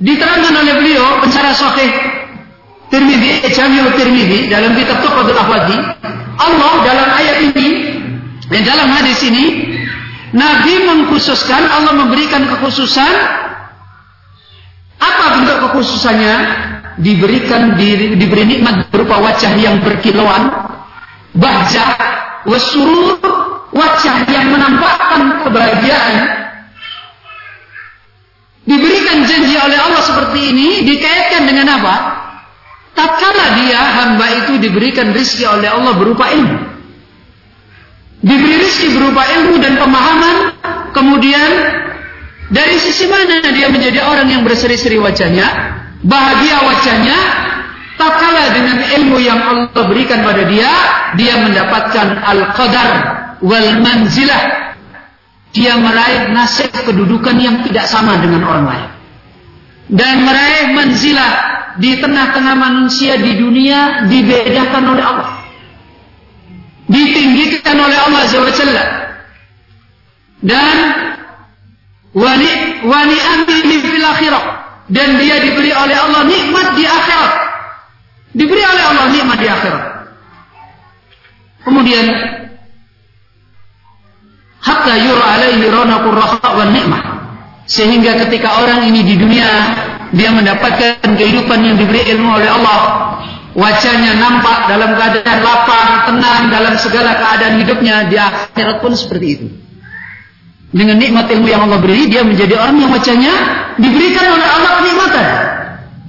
diterangkan 0.00 0.54
oleh 0.56 0.74
beliau 0.80 1.20
pencara 1.20 1.52
sahih 1.52 1.90
Tirmidzi 2.88 3.52
Jami'ul 3.52 3.92
Tirmidzi 3.92 4.48
dalam 4.48 4.72
kitab 4.72 5.04
Tuhfatul 5.04 5.36
Ahwadi 5.36 5.76
Allah 6.40 6.72
dalam 6.86 7.08
ayat 7.12 7.36
ini 7.52 7.68
dan 8.48 8.60
dalam 8.64 8.88
hadis 8.88 9.20
ini 9.28 9.44
Nabi 10.32 10.84
mengkhususkan, 10.84 11.62
Allah 11.72 11.96
memberikan 11.96 12.44
kekhususan. 12.44 13.14
Apa 14.98 15.24
bentuk 15.40 15.56
kekhususannya? 15.68 16.36
Diberikan 16.98 17.78
di, 17.78 18.18
diberi 18.18 18.42
nikmat 18.42 18.90
berupa 18.90 19.22
wajah 19.22 19.54
yang 19.54 19.78
berkilauan, 19.86 20.50
bahjah, 21.38 21.94
wasurur, 22.42 23.22
wajah 23.72 24.16
yang 24.28 24.46
menampakkan 24.52 25.44
kebahagiaan. 25.44 26.14
Diberikan 28.68 29.24
janji 29.24 29.56
oleh 29.56 29.78
Allah 29.80 30.02
seperti 30.04 30.52
ini 30.52 30.68
dikaitkan 30.84 31.48
dengan 31.48 31.66
apa? 31.80 31.94
Tatkala 32.92 33.64
dia 33.64 33.80
hamba 33.80 34.26
itu 34.44 34.60
diberikan 34.60 35.14
rizki 35.16 35.46
oleh 35.48 35.72
Allah 35.72 35.96
berupa 35.96 36.28
ilmu 36.28 36.78
diberi 38.22 38.54
rezeki 38.58 38.98
berupa 38.98 39.22
ilmu 39.24 39.54
dan 39.62 39.78
pemahaman, 39.78 40.36
kemudian 40.90 41.50
dari 42.50 42.76
sisi 42.80 43.06
mana 43.06 43.44
dia 43.44 43.68
menjadi 43.70 44.02
orang 44.02 44.26
yang 44.26 44.42
berseri-seri 44.42 44.98
wajahnya, 44.98 45.46
bahagia 46.02 46.56
wajahnya, 46.64 47.18
tak 47.98 48.12
kalah 48.18 48.48
dengan 48.54 48.78
ilmu 48.98 49.18
yang 49.22 49.38
Allah 49.38 49.84
berikan 49.86 50.24
pada 50.26 50.42
dia, 50.48 50.70
dia 51.14 51.34
mendapatkan 51.38 52.06
al-qadar 52.24 52.90
wal 53.44 53.70
manzilah. 53.82 54.74
Dia 55.48 55.80
meraih 55.80 56.30
nasib 56.36 56.70
kedudukan 56.70 57.34
yang 57.40 57.64
tidak 57.64 57.88
sama 57.88 58.20
dengan 58.20 58.44
orang 58.44 58.66
lain. 58.68 58.88
Dan 59.88 60.28
meraih 60.28 60.76
manzilah 60.76 61.32
di 61.80 61.96
tengah-tengah 61.96 62.54
manusia 62.58 63.16
di 63.16 63.32
dunia 63.38 64.04
dibedakan 64.10 64.84
oleh 64.92 65.04
Allah 65.04 65.30
ditinggikan 66.88 67.76
oleh 67.76 67.98
Allah 68.00 68.24
Subhanahu 68.32 68.80
dan 70.40 70.76
wani 72.16 72.50
wani 72.80 73.18
amini 73.20 73.76
fil 73.84 74.00
akhirah 74.00 74.44
dan 74.88 75.20
dia 75.20 75.36
diberi 75.44 75.68
oleh 75.68 75.96
Allah 76.00 76.24
nikmat 76.24 76.72
di 76.80 76.84
akhirat 76.88 77.48
Diberi 78.38 78.62
oleh 78.62 78.84
Allah 78.84 79.06
nikmat 79.10 79.38
di 79.40 79.48
akhirat. 79.48 79.84
Kemudian 81.64 82.06
hatta 84.68 84.94
yura 85.00 85.24
alaihi 85.24 85.64
ranaqur 85.72 86.12
raha 86.12 86.48
wan 86.52 86.76
nikmah. 86.76 87.02
Sehingga 87.64 88.16
ketika 88.28 88.64
orang 88.64 88.88
ini 88.88 89.04
di 89.04 89.14
dunia 89.16 89.48
dia 90.12 90.32
mendapatkan 90.32 91.04
kehidupan 91.04 91.58
yang 91.60 91.76
diberi 91.76 92.04
ilmu 92.16 92.28
oleh 92.40 92.48
Allah, 92.48 92.80
wajahnya 93.52 94.16
nampak 94.16 94.72
dalam 94.72 94.96
keadaan 94.96 95.38
lapang, 95.44 95.90
tenang 96.08 96.42
dalam 96.48 96.74
segala 96.80 97.16
keadaan 97.16 97.60
hidupnya 97.60 98.08
di 98.08 98.16
akhirat 98.16 98.80
pun 98.80 98.92
seperti 98.96 99.26
itu. 99.40 99.46
Dengan 100.68 101.00
nikmat 101.00 101.32
ilmu 101.32 101.48
yang 101.48 101.64
Allah 101.64 101.80
beri, 101.80 102.12
dia 102.12 102.24
menjadi 102.24 102.56
orang 102.60 102.76
yang 102.76 102.92
wajahnya 102.92 103.34
diberikan 103.80 104.26
oleh 104.36 104.48
Allah 104.48 104.72
kenikmatan. 104.84 105.26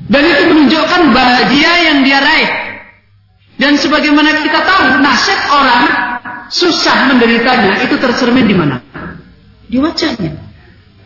Dan 0.10 0.24
itu 0.26 0.44
menunjukkan 0.52 1.02
bahagia 1.16 1.72
yang 1.92 1.98
dia 2.04 2.20
raih. 2.20 2.50
Dan 3.60 3.76
sebagaimana 3.76 4.40
kita 4.44 4.60
tahu, 4.64 5.04
nasib 5.04 5.40
orang 5.52 6.09
susah 6.50 7.14
menderitanya 7.14 7.86
itu 7.86 7.96
tercermin 8.02 8.46
di 8.50 8.56
mana? 8.58 8.82
Di 9.70 9.78
wajahnya. 9.78 10.34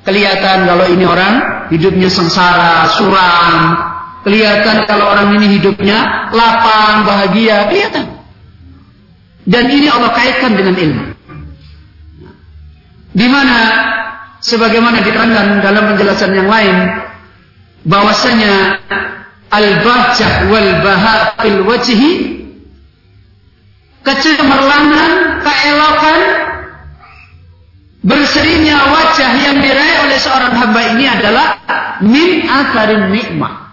Kelihatan 0.04 0.68
kalau 0.68 0.86
ini 0.92 1.06
orang 1.08 1.68
hidupnya 1.72 2.12
sengsara, 2.12 2.92
suram. 2.96 3.56
Kelihatan 4.24 4.88
kalau 4.88 5.12
orang 5.12 5.36
ini 5.40 5.60
hidupnya 5.60 6.32
lapang, 6.32 7.08
bahagia. 7.08 7.68
Kelihatan. 7.72 8.06
Dan 9.44 9.68
ini 9.68 9.88
Allah 9.92 10.12
kaitkan 10.16 10.56
dengan 10.56 10.76
ilmu. 10.76 11.04
Di 13.14 13.28
mana 13.28 13.60
sebagaimana 14.40 15.04
diterangkan 15.04 15.60
dalam 15.64 15.84
penjelasan 15.94 16.32
yang 16.36 16.48
lain 16.48 16.76
bahwasanya 17.84 18.80
al-bahjah 19.52 20.48
wal 20.50 20.72
baha'il 20.82 21.60
wajhi 21.68 22.43
kecemerlangan, 24.04 25.12
keelokan, 25.42 26.20
berserinya 28.04 28.92
wajah 28.92 29.32
yang 29.40 29.58
diraih 29.64 29.98
oleh 30.06 30.20
seorang 30.20 30.54
hamba 30.54 30.82
ini 30.96 31.06
adalah 31.08 31.48
min 32.04 32.44
atharin 32.46 33.10
nikmah. 33.10 33.64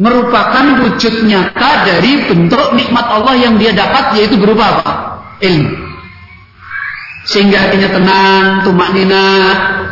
Merupakan 0.00 0.80
wujud 0.80 1.28
nyata 1.28 1.84
dari 1.84 2.24
bentuk 2.24 2.72
nikmat 2.72 3.04
Allah 3.04 3.36
yang 3.36 3.60
dia 3.60 3.76
dapat 3.76 4.16
yaitu 4.16 4.40
berupa 4.40 4.80
apa? 4.80 4.92
Ilmu. 5.44 5.76
Sehingga 7.28 7.68
hatinya 7.68 7.92
tenang, 7.92 8.46
tumak 8.64 8.96
nina, 8.96 9.28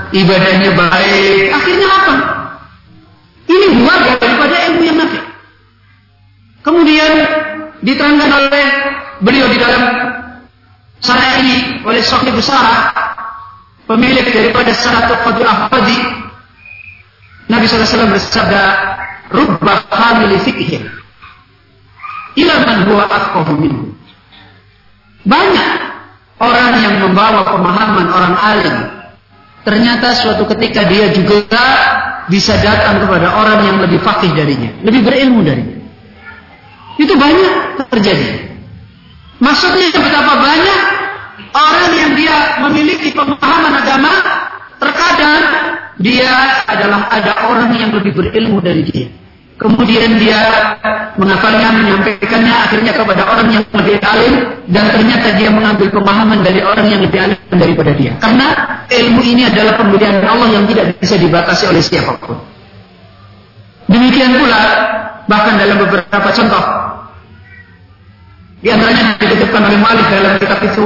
ibadahnya 0.09 0.73
baik. 0.73 1.53
Akhirnya 1.53 1.89
apa? 1.93 2.15
Ini 3.53 3.67
buah 3.77 3.99
daripada 4.17 4.57
ilmu 4.73 4.81
yang 4.81 4.97
nafi. 4.97 5.21
Kemudian 6.65 7.13
diterangkan 7.85 8.31
oleh 8.33 8.67
beliau 9.23 9.47
di 9.51 9.59
dalam 9.59 9.83
sana 11.03 11.43
ini 11.43 11.83
oleh 11.83 12.03
Sahih 12.03 12.35
Busara 12.35 12.93
pemilik 13.87 14.27
daripada 14.27 14.71
Sanatul 14.75 15.19
Fadul 15.23 15.47
Ahfadi 15.47 15.99
Nabi 17.49 17.65
SAW 17.65 18.13
bersabda 18.13 18.63
rubba 19.33 19.81
hamili 19.89 20.37
fikih 20.45 20.85
ila 22.39 22.55
man 22.63 22.79
huwa 22.87 23.05
afqahu 23.09 23.53
minhu. 23.59 23.87
Banyak 25.27 25.73
orang 26.39 26.73
yang 26.81 26.95
membawa 27.03 27.43
pemahaman 27.45 28.07
orang 28.09 28.35
alim. 28.39 28.77
Ternyata 29.67 30.17
suatu 30.17 30.49
ketika 30.57 30.87
dia 30.89 31.13
juga 31.13 31.61
bisa 32.31 32.57
datang 32.61 33.05
kepada 33.05 33.33
orang 33.37 33.65
yang 33.65 33.77
lebih 33.81 34.01
fakih 34.01 34.33
darinya 34.33 34.71
lebih 34.85 35.05
berilmu 35.05 35.41
darinya. 35.45 35.77
Itu 37.01 37.17
banyak 37.17 37.85
terjadi 37.89 38.58
Maksudnya 39.39 39.95
betapa 39.95 40.35
banyak 40.43 40.81
orang 41.55 41.93
yang 41.95 42.13
dia 42.19 42.37
memiliki 42.67 43.15
pemahaman 43.15 43.73
agama, 43.79 44.13
terkadang 44.83 45.43
dia 45.99 46.63
adalah 46.67 47.11
ada 47.11 47.33
orang 47.47 47.71
yang 47.75 47.91
lebih 47.95 48.15
berilmu 48.15 48.59
dari 48.59 48.83
dia. 48.87 49.09
Kemudian 49.59 50.23
dia 50.23 50.39
menghafalnya, 51.19 51.75
menyampaikannya 51.75 52.55
akhirnya 52.55 52.95
kepada 52.95 53.27
orang 53.27 53.51
yang 53.51 53.67
lebih 53.75 53.99
alim 54.07 54.35
dan 54.71 54.87
ternyata 54.95 55.35
dia 55.35 55.51
mengambil 55.51 55.91
pemahaman 55.91 56.47
dari 56.47 56.63
orang 56.63 56.87
yang 56.87 57.03
lebih 57.03 57.19
alim 57.19 57.39
daripada 57.51 57.91
dia. 57.99 58.15
Karena 58.23 58.55
ilmu 58.87 59.19
ini 59.19 59.51
adalah 59.51 59.75
pemberian 59.75 60.23
Allah 60.23 60.55
yang 60.55 60.65
tidak 60.71 60.95
bisa 61.03 61.19
dibatasi 61.19 61.75
oleh 61.75 61.83
siapa 61.83 62.15
pun. 62.23 62.39
Demikian 63.91 64.39
pula 64.39 64.63
bahkan 65.27 65.59
dalam 65.59 65.83
beberapa 65.83 66.29
contoh 66.31 66.63
di 68.59 68.69
antaranya 68.75 69.15
ditutupkan 69.23 69.63
oleh 69.71 69.79
Malik 69.79 70.07
dalam 70.11 70.35
kitab 70.43 70.59
itu 70.67 70.85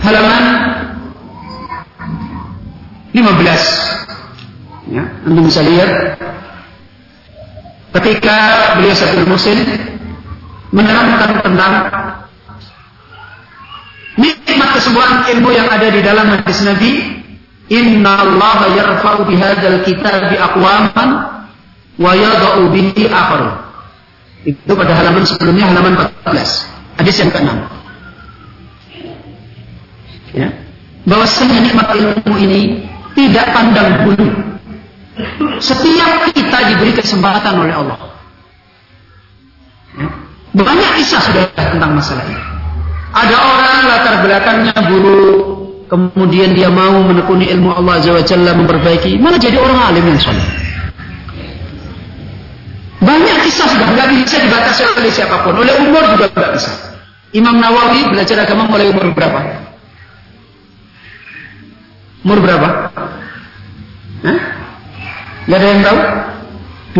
halaman 0.00 0.44
15. 3.12 4.92
Ya, 4.92 5.02
Anda 5.26 5.40
bisa 5.42 5.60
lihat 5.66 6.20
ketika 8.00 8.36
beliau 8.78 8.94
satu 8.94 9.24
Muslim 9.24 9.58
menerangkan 10.70 11.42
tentang 11.42 11.72
nikmat 14.20 14.68
kesembuhan 14.78 15.26
ilmu 15.32 15.50
yang 15.52 15.68
ada 15.68 15.88
di 15.92 16.00
dalam 16.04 16.28
hadis 16.28 16.60
Nabi 16.64 17.20
Inna 17.66 18.22
Allah 18.22 18.78
yarfa'u 18.78 19.26
bihadzal 19.26 19.82
kitabi 19.82 20.38
aqwaman 20.38 21.08
wa 21.98 22.12
yada'u 22.14 22.70
bihi 22.70 23.10
akharin 23.10 23.65
itu 24.46 24.72
pada 24.78 24.94
halaman 24.94 25.26
sebelumnya 25.26 25.66
halaman 25.74 25.98
14. 26.22 27.02
Hadis 27.02 27.16
yang 27.18 27.30
ke-6. 27.34 27.50
Ya. 30.38 30.48
Bahwasanya 31.06 31.58
nikmat 31.66 31.86
ilmu 31.98 32.34
ini 32.38 32.86
tidak 33.18 33.46
pandang 33.50 34.06
bulu. 34.06 34.30
Setiap 35.58 36.30
kita 36.30 36.58
diberi 36.70 36.92
kesempatan 36.94 37.58
oleh 37.58 37.74
Allah. 37.74 37.98
Ya. 39.98 40.08
Banyak 40.56 40.90
kisah 41.02 41.20
sudah 41.26 41.50
tentang 41.52 41.98
masalah 41.98 42.22
ini. 42.30 42.42
Ada 43.16 43.36
orang 43.36 43.78
latar 43.88 44.14
belakangnya 44.24 44.76
buruk, 44.88 45.36
kemudian 45.88 46.52
dia 46.52 46.68
mau 46.68 47.00
menekuni 47.00 47.48
ilmu 47.48 47.72
Allah 47.72 47.98
Azza 47.98 48.12
wa 48.12 48.22
Jalla 48.22 48.52
memperbaiki, 48.52 49.16
malah 49.16 49.40
jadi 49.40 49.56
orang 49.56 49.78
alim 49.92 50.04
yang 50.04 50.20
soleh. 50.20 50.65
Banyak 53.06 53.36
kisah 53.46 53.70
sudah 53.70 53.86
nggak 53.94 54.08
bisa 54.18 54.36
dibatasi 54.42 54.82
oleh 54.98 55.12
siapa 55.14 55.46
pun. 55.46 55.54
Oleh 55.54 55.78
umur 55.78 56.02
juga 56.18 56.26
nggak 56.34 56.52
bisa. 56.58 56.70
Imam 57.30 57.54
Nawawi 57.54 58.10
belajar 58.10 58.42
agama 58.42 58.66
mulai 58.66 58.90
umur 58.90 59.14
berapa? 59.14 59.40
Umur 62.26 62.38
berapa? 62.42 62.68
Hah? 64.26 64.38
Gak 65.46 65.58
ada 65.62 65.66
yang 65.70 65.82
tahu? 65.86 65.98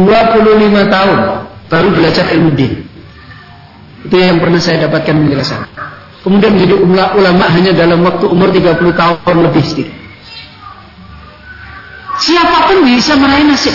25 0.06 0.92
tahun 0.92 1.18
baru 1.66 1.88
belajar 1.90 2.24
ilmu 2.30 2.50
din. 2.54 2.86
Itu 4.06 4.14
yang 4.14 4.38
pernah 4.38 4.62
saya 4.62 4.86
dapatkan 4.86 5.14
penjelasan. 5.18 5.66
Kemudian 6.22 6.54
menjadi 6.54 6.74
ulama 7.16 7.44
hanya 7.50 7.74
dalam 7.74 8.06
waktu 8.06 8.30
umur 8.30 8.54
30 8.54 8.94
tahun 8.94 9.36
lebih 9.50 9.62
sedikit. 9.66 9.94
Siapa 12.22 12.70
pun 12.70 12.86
bisa 12.86 13.18
meraih 13.18 13.50
nasib. 13.50 13.74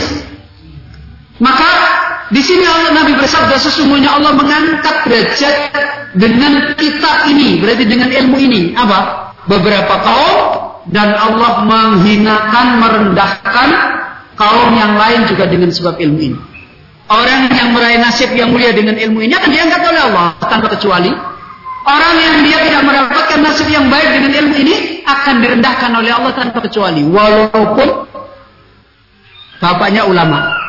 Maka 1.41 1.69
di 2.29 2.39
sini 2.39 2.63
Allah 2.69 2.93
Nabi 3.01 3.17
bersabda 3.17 3.57
sesungguhnya 3.57 4.13
Allah 4.13 4.37
mengangkat 4.37 5.09
derajat 5.09 5.55
dengan 6.13 6.77
kitab 6.77 7.25
ini, 7.27 7.57
berarti 7.57 7.83
dengan 7.89 8.13
ilmu 8.13 8.37
ini. 8.37 8.77
Apa? 8.77 9.33
Beberapa 9.49 10.05
kaum 10.05 10.37
dan 10.93 11.17
Allah 11.17 11.65
menghinakan, 11.65 12.77
merendahkan 12.77 13.69
kaum 14.37 14.69
yang 14.77 14.93
lain 14.93 15.25
juga 15.25 15.49
dengan 15.49 15.73
sebab 15.73 15.97
ilmu 15.97 16.19
ini. 16.21 16.37
Orang 17.11 17.51
yang 17.51 17.73
meraih 17.75 17.99
nasib 17.99 18.31
yang 18.37 18.53
mulia 18.53 18.71
dengan 18.71 18.95
ilmu 18.95 19.19
ini 19.25 19.33
akan 19.35 19.49
diangkat 19.51 19.81
oleh 19.81 20.01
Allah 20.13 20.27
tanpa 20.45 20.71
kecuali. 20.77 21.11
Orang 21.81 22.15
yang 22.21 22.45
dia 22.45 22.61
tidak 22.69 22.85
mendapatkan 22.85 23.39
nasib 23.41 23.67
yang 23.67 23.89
baik 23.89 24.13
dengan 24.13 24.31
ilmu 24.45 24.55
ini 24.61 24.75
akan 25.03 25.41
direndahkan 25.41 25.91
oleh 25.97 26.13
Allah 26.13 26.31
tanpa 26.37 26.61
kecuali. 26.61 27.01
Walaupun 27.01 27.87
bapaknya 29.57 30.05
ulama. 30.05 30.60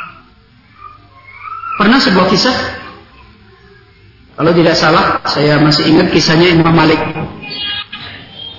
Pernah 1.83 1.99
sebuah 1.99 2.31
kisah 2.31 2.57
kalau 4.39 4.55
tidak 4.55 4.79
salah 4.79 5.19
saya 5.27 5.59
masih 5.59 5.91
ingat 5.91 6.15
kisahnya 6.15 6.55
Imam 6.55 6.71
Malik. 6.71 6.99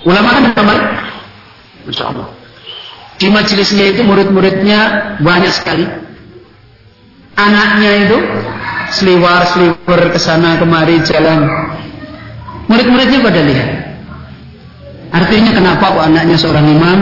Ulama 0.04 0.28
kan 0.28 0.42
Imam 0.52 0.66
Malik? 0.68 0.86
Masya 1.88 2.04
Allah. 2.12 2.28
Di 3.16 3.32
majelisnya 3.32 3.96
itu 3.96 4.04
murid-muridnya 4.04 4.80
banyak 5.24 5.52
sekali. 5.56 5.88
Anaknya 7.32 7.90
itu 8.04 8.18
seliwar-seliwar 8.92 10.12
ke 10.12 10.20
sana 10.20 10.60
kemari 10.60 11.00
jalan. 11.08 11.48
Murid-muridnya 12.68 13.24
pada 13.24 13.40
lihat. 13.40 13.68
Artinya 15.16 15.56
kenapa 15.56 15.96
kok 15.96 16.04
anaknya 16.12 16.36
seorang 16.36 16.68
imam 16.68 16.98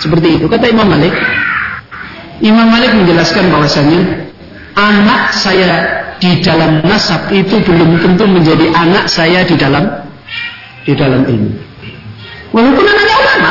seperti 0.00 0.40
itu? 0.40 0.48
Kata 0.48 0.72
Imam 0.72 0.88
Malik. 0.88 1.12
Imam 2.40 2.72
Malik 2.72 2.96
menjelaskan 2.96 3.52
bahwasanya 3.52 4.27
anak 4.78 5.34
saya 5.34 6.06
di 6.22 6.38
dalam 6.38 6.82
nasab 6.86 7.26
itu 7.34 7.58
belum 7.66 7.98
tentu 7.98 8.24
menjadi 8.30 8.70
anak 8.70 9.10
saya 9.10 9.42
di 9.42 9.58
dalam 9.58 9.84
di 10.86 10.92
dalam 10.94 11.26
ilmu. 11.26 11.52
Walaupun 12.54 12.84
anaknya 12.86 13.16
ulama, 13.18 13.50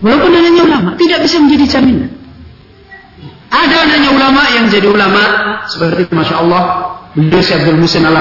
walaupun 0.00 0.32
anaknya 0.32 0.62
ulama, 0.64 0.90
tidak 0.96 1.18
bisa 1.22 1.36
menjadi 1.38 1.64
jaminan. 1.78 2.10
Ada 3.48 3.76
anaknya 3.88 4.10
ulama 4.12 4.42
yang 4.52 4.66
jadi 4.68 4.88
ulama 4.88 5.22
seperti 5.68 6.12
masya 6.12 6.36
Allah 6.44 6.62
beliau 7.16 7.40
Abdul 7.40 7.78
Musin 7.80 8.04
Al 8.04 8.20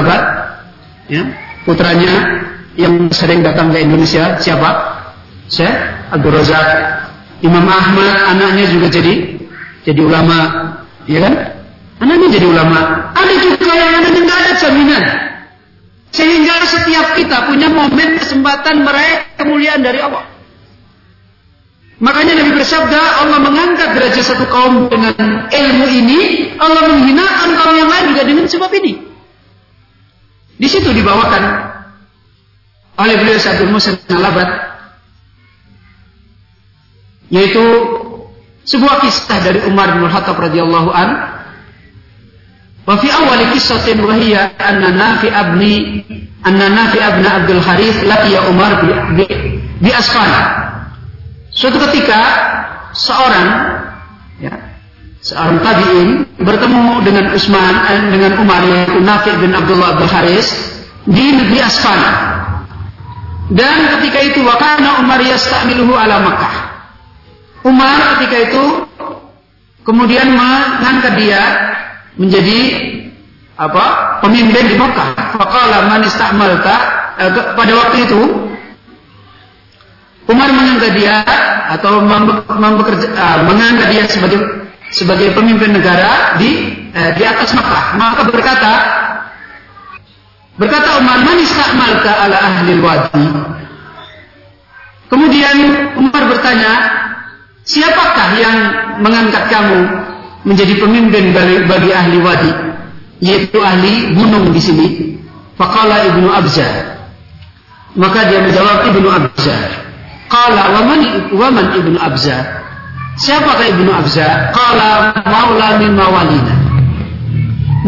ya, 1.11 1.23
putranya 1.67 2.43
yang 2.79 3.09
sering 3.11 3.43
datang 3.43 3.73
ke 3.73 3.83
Indonesia 3.83 4.39
siapa? 4.39 4.69
Syekh 5.51 5.75
Abdul 6.11 6.35
Razak. 6.35 6.67
Imam 7.43 7.65
Ahmad 7.69 8.33
anaknya 8.33 8.65
juga 8.71 8.89
jadi 8.89 9.37
jadi 9.85 10.01
ulama, 10.03 10.39
ya 11.07 11.19
kan? 11.23 11.33
Anaknya 11.97 12.27
jadi 12.37 12.45
ulama. 12.45 13.09
Ada 13.17 13.33
juga 13.41 13.71
yang 13.73 13.91
anaknya 13.97 14.21
nggak 14.21 14.39
ada 14.45 14.53
jaminan. 14.61 15.03
Sehingga 16.13 16.55
setiap 16.67 17.07
kita 17.17 17.49
punya 17.49 17.67
momen 17.73 18.21
kesempatan 18.21 18.85
meraih 18.85 19.25
kemuliaan 19.35 19.81
dari 19.81 19.99
Allah. 19.99 20.29
Makanya 21.97 22.37
Nabi 22.37 22.61
bersabda, 22.61 23.25
Allah 23.25 23.39
mengangkat 23.41 23.97
derajat 23.97 24.21
satu 24.21 24.45
kaum 24.45 24.85
dengan 24.85 25.49
ilmu 25.49 25.85
ini, 25.89 26.53
Allah 26.61 26.93
menghinakan 26.93 27.49
kaum 27.57 27.73
yang 27.73 27.89
lain 27.89 28.05
juga 28.13 28.21
dengan 28.21 28.45
sebab 28.45 28.69
ini. 28.77 28.93
Di 30.57 30.67
situ 30.69 30.89
dibawakan 30.93 31.43
oleh 32.97 33.15
beliau 33.17 33.37
Abdul 33.37 33.69
Musa 33.73 33.93
Nalabat 34.09 34.49
yaitu 37.29 37.61
sebuah 38.67 38.99
kisah 38.99 39.39
dari 39.39 39.63
Umar 39.63 39.95
bin 39.95 40.03
Khattab 40.11 40.35
radhiyallahu 40.35 40.91
an. 40.91 41.09
Wa 42.83 42.95
fi 42.99 43.07
awal 43.11 43.51
kissatin 43.55 43.99
wa 44.03 44.15
hiya 44.15 44.55
anna 44.59 44.91
Nafi 44.91 45.27
abni 45.31 46.03
anna 46.43 46.71
Nafi 46.71 46.99
abna 46.99 47.43
Abdul 47.43 47.63
Harith 47.63 47.99
laqiya 48.03 48.47
Umar 48.47 48.83
bi, 48.83 48.91
bi, 49.23 49.25
bi 49.83 49.91
suatu 51.51 51.77
ketika 51.89 52.19
seorang 52.95 53.47
ya, 54.39 54.55
seorang 55.19 55.57
tabi'in 55.59 56.09
bertemu 56.39 57.03
dengan 57.03 57.25
Utsman 57.35 57.75
eh, 57.91 58.01
dengan 58.13 58.39
Umar 58.39 58.63
yaitu 58.63 58.99
Nafi 59.03 59.31
bin 59.41 59.51
Abdullah 59.51 59.99
Abdul 59.99 60.11
Harith 60.11 60.47
di 61.07 61.35
negeri 61.35 61.59
Asfan 61.59 61.99
dan 63.51 63.99
ketika 63.99 64.19
itu 64.27 64.43
wakana 64.43 64.99
Umar 64.99 65.23
yastamiluhu 65.23 65.95
ala 65.95 66.19
Makkah. 66.19 66.66
Umar 67.65 68.17
ketika 68.17 68.37
itu 68.51 68.63
kemudian 69.81 70.33
mengangkat 70.35 71.13
dia 71.17 71.41
menjadi 72.17 72.59
apa? 73.57 73.85
pemimpin 74.21 74.69
di 74.69 74.75
Makkah. 74.77 75.13
Faqala 75.37 75.89
man 75.89 76.01
istamalta 76.05 76.75
eh, 77.17 77.31
pada 77.57 77.73
waktu 77.73 77.97
itu 78.05 78.21
Umar 80.27 80.51
mengangkat 80.51 80.91
dia 80.99 81.23
atau 81.79 82.03
uh, 82.03 83.39
mengangkat 83.47 83.87
dia 83.95 84.03
sebagai 84.11 84.67
sebagai 84.91 85.31
pemimpin 85.31 85.71
negara 85.71 86.35
di 86.35 86.75
uh, 86.91 87.11
di 87.15 87.23
atas 87.23 87.55
Makkah. 87.55 87.95
Maka 87.95 88.21
berkata, 88.27 88.73
Berkata 90.57 90.97
Umar, 90.97 91.21
"Man 91.21 91.37
ista'malka 91.37 92.11
ala 92.17 92.37
ahli 92.41 92.81
wadi?" 92.81 93.29
Kemudian 95.07 95.57
Umar 96.01 96.27
bertanya, 96.27 96.73
"Siapakah 97.67 98.29
yang 98.39 98.57
mengangkat 99.03 99.51
kamu 99.51 99.79
menjadi 100.47 100.73
pemimpin 100.79 101.35
bagi, 101.67 101.91
ahli 101.91 102.17
wadi?" 102.23 102.51
Yaitu 103.19 103.57
ahli 103.59 104.13
gunung 104.13 104.53
di 104.53 104.61
sini. 104.61 104.87
Faqala 105.57 106.05
Ibnu 106.05 106.29
Abza. 106.29 106.69
Maka 107.97 108.29
dia 108.29 108.45
menjawab 108.45 108.93
Ibnu 108.93 109.09
Abza. 109.09 109.57
Qala 110.29 110.63
wa 110.69 110.81
man 110.85 111.01
wa 111.33 111.47
man 111.49 111.65
Ibnu 111.73 111.97
Abza? 111.97 112.37
Siapakah 113.17 113.73
Ibnu 113.73 113.89
Abza? 113.89 114.53
Qala 114.53 115.17
maula 115.25 115.81
min 115.81 115.97
mawalina. 115.97 116.53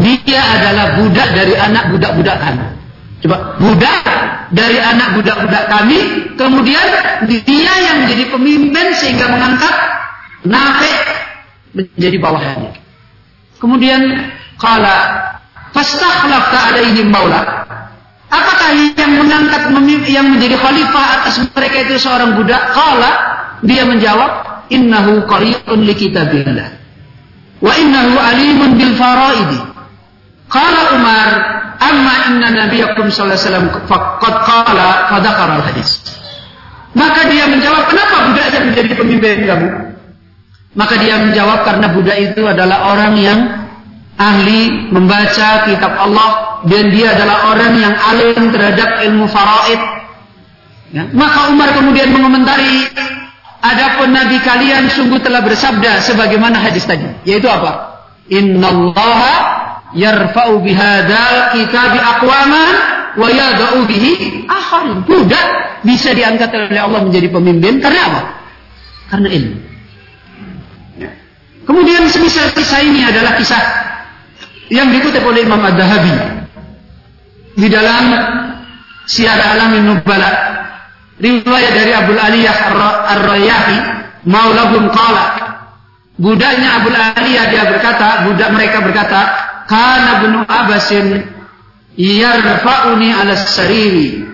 Dia 0.02 0.42
adalah 0.42 0.98
budak 0.98 1.30
dari 1.38 1.54
anak 1.54 1.94
budak-budak 1.94 2.38
kami. 2.42 2.79
Coba, 3.20 3.60
budak 3.60 4.04
dari 4.56 4.80
anak 4.80 5.20
budak-budak 5.20 5.68
kami, 5.68 6.00
kemudian 6.40 6.88
dia 7.28 7.74
yang 7.84 8.08
menjadi 8.08 8.32
pemimpin 8.32 8.86
sehingga 8.96 9.28
mengangkat 9.28 9.76
Nafi 10.48 10.94
menjadi 11.76 12.18
bawahannya. 12.18 12.72
Kemudian 13.60 14.02
kala 14.56 14.96
ada 15.76 16.80
ini 16.80 17.04
maula. 17.06 17.68
Apakah 18.30 18.72
yang 18.96 19.20
mengangkat 19.20 19.68
yang 20.08 20.32
menjadi 20.32 20.56
khalifah 20.56 21.06
atas 21.22 21.44
mereka 21.52 21.78
itu 21.90 22.00
seorang 22.00 22.40
budak? 22.40 22.72
Kala 22.72 23.12
dia 23.66 23.84
menjawab, 23.84 24.64
"Innahu 24.72 25.28
qari'un 25.28 25.80
li 25.84 25.94
kitabillah." 25.98 26.70
Wa 27.60 27.74
innahu 27.76 28.16
alimun 28.16 28.80
bil 28.80 28.96
faraidi. 28.96 29.60
Qala 30.48 30.82
Umar, 30.96 31.28
amma 31.80 32.14
inna 32.28 32.48
nabiyakum 32.68 33.08
sallallahu 33.08 33.40
alaihi 33.40 33.48
wasallam 33.48 33.68
faqad 33.88 34.36
qala 34.44 34.88
fadakara 35.08 35.64
hadis. 35.64 36.04
Maka 36.94 37.30
dia 37.30 37.46
menjawab, 37.48 37.88
kenapa 37.88 38.16
budak 38.30 38.46
itu 38.50 38.60
menjadi 38.66 38.92
pemimpin 38.98 39.38
kamu? 39.46 39.68
Maka 40.74 40.96
dia 41.02 41.16
menjawab 41.22 41.62
karena 41.64 41.88
budak 41.94 42.18
itu 42.18 42.42
adalah 42.46 42.94
orang 42.94 43.14
yang 43.18 43.40
ahli 44.20 44.92
membaca 44.92 45.70
kitab 45.70 45.94
Allah 45.96 46.62
dan 46.68 46.92
dia 46.92 47.16
adalah 47.16 47.56
orang 47.56 47.74
yang 47.80 47.94
alim 47.96 48.52
terhadap 48.52 49.06
ilmu 49.06 49.26
faraid. 49.32 49.80
Ya. 50.90 51.06
Maka 51.14 51.54
Umar 51.54 51.72
kemudian 51.78 52.10
mengomentari, 52.10 52.90
adapun 53.62 54.10
Nabi 54.10 54.42
kalian 54.42 54.90
sungguh 54.90 55.22
telah 55.22 55.46
bersabda 55.46 56.02
sebagaimana 56.02 56.58
hadis 56.58 56.90
tadi, 56.90 57.06
yaitu 57.24 57.46
apa? 57.46 58.02
Innallaha 58.28 59.34
yarfa'u 59.96 60.62
bihadzal 60.62 61.56
kitabi 61.56 61.98
aqwaman 61.98 62.76
wa 63.18 63.28
yada'u 63.30 63.86
bihi 63.90 64.46
akharin. 64.46 65.06
Budak 65.06 65.46
bisa 65.86 66.14
diangkat 66.14 66.52
oleh 66.54 66.82
Allah 66.82 67.02
menjadi 67.06 67.28
pemimpin 67.32 67.82
karena 67.82 68.02
apa? 68.10 68.22
Karena 69.10 69.30
ilmu. 69.34 69.58
Kemudian 71.70 72.10
semisal 72.10 72.50
kisah 72.58 72.82
ini 72.82 73.06
adalah 73.06 73.38
kisah 73.38 73.62
yang 74.74 74.90
dikutip 74.90 75.22
oleh 75.22 75.46
Imam 75.46 75.62
Ad-Dahabi 75.62 76.14
di 77.58 77.68
dalam 77.70 78.06
Syiar 79.10 79.38
Alamin 79.38 79.86
Nubala 79.86 80.30
riwayat 81.18 81.74
dari 81.74 81.92
Abu 81.94 82.14
Aliyah 82.14 82.58
Ar-Rayyahi 83.18 83.78
maulahum 84.26 84.90
qala 84.94 85.26
budaknya 86.18 86.82
Abu 86.82 86.90
Aliyah 86.94 87.46
dia 87.54 87.64
berkata 87.70 88.30
budak 88.30 88.50
mereka 88.54 88.78
berkata 88.86 89.20
kana 89.70 90.26
ibnu 90.26 90.40
Abbasin 90.50 91.08
yarfa'uni 91.94 93.14
ala 93.14 93.38
sariri. 93.38 94.26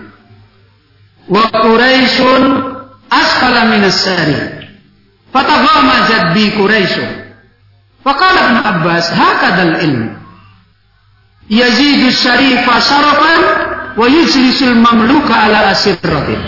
Wa 1.28 1.52
Quraisyun 1.52 2.42
asfala 3.12 3.68
min 3.68 3.84
as-sarir 3.84 4.64
fataghamazat 5.30 6.32
bi 6.32 6.56
Quraisyun. 6.56 7.10
Faqala 8.00 8.40
ibnu 8.48 8.60
Abbas 8.64 9.12
hakadal 9.12 9.76
ilm 9.84 10.16
yazidu 11.52 12.08
syarifa 12.10 12.80
sarafan 12.80 13.40
wa 13.98 14.06
yujlisul 14.08 14.78
mamluka 14.80 15.36
ala 15.36 15.76
asirratin. 15.76 16.40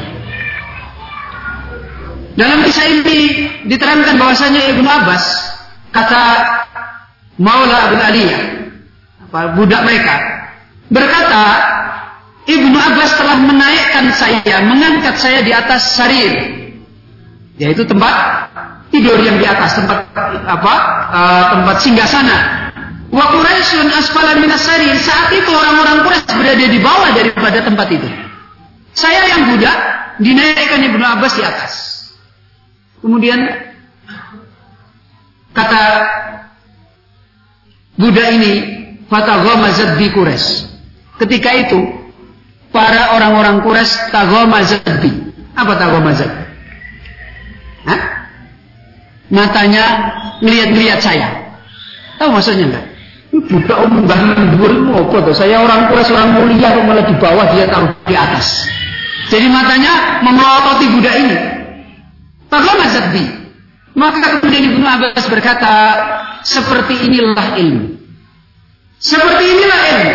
Dalam 2.38 2.62
kisah 2.62 2.86
ini 2.86 3.50
diterangkan 3.66 4.14
bahwasanya 4.14 4.70
Ibnu 4.70 4.86
Abbas 4.86 5.26
kata 5.90 6.22
Maula 7.34 7.90
Abu 7.90 7.98
Aliyah 7.98 8.57
budak 9.32 9.80
mereka 9.84 10.16
berkata 10.88 11.44
Ibnu 12.48 12.78
Abbas 12.80 13.12
telah 13.20 13.36
menaikkan 13.44 14.08
saya 14.16 14.64
mengangkat 14.64 15.20
saya 15.20 15.44
di 15.44 15.52
atas 15.52 16.00
sarir. 16.00 16.32
Yaitu 17.60 17.84
tempat 17.84 18.48
tidur 18.88 19.20
yang 19.20 19.36
di 19.36 19.44
atas 19.44 19.76
tempat 19.76 20.08
apa 20.48 20.74
uh, 21.12 21.42
tempat 21.52 21.76
singgasana. 21.84 22.38
Wa 23.12 23.24
Quraisyun 23.36 23.92
asfala 23.92 24.40
minas 24.40 24.64
sarir 24.64 24.96
saat 24.96 25.28
itu 25.36 25.52
orang-orang 25.52 26.08
Quraisy 26.08 26.32
berada 26.32 26.66
di 26.72 26.80
bawah 26.80 27.10
daripada 27.12 27.58
tempat 27.60 27.88
itu. 27.92 28.08
Saya 28.96 29.28
yang 29.28 29.52
budak 29.52 29.76
dinaikkan 30.16 30.80
Ibnu 30.88 31.04
Abbas 31.04 31.32
di 31.36 31.44
atas. 31.44 31.72
Kemudian 33.04 33.44
kata 35.52 35.84
budak 38.00 38.28
ini 38.40 38.77
Fataghamazat 39.08 39.96
bi 39.96 40.12
Quraisy. 40.12 40.68
Ketika 41.18 41.50
itu 41.56 41.80
para 42.70 43.16
orang-orang 43.16 43.64
Quraisy 43.64 44.12
taghamazat 44.12 44.84
bi. 45.00 45.10
Apa 45.56 45.72
taghamazat? 45.74 46.30
Hah? 47.88 48.00
Matanya 49.28 49.84
ngelihat-ngelihat 50.44 51.00
saya. 51.00 51.28
Tahu 52.20 52.30
maksudnya 52.32 52.68
enggak? 52.68 52.86
Budak 53.28 53.78
umum 53.84 54.08
bangun 54.08 54.88
apa 54.88 55.16
tuh? 55.20 55.36
Saya 55.36 55.60
orang 55.60 55.92
tua 55.92 56.00
seorang 56.00 56.32
mulia 56.32 56.72
kok 56.72 56.84
malah 56.84 57.04
di 57.04 57.14
bawah 57.20 57.46
dia 57.52 57.68
taruh 57.68 57.92
di 58.08 58.16
atas. 58.16 58.64
Jadi 59.28 59.46
matanya 59.52 60.24
memelototi 60.24 60.86
budak 60.96 61.14
ini. 61.20 61.36
Bagaimana 62.48 62.88
Zadbi? 62.88 63.24
Maka 63.92 64.40
kemudian 64.40 64.72
Ibnu 64.72 64.86
Abbas 64.86 65.26
berkata, 65.28 65.72
seperti 66.40 67.12
inilah 67.12 67.60
ilmu. 67.60 67.86
Seperti 68.98 69.44
inilah 69.46 69.80
ilmu. 69.94 70.14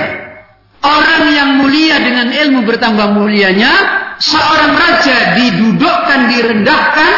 Orang 0.83 1.23
yang 1.31 1.49
mulia 1.63 1.95
dengan 2.03 2.27
ilmu 2.27 2.67
bertambah 2.67 3.15
mulianya, 3.15 3.71
seorang 4.19 4.75
raja 4.75 5.39
didudukkan, 5.39 6.19
direndahkan 6.27 7.11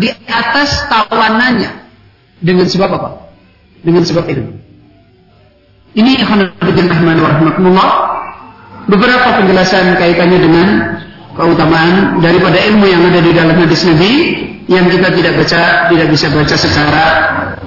di 0.00 0.08
atas 0.24 0.88
tawanannya. 0.88 1.70
Dengan 2.40 2.64
sebab 2.64 2.90
apa? 2.96 3.10
Dengan 3.84 4.08
sebab 4.08 4.24
ilmu. 4.24 4.52
Ini 5.90 6.22
Rahman 6.22 7.18
warahmatullah 7.18 7.90
beberapa 8.86 9.28
penjelasan 9.42 9.98
kaitannya 9.98 10.38
dengan 10.38 10.68
keutamaan 11.34 12.22
daripada 12.22 12.56
ilmu 12.62 12.86
yang 12.86 13.02
ada 13.10 13.20
di 13.20 13.32
dalam 13.34 13.56
hadis 13.58 13.82
Nabi 13.84 14.12
yang 14.70 14.86
kita 14.86 15.10
tidak 15.10 15.34
baca 15.34 15.90
tidak 15.90 16.06
bisa 16.14 16.26
baca 16.30 16.54
secara 16.54 17.04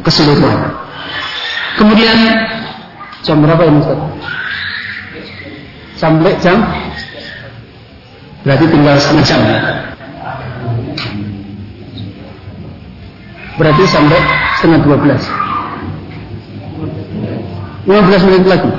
keseluruhan. 0.08 0.72
Kemudian 1.76 2.18
jam 3.24 3.40
berapa 3.40 3.64
ini 3.64 3.80
Ustaz? 3.80 4.00
Sampai 5.96 6.36
jam 6.44 6.60
berarti 8.44 8.66
tinggal 8.68 8.96
setengah 9.00 9.26
jam. 9.26 9.42
Berarti 13.56 13.84
sampai 13.88 14.20
setengah 14.60 14.80
dua 14.84 14.98
belas. 15.00 15.24
15 17.84 18.28
menit 18.28 18.46
lagi. 18.48 18.72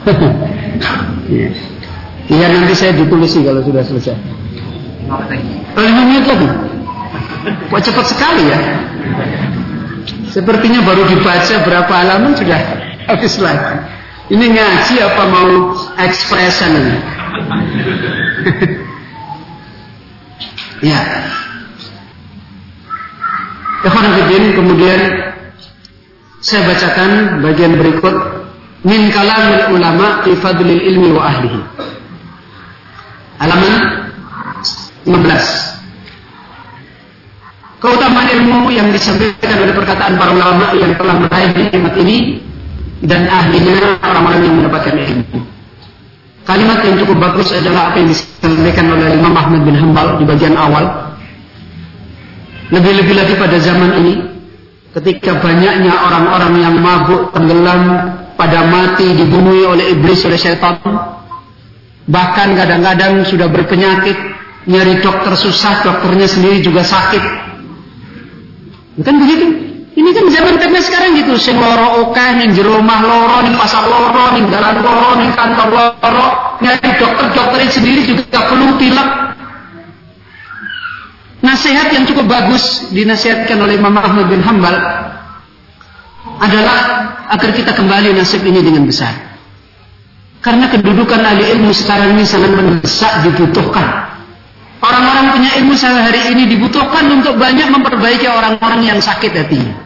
Iya 2.30 2.46
nanti 2.46 2.78
saya 2.78 2.94
ditulisi 2.94 3.42
kalau 3.42 3.58
sudah 3.58 3.82
selesai. 3.82 4.14
5 4.14 5.82
menit 5.82 6.24
lagi. 6.30 6.46
Kok 7.66 7.80
cepat 7.82 8.06
sekali 8.06 8.46
ya? 8.46 8.58
Sepertinya 10.30 10.80
baru 10.86 11.10
dibaca 11.10 11.54
berapa 11.66 11.90
halaman 11.90 12.38
sudah 12.38 12.58
habis 13.10 13.34
lagi. 13.42 13.82
Ini 14.30 14.46
ngaji 14.46 14.94
apa 15.02 15.22
mau 15.26 15.74
ekspresan 15.98 16.70
ini? 16.78 16.94
ya. 20.90 21.00
Kemudian 24.54 25.00
saya 26.40 26.62
bacakan 26.68 27.42
bagian 27.42 27.74
berikut 27.74 28.14
min 28.86 29.10
kalamil 29.10 29.74
ulama 29.74 30.22
fi 30.22 30.38
fadlil 30.38 30.78
ilmi 30.78 31.10
wa 31.10 31.26
ahlihi. 31.26 31.60
Halaman 33.42 33.74
15. 35.10 35.79
Keutamaan 37.80 38.28
ilmu 38.28 38.68
yang 38.68 38.92
disampaikan 38.92 39.56
oleh 39.64 39.72
perkataan 39.72 40.20
para 40.20 40.36
ulama 40.36 40.76
yang 40.76 40.92
telah 41.00 41.16
meraih 41.16 41.48
nikmat 41.56 41.96
ini 41.96 42.44
dan 43.00 43.24
ahlinya 43.24 43.96
orang-orang 44.04 44.40
yang 44.44 44.54
mendapatkan 44.60 44.94
ilmu. 45.00 45.40
Kalimat 46.44 46.84
yang 46.84 47.00
cukup 47.00 47.16
bagus 47.16 47.48
adalah 47.56 47.88
apa 47.88 48.04
yang 48.04 48.12
disampaikan 48.12 48.84
oleh 48.92 49.16
Imam 49.16 49.32
Ahmad 49.32 49.64
bin 49.64 49.72
Hambal 49.80 50.20
di 50.20 50.28
bagian 50.28 50.60
awal. 50.60 51.16
Lebih-lebih 52.68 53.14
lagi 53.16 53.34
pada 53.40 53.56
zaman 53.56 53.90
ini 54.04 54.12
ketika 54.92 55.40
banyaknya 55.40 55.94
orang-orang 55.94 56.54
yang 56.60 56.74
mabuk, 56.76 57.32
tenggelam, 57.32 57.82
pada 58.36 58.60
mati, 58.68 59.08
dibunuh 59.16 59.72
oleh 59.72 59.96
iblis, 59.96 60.20
oleh 60.28 60.36
syaitan. 60.36 60.76
Bahkan 62.04 62.48
kadang-kadang 62.60 63.24
sudah 63.24 63.48
berpenyakit, 63.48 64.16
nyari 64.68 65.00
dokter 65.00 65.32
susah, 65.32 65.80
dokternya 65.80 66.28
sendiri 66.28 66.60
juga 66.60 66.84
sakit. 66.84 67.49
Bukan 68.98 69.14
begitu? 69.22 69.46
Ini 69.90 70.10
kan 70.16 70.24
zaman 70.32 70.54
teknis 70.56 70.86
sekarang 70.88 71.12
gitu, 71.18 71.34
sing 71.36 71.60
loro 71.60 72.08
oke, 72.08 72.26
ning 72.40 72.56
jero 72.56 72.80
omah 72.80 73.00
loro, 73.04 73.36
ning 73.44 73.52
pasar 73.58 73.84
loro, 73.84 74.32
ning 74.38 74.48
dalan 74.48 74.80
loro, 74.80 75.18
ning 75.18 75.30
kantor 75.34 75.68
loro, 75.68 76.26
nyari 76.62 76.90
dokter-dokter 76.96 77.60
sendiri 77.68 78.06
juga 78.06 78.38
perlu 78.48 78.80
pilek, 78.80 79.30
Nasihat 81.40 81.88
yang 81.96 82.04
cukup 82.04 82.28
bagus 82.28 82.92
dinasihatkan 82.92 83.56
oleh 83.56 83.80
Imam 83.80 83.96
Ahmad 83.96 84.28
bin 84.28 84.44
Hambal 84.44 84.76
adalah 86.36 86.78
agar 87.32 87.50
kita 87.56 87.72
kembali 87.72 88.12
nasib 88.12 88.44
ini 88.44 88.60
dengan 88.60 88.84
besar. 88.84 89.40
Karena 90.44 90.68
kedudukan 90.68 91.20
ahli 91.20 91.56
ilmu 91.56 91.72
sekarang 91.72 92.16
ini 92.16 92.28
sangat 92.28 92.52
mendesak 92.52 93.24
dibutuhkan. 93.24 94.09
Orang-orang 94.90 95.26
punya 95.38 95.50
ilmu 95.62 95.74
sehari 95.78 96.34
ini 96.34 96.50
dibutuhkan 96.50 97.06
untuk 97.14 97.38
banyak 97.38 97.70
memperbaiki 97.70 98.26
orang-orang 98.26 98.82
yang 98.82 98.98
sakit 98.98 99.30
hatinya. 99.30 99.78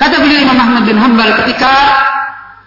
Kata 0.00 0.16
beliau 0.24 0.40
Imam 0.48 0.56
Ahmad 0.56 0.88
bin 0.88 0.96
Hambal 0.96 1.36
ketika 1.44 1.72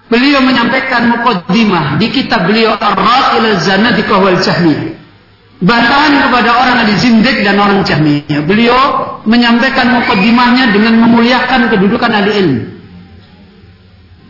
beliau 0.07 0.45
menyampaikan 0.45 1.09
mukaddimah 1.09 1.97
di 1.97 2.13
kitab 2.13 2.45
beliau 2.45 2.77
Ar-Ra'il 2.77 3.57
al-Zanadiqah 3.57 4.17
wal 4.21 4.37
Jahmiyah 4.37 4.95
bantahan 5.63 6.13
kepada 6.27 6.49
orang 6.51 6.77
ahli 6.83 6.93
zindik 6.99 7.41
dan 7.41 7.55
orang 7.55 7.81
jahmiyah. 7.87 8.43
Beliau 8.43 8.79
menyampaikan 9.23 9.95
mukaddimahnya 9.95 10.75
dengan 10.75 10.99
memuliakan 10.99 11.71
kedudukan 11.71 12.11
ahli 12.11 12.31
ilmu. 12.43 12.61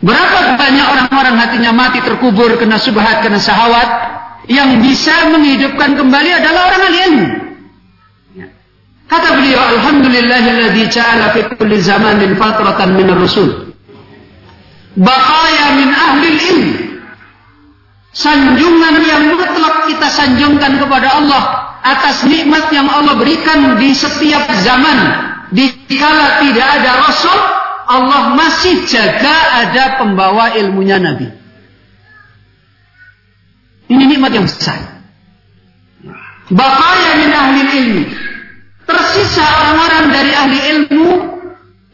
Berapa 0.06 0.54
banyak 0.54 0.86
orang-orang 0.86 1.34
hatinya 1.40 1.72
mati 1.72 1.98
terkubur 2.04 2.54
kena 2.60 2.78
subhat, 2.78 3.24
kena 3.24 3.40
syahwat 3.40 4.15
yang 4.46 4.82
bisa 4.82 5.30
menghidupkan 5.30 5.98
kembali 5.98 6.30
adalah 6.30 6.60
orang 6.70 6.82
ahli 6.86 6.98
ilmu. 7.10 7.26
Kata 9.06 9.28
beliau, 9.38 9.62
Alhamdulillahilladzi 9.78 10.82
ja'ala 10.90 11.30
fi 11.30 11.40
kulli 11.54 11.78
zamanin 11.78 12.34
fatratan 12.34 12.98
min 12.98 13.06
ar-rusul. 13.06 13.70
Baqaya 14.98 15.66
min 15.78 15.88
ahli 15.94 16.28
ilmu 16.34 16.86
sanjungan 18.16 18.96
yang 19.04 19.36
mutlak 19.36 19.84
kita 19.92 20.08
sanjungkan 20.08 20.80
kepada 20.80 21.20
Allah 21.20 21.42
atas 21.84 22.24
nikmat 22.24 22.72
yang 22.72 22.88
Allah 22.88 23.12
berikan 23.20 23.76
di 23.76 23.92
setiap 23.92 24.48
zaman 24.64 24.98
di 25.52 25.68
kala 26.00 26.40
tidak 26.40 26.68
ada 26.80 26.92
rasul 27.04 27.38
Allah 27.86 28.32
masih 28.34 28.88
jaga 28.88 29.36
ada 29.62 30.00
pembawa 30.00 30.56
ilmunya 30.56 30.96
Nabi 30.96 31.28
ini 33.86 34.04
nikmat 34.16 34.32
yang 34.34 34.46
besar 34.46 35.02
Baqaya 36.46 37.10
min 37.18 37.30
ahli 37.34 37.60
ilmi 37.74 38.04
tersisa 38.86 39.42
orang-orang 39.42 40.04
dari 40.14 40.32
ahli 40.32 40.58
ilmu 40.74 41.08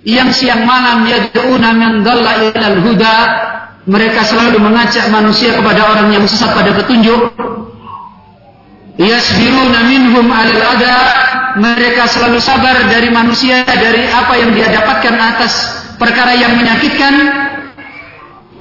yang 0.04 0.28
siang 0.34 0.68
malam 0.68 1.08
yad'una 1.08 1.72
min 1.72 2.04
dhalla 2.04 2.52
ilal 2.52 2.78
huda 2.84 3.16
mereka 3.82 4.22
selalu 4.22 4.62
mengajak 4.62 5.10
manusia 5.10 5.58
kepada 5.58 5.90
orang 5.90 6.14
yang 6.14 6.22
sesat 6.22 6.54
pada 6.54 6.70
petunjuk. 6.70 7.34
Yasbiruna 8.94 9.90
minhum 9.90 10.30
alal 10.30 10.62
ada. 10.78 10.96
Mereka 11.58 12.06
selalu 12.08 12.38
sabar 12.38 12.86
dari 12.88 13.10
manusia 13.10 13.66
dari 13.66 14.06
apa 14.08 14.38
yang 14.38 14.54
dia 14.54 14.70
dapatkan 14.70 15.14
atas 15.18 15.52
perkara 15.98 16.32
yang 16.38 16.54
menyakitkan. 16.54 17.14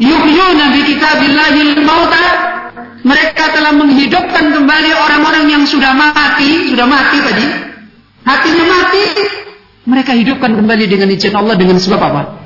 Yuhyuna 0.01 0.73
bi 0.73 0.81
kitabillahil 0.89 1.85
mauta. 1.85 2.25
Mereka 3.01 3.43
telah 3.51 3.73
menghidupkan 3.75 4.53
kembali 4.53 4.91
orang-orang 4.93 5.45
yang 5.49 5.63
sudah 5.65 5.91
mati, 5.91 6.71
sudah 6.71 6.87
mati 6.87 7.17
tadi. 7.19 7.45
Hatinya 8.21 8.65
mati, 8.69 9.03
mereka 9.89 10.13
hidupkan 10.13 10.53
kembali 10.53 10.85
dengan 10.85 11.09
izin 11.09 11.33
Allah 11.33 11.57
dengan 11.57 11.81
sebab 11.81 11.97
apa? 11.97 12.41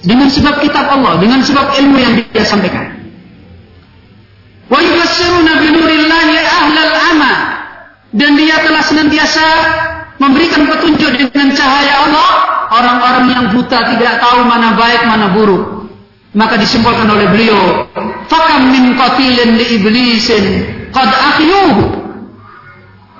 dengan 0.00 0.28
sebab 0.32 0.64
kitab 0.64 0.88
Allah, 0.88 1.20
dengan 1.20 1.44
sebab 1.44 1.76
ilmu 1.76 1.96
yang 2.00 2.12
dia 2.32 2.44
sampaikan. 2.44 2.96
Wa 4.70 4.80
yubassiruna 4.80 5.60
bi 5.60 5.68
nurillahi 5.76 6.36
ahlal 6.40 6.94
ama 7.12 7.32
dan 8.14 8.38
dia 8.38 8.56
telah 8.64 8.82
senantiasa 8.86 9.46
memberikan 10.16 10.64
petunjuk 10.68 11.10
dengan 11.20 11.52
cahaya 11.52 12.06
Allah 12.06 12.28
orang-orang 12.70 13.26
yang 13.28 13.44
buta 13.52 13.78
tidak 13.92 14.22
tahu 14.22 14.46
mana 14.46 14.78
baik 14.78 15.04
mana 15.04 15.26
buruk. 15.34 15.79
Maka 16.30 16.62
disimpulkan 16.62 17.10
oleh 17.10 17.26
beliau, 17.34 17.90
fakam 18.30 18.70
min 18.70 18.94
qatilin 18.94 19.58
li 19.58 19.66
iblisin 19.82 20.44
qad 20.94 21.10
ahyuhu. 21.10 21.90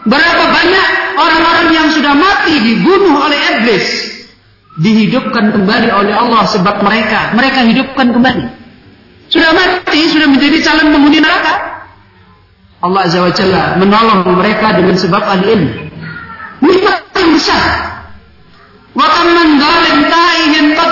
Berapa 0.07 0.45
banyak 0.47 0.89
orang-orang 1.19 1.69
yang 1.75 1.89
sudah 1.91 2.15
mati 2.15 2.55
dibunuh 2.63 3.19
oleh 3.19 3.37
iblis 3.59 3.87
dihidupkan 4.79 5.53
kembali 5.53 5.91
oleh 5.91 6.15
Allah 6.15 6.47
sebab 6.49 6.87
mereka. 6.87 7.35
Mereka 7.35 7.67
hidupkan 7.67 8.15
kembali. 8.15 8.45
Sudah 9.31 9.51
mati 9.55 10.01
sudah 10.11 10.31
menjadi 10.31 10.59
calon 10.63 10.95
penghuni 10.95 11.19
neraka. 11.19 11.55
Allah 12.81 13.01
Azza 13.05 13.21
wa 13.21 13.33
Jalla 13.35 13.77
menolong 13.77 14.25
mereka 14.41 14.73
dengan 14.73 14.97
sebab 14.97 15.23
nikmat 16.65 16.99
yang 17.13 17.31
besar. 17.37 17.63
Wa 18.97 19.07
kam 19.07 19.29
man 19.37 19.49
ta'ihin 19.61 20.65
qad 20.75 20.91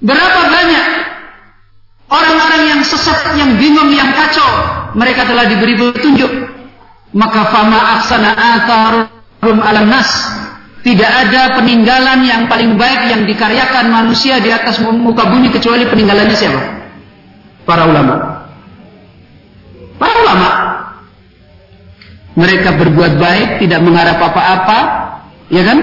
Berapa 0.00 0.40
banyak 0.48 0.86
orang-orang 2.08 2.62
yang 2.72 2.80
sesat, 2.80 3.36
yang 3.36 3.60
bingung, 3.60 3.92
yang 3.92 4.10
kacau, 4.16 4.48
mereka 4.96 5.28
telah 5.28 5.44
diberi 5.44 5.76
petunjuk. 5.76 6.32
Maka 7.12 7.40
fama 7.52 8.00
aksana 8.00 8.30
atharum 8.32 9.58
alam 9.60 9.86
nas. 9.92 10.08
Tidak 10.80 11.10
ada 11.28 11.60
peninggalan 11.60 12.24
yang 12.24 12.48
paling 12.48 12.80
baik 12.80 13.12
yang 13.12 13.28
dikaryakan 13.28 13.92
manusia 13.92 14.40
di 14.40 14.48
atas 14.48 14.80
muka 14.80 15.28
bumi 15.28 15.52
kecuali 15.52 15.84
peninggalannya 15.84 16.32
siapa? 16.32 16.60
Para 17.68 17.84
ulama. 17.84 18.48
Para 20.00 20.16
ulama. 20.24 20.48
Mereka 22.40 22.80
berbuat 22.80 23.20
baik, 23.20 23.48
tidak 23.60 23.84
mengharap 23.84 24.16
apa-apa, 24.16 24.78
ya 25.52 25.60
kan? 25.68 25.78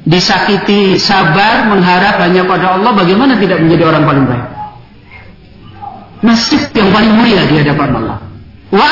Disakiti, 0.00 0.96
sabar, 0.96 1.68
mengharap 1.68 2.16
hanya 2.24 2.48
pada 2.48 2.80
Allah, 2.80 2.92
bagaimana 2.96 3.36
tidak 3.36 3.60
menjadi 3.60 3.84
orang 3.92 4.04
paling 4.08 4.24
baik? 4.24 4.46
Nasib 6.20 6.72
yang 6.76 6.88
paling 6.92 7.12
mulia 7.16 7.44
di 7.48 7.60
hadapan 7.60 7.88
Allah. 7.96 8.16
Wa 8.70 8.88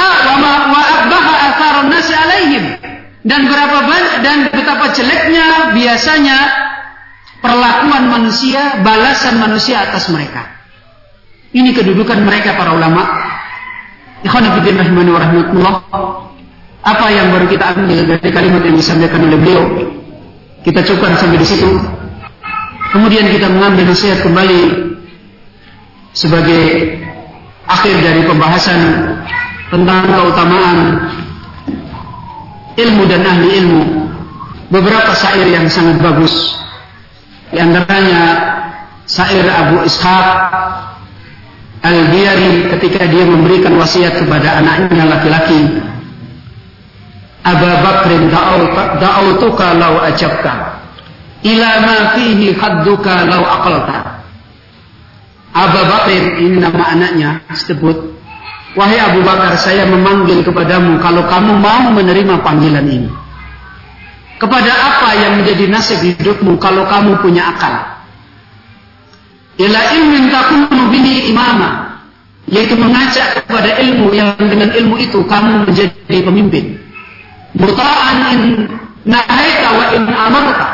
wa 1.08 1.34
atharun 1.48 1.88
nasi 1.92 2.12
alaihim 2.16 2.64
dan 3.28 3.40
berapa 3.44 3.78
banyak 3.84 4.16
dan 4.24 4.38
betapa 4.48 4.90
jeleknya 4.96 5.76
biasanya 5.76 6.38
perlakuan 7.44 8.08
manusia, 8.08 8.80
balasan 8.80 9.36
manusia 9.36 9.84
atas 9.84 10.08
mereka. 10.08 10.48
Ini 11.52 11.72
kedudukan 11.72 12.20
mereka 12.24 12.56
para 12.56 12.76
ulama. 12.76 13.04
Ikhwanifidin 14.24 14.76
rahimani 14.76 15.10
wa 15.12 15.20
rahmatullah. 15.20 15.74
Apa 16.82 17.06
yang 17.12 17.30
baru 17.32 17.46
kita 17.52 17.64
ambil 17.76 17.98
dari 18.16 18.30
kalimat 18.32 18.62
yang 18.64 18.76
disampaikan 18.76 19.20
oleh 19.24 19.38
beliau? 19.38 19.64
Kita 20.66 20.80
cukupkan 20.82 21.14
sampai 21.18 21.38
di 21.38 21.46
situ. 21.46 21.70
Kemudian 22.88 23.28
kita 23.30 23.52
mengambil 23.52 23.92
nasihat 23.92 24.24
kembali 24.24 24.60
sebagai 26.16 26.64
akhir 27.68 27.94
dari 28.00 28.22
pembahasan 28.24 28.80
tentang 29.68 30.08
keutamaan 30.08 30.78
ilmu 32.80 33.02
dan 33.06 33.22
ahli 33.28 33.48
ilmu. 33.60 33.82
Beberapa 34.68 35.12
syair 35.16 35.48
yang 35.48 35.68
sangat 35.68 36.00
bagus. 36.00 36.32
Di 37.48 37.60
antaranya 37.60 38.20
syair 39.08 39.44
Abu 39.48 39.84
Ishaq 39.84 40.28
Al-Biyari 41.78 42.68
ketika 42.76 43.08
dia 43.08 43.24
memberikan 43.24 43.78
wasiat 43.80 44.20
kepada 44.20 44.60
anaknya 44.60 45.08
laki-laki 45.08 45.87
Abu 47.48 47.68
Bakrin 47.80 48.28
da'autuka 49.00 49.66
lau 49.80 50.04
ajabka 50.04 50.84
ila 51.46 51.70
ma 51.80 51.98
fihi 52.18 52.52
hadduka 52.52 53.24
lau 53.24 53.42
aqalta 53.46 53.98
Abu 55.56 55.80
Bakrin 55.88 56.24
ini 56.44 56.56
nama 56.60 56.92
anaknya 56.92 57.40
disebut 57.48 58.18
Wahai 58.76 59.00
Abu 59.00 59.24
Bakar, 59.24 59.56
saya 59.56 59.88
memanggil 59.90 60.44
kepadamu 60.46 61.02
kalau 61.02 61.24
kamu 61.24 61.56
mau 61.56 61.88
menerima 61.90 62.44
panggilan 62.46 62.84
ini. 62.84 63.10
Kepada 64.38 64.70
apa 64.70 65.18
yang 65.18 65.42
menjadi 65.42 65.66
nasib 65.66 65.98
hidupmu 65.98 66.60
kalau 66.62 66.86
kamu 66.86 67.18
punya 67.18 67.48
akal? 67.48 67.74
Ila 69.58 69.80
ilmin 69.98 70.30
takunu 70.30 70.94
bihi 70.94 71.32
imama. 71.34 71.96
Yaitu 72.46 72.78
mengajak 72.78 73.42
kepada 73.44 73.82
ilmu 73.82 74.14
yang 74.14 74.38
dengan 74.38 74.70
ilmu 74.70 74.94
itu 75.00 75.26
kamu 75.26 75.66
menjadi 75.66 76.18
pemimpin. 76.22 76.78
Muta'an 77.56 78.18
in 78.34 78.40
nahaita 79.08 79.68
wa 79.72 79.84
in 79.96 80.02
amarta. 80.04 80.68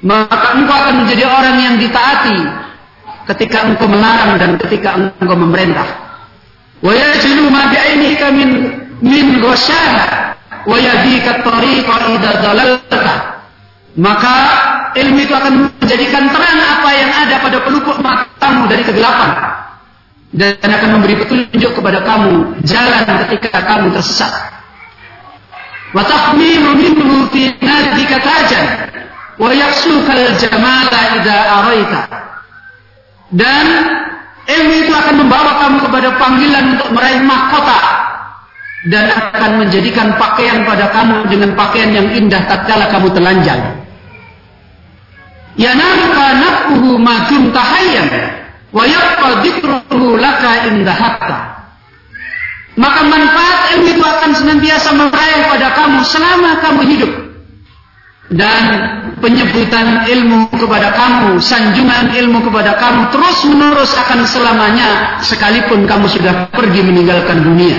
Maka 0.00 0.56
engkau 0.56 0.76
akan 0.76 0.94
menjadi 1.04 1.24
orang 1.28 1.56
yang 1.60 1.74
ditaati 1.80 2.38
ketika 3.32 3.68
engkau 3.68 3.88
melarang 3.88 4.36
dan 4.36 4.56
ketika 4.60 4.96
engkau 4.96 5.36
memerintah. 5.36 5.88
Wa 6.80 6.92
yajidu 6.92 7.48
ma 7.52 7.68
bi'ainika 7.68 8.32
min 8.32 8.50
min 9.00 9.26
wajdi 9.40 10.08
wa 10.64 10.76
yadika 10.76 11.40
tariqa 11.44 11.94
idza 12.16 12.32
dalalta. 12.40 13.04
Maka 14.00 14.34
ilmu 14.96 15.18
itu 15.20 15.34
akan 15.34 15.52
menjadikan 15.82 16.30
terang 16.30 16.58
apa 16.62 16.90
yang 16.94 17.10
ada 17.10 17.36
pada 17.42 17.58
pelupuk 17.64 17.98
matamu 18.00 18.70
dari 18.70 18.86
kegelapan 18.86 19.30
dan 20.30 20.54
akan 20.62 20.90
memberi 20.98 21.18
petunjuk 21.18 21.74
kepada 21.74 21.98
kamu 22.06 22.62
jalan 22.62 23.02
ketika 23.26 23.58
kamu 23.66 23.90
tersesat 23.90 24.30
minhu 25.92 27.16
fi 27.34 27.42
nadika 27.58 28.16
tajan 28.22 28.66
wa 29.40 29.50
yaksukal 29.50 30.26
jamala 30.38 31.00
idza 31.18 31.36
araita 31.60 32.00
dan 33.34 33.66
Ilmu 34.50 34.72
itu 34.82 34.90
akan 34.90 35.14
membawa 35.20 35.62
kamu 35.62 35.76
kepada 35.86 36.08
panggilan 36.18 36.64
untuk 36.74 36.90
meraih 36.90 37.22
mahkota 37.22 37.78
dan 38.90 39.12
akan 39.12 39.50
menjadikan 39.62 40.16
pakaian 40.18 40.66
pada 40.66 40.90
kamu 40.90 41.28
dengan 41.30 41.50
pakaian 41.54 41.90
yang 41.94 42.08
indah 42.10 42.42
tatkala 42.50 42.90
kamu 42.90 43.12
telanjang. 43.14 43.60
Yanamuka 45.54 46.26
naf'uhu 46.40 46.98
ma 46.98 47.28
dumta 47.28 47.62
hayyan 47.62 48.08
wa 48.72 48.82
yabqa 48.88 49.28
dzikruhu 49.44 50.18
laka 50.18 50.52
inda 50.72 50.92
hatta. 50.98 51.59
Maka 52.78 53.00
manfaat 53.02 53.74
ilmu 53.74 53.86
itu 53.98 54.04
akan 54.04 54.30
senantiasa 54.30 54.94
meraih 54.94 55.42
pada 55.50 55.68
kamu 55.74 55.98
selama 56.06 56.50
kamu 56.62 56.82
hidup. 56.86 57.12
Dan 58.30 58.62
penyebutan 59.18 60.06
ilmu 60.06 60.54
kepada 60.54 60.94
kamu, 60.94 61.42
sanjungan 61.42 62.14
ilmu 62.14 62.46
kepada 62.46 62.78
kamu 62.78 63.10
terus 63.10 63.42
menerus 63.50 63.90
akan 63.98 64.22
selamanya 64.22 65.18
sekalipun 65.26 65.82
kamu 65.82 66.06
sudah 66.06 66.46
pergi 66.54 66.80
meninggalkan 66.86 67.42
dunia. 67.42 67.78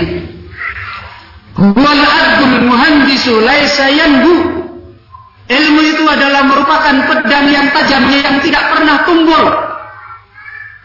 Ilmu 5.52 5.80
itu 5.84 6.04
adalah 6.08 6.48
merupakan 6.48 6.96
pedang 7.12 7.46
yang 7.48 7.66
tajam 7.76 8.08
yang 8.08 8.40
tidak 8.40 8.64
pernah 8.72 8.96
tumbul. 9.04 9.44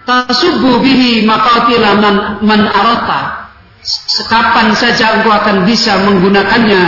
Tasubu 0.08 0.80
bihi 0.80 1.28
man 1.28 2.62
arata. 2.68 3.47
Sekapan 3.86 4.74
saja 4.76 5.22
engkau 5.22 5.32
akan 5.32 5.64
bisa 5.64 5.96
menggunakannya 6.04 6.84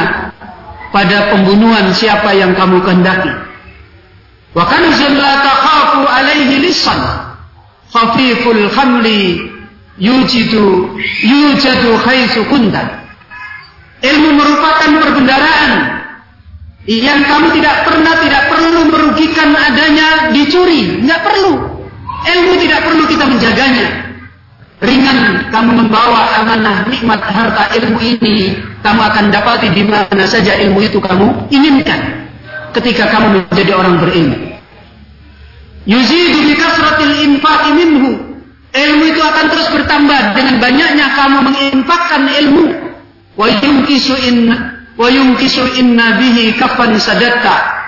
pada 0.90 1.32
pembunuhan 1.32 1.94
siapa 1.94 2.34
yang 2.34 2.58
kamu 2.58 2.82
kehendaki. 2.82 3.30
Wa 4.58 4.66
kanzun 4.66 5.14
la 5.22 5.34
takhafu 5.46 6.02
alaihi 6.10 6.66
lisan 6.66 7.00
khafiful 7.94 8.64
khamli 8.74 9.50
yujidu 10.02 10.98
yujadu 11.22 11.92
khaisu 12.02 12.42
kunta. 12.50 13.06
Ilmu 14.00 14.30
merupakan 14.32 14.92
perbendaraan 15.04 15.72
yang 16.88 17.22
kamu 17.28 17.52
tidak 17.60 17.84
pernah 17.86 18.16
tidak 18.24 18.44
perlu 18.48 18.82
merugikan 18.88 19.52
adanya 19.54 20.32
dicuri, 20.32 21.04
nggak 21.04 21.22
perlu. 21.22 21.54
Ilmu 22.20 22.54
tidak 22.64 22.80
perlu 22.88 23.04
kita 23.06 23.28
menjaganya. 23.28 23.88
Ringan 24.80 25.52
kamu 25.52 25.72
membawa 25.76 26.40
amanah 26.40 26.88
nikmat 26.88 27.20
harta 27.20 27.68
ilmu 27.76 28.00
ini, 28.00 28.56
kamu 28.80 29.02
akan 29.12 29.26
dapati 29.28 29.76
di 29.76 29.84
mana 29.84 30.24
saja 30.24 30.56
ilmu 30.56 30.80
itu 30.80 31.04
kamu 31.04 31.52
inginkan 31.52 32.32
ketika 32.72 33.12
kamu 33.12 33.44
menjadi 33.44 33.76
orang 33.76 34.00
berilmu. 34.00 34.56
Yuzidu 35.84 36.48
bi 36.48 36.54
kasratil 36.56 37.12
infaqi 37.28 37.70
minhu. 37.76 38.12
Ilmu 38.70 39.04
itu 39.10 39.18
akan 39.20 39.46
terus 39.50 39.68
bertambah 39.74 40.38
dengan 40.38 40.62
banyaknya 40.62 41.08
kamu 41.18 41.38
menginfakkan 41.50 42.24
ilmu. 42.30 42.66
Wa 43.36 43.50
yumkisu 43.50 44.16
in 44.30 44.54
wa 44.94 45.08
yumkisu 45.10 45.76
inna 45.76 46.22
bihi 46.22 46.54
kafan 46.56 46.94
sadatta. 47.02 47.82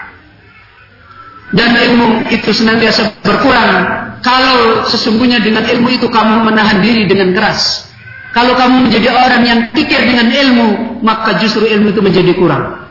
Dan 1.54 1.72
ilmu 1.78 2.26
itu 2.34 2.50
senantiasa 2.50 3.22
berkurang 3.22 4.01
kalau 4.22 4.86
sesungguhnya 4.86 5.42
dengan 5.42 5.66
ilmu 5.66 5.90
itu 5.90 6.06
kamu 6.06 6.46
menahan 6.46 6.82
diri 6.82 7.10
dengan 7.10 7.34
keras. 7.34 7.90
Kalau 8.32 8.56
kamu 8.56 8.88
menjadi 8.88 9.12
orang 9.12 9.44
yang 9.44 9.60
pikir 9.76 10.08
dengan 10.08 10.32
ilmu, 10.32 11.02
maka 11.04 11.36
justru 11.42 11.68
ilmu 11.68 11.92
itu 11.92 12.00
menjadi 12.00 12.32
kurang. 12.38 12.88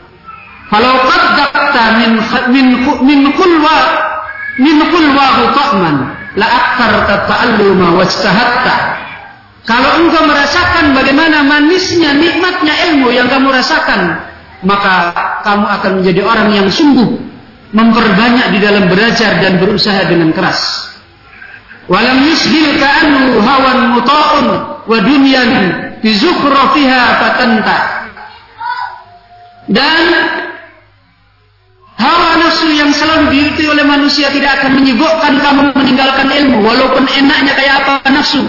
Falau 0.69 1.01
qaddaqta 1.07 1.83
min 1.97 2.11
min 2.53 2.65
min 3.03 3.19
kulwa 3.33 3.75
min 4.61 4.77
kulwahu 4.91 5.43
ta'man 5.55 5.95
la 6.37 6.47
aktarta 6.47 7.25
ta'alluma. 7.25 7.95
Kalau 9.61 9.89
engkau 10.03 10.23
merasakan 10.25 10.93
bagaimana 10.93 11.47
manisnya 11.47 12.17
nikmatnya 12.17 12.73
ilmu 12.91 13.13
yang 13.13 13.29
kamu 13.31 13.49
rasakan, 13.55 14.19
maka 14.67 15.15
kamu 15.47 15.65
akan 15.79 15.91
menjadi 16.01 16.21
orang 16.21 16.49
yang 16.53 16.67
sungguh 16.69 17.17
memperbanyak 17.71 18.51
di 18.51 18.59
dalam 18.59 18.91
belajar 18.91 19.39
dan 19.39 19.57
berusaha 19.57 20.11
dengan 20.11 20.35
keras. 20.35 20.90
Walam 21.89 22.17
yushil 22.25 22.77
ka'annu 22.77 23.41
hawan 23.41 23.79
muta'un 23.97 24.47
wa 24.85 24.97
dunyan 25.01 25.49
bi 26.01 26.09
zukhrafiha 26.13 27.01
fatanta. 27.17 27.77
Dan 29.71 30.05
hawa 31.97 32.31
oleh 33.71 33.85
manusia 33.87 34.29
tidak 34.29 34.61
akan 34.61 34.77
menyibukkan 34.77 35.33
kamu 35.41 35.61
meninggalkan 35.73 36.27
ilmu 36.29 36.61
walaupun 36.61 37.07
enaknya 37.07 37.53
kayak 37.55 37.75
apa 37.81 38.13
nafsu. 38.13 38.43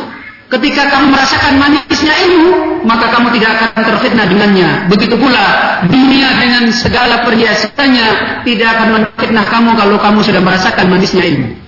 Ketika 0.53 0.85
kamu 0.93 1.17
merasakan 1.17 1.57
manisnya 1.57 2.13
ilmu, 2.29 2.85
maka 2.85 3.09
kamu 3.09 3.33
tidak 3.33 3.57
akan 3.57 3.83
terfitnah 3.89 4.29
dengannya. 4.29 4.85
Begitu 4.93 5.17
pula 5.17 5.81
dunia 5.89 6.29
dengan 6.37 6.69
segala 6.69 7.25
perhiasannya 7.25 8.09
tidak 8.45 8.69
akan 8.77 8.89
menfitnah 9.01 9.49
kamu 9.49 9.71
kalau 9.81 9.97
kamu 9.97 10.21
sudah 10.21 10.45
merasakan 10.45 10.93
manisnya 10.93 11.25
ilmu. 11.25 11.62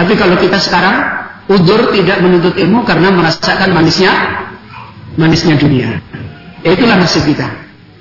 Tapi 0.00 0.16
kalau 0.16 0.32
kita 0.40 0.56
sekarang 0.56 0.96
udur 1.52 1.92
tidak 1.92 2.24
menuntut 2.24 2.56
ilmu 2.56 2.88
karena 2.88 3.12
merasakan 3.12 3.76
manisnya 3.76 4.08
manisnya 5.20 5.60
dunia. 5.60 6.00
Itulah 6.64 6.96
nasib 6.96 7.28
kita. 7.28 7.44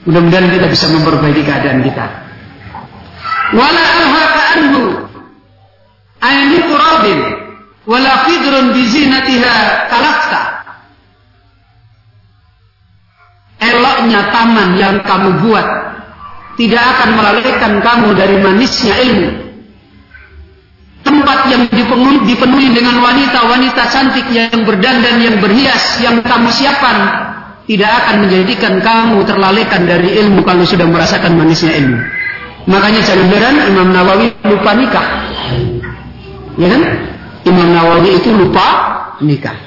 Mudah-mudahan 0.08 0.48
kita 0.48 0.72
bisa 0.72 0.88
memperbaiki 0.96 1.44
keadaan 1.44 1.84
kita. 1.84 2.06
Wala 3.52 3.84
alhaka 3.84 4.42
anhu 4.56 4.84
ayni 6.24 6.64
turabin 6.72 7.20
wala 7.84 8.14
fidrun 8.32 8.72
bizinatiha 8.72 9.56
kalafta. 9.92 10.42
Eloknya 13.60 14.32
taman 14.32 14.80
yang 14.80 15.04
kamu 15.04 15.44
buat 15.44 15.68
tidak 16.56 16.80
akan 16.96 17.10
melalaikan 17.20 17.84
kamu 17.84 18.16
dari 18.16 18.40
manisnya 18.40 18.96
ilmu. 19.04 19.49
Tempat 21.10 21.40
yang 21.50 21.66
dipenuhi, 21.74 22.22
dipenuhi 22.30 22.70
dengan 22.70 23.02
wanita-wanita 23.02 23.82
cantik 23.90 24.30
yang 24.30 24.62
berdandan, 24.62 25.18
yang 25.18 25.42
berhias, 25.42 25.98
yang 26.06 26.22
kamu 26.22 26.54
siapkan, 26.54 26.98
tidak 27.66 27.90
akan 28.06 28.30
menjadikan 28.30 28.78
kamu 28.78 29.26
terlalaikan 29.26 29.90
dari 29.90 30.22
ilmu 30.22 30.46
kalau 30.46 30.62
sudah 30.62 30.86
merasakan 30.86 31.34
manisnya 31.34 31.74
ilmu. 31.82 31.98
Makanya 32.70 33.02
jangan 33.02 33.74
Imam 33.74 33.90
Nawawi 33.90 34.30
lupa 34.46 34.72
nikah. 34.78 35.08
Ya 36.62 36.68
kan? 36.70 36.82
Imam 37.50 37.74
Nawawi 37.74 38.22
itu 38.22 38.30
lupa 38.30 38.68
nikah. 39.26 39.58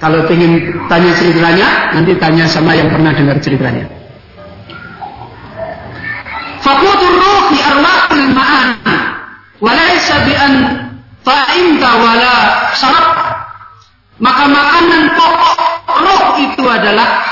Kalau 0.00 0.24
ingin 0.32 0.82
tanya 0.88 1.12
ceritanya, 1.14 1.94
nanti 1.94 2.16
tanya 2.16 2.48
sama 2.48 2.72
yang 2.72 2.88
pernah 2.88 3.12
dengar 3.12 3.36
ceritanya. 3.38 3.86
Fakutur 6.58 7.14
ruhi 7.14 7.58
arwahul 7.62 8.26
ma'an 8.34 8.68
walaysa 9.62 10.26
bi 10.26 10.34
an 10.34 10.52
fa'inta 11.22 11.90
wala 11.98 12.36
sarap 12.74 13.08
maka 14.22 14.44
makanan 14.46 15.02
pokok 15.18 15.56
roh 16.02 16.24
itu 16.38 16.64
adalah 16.66 17.22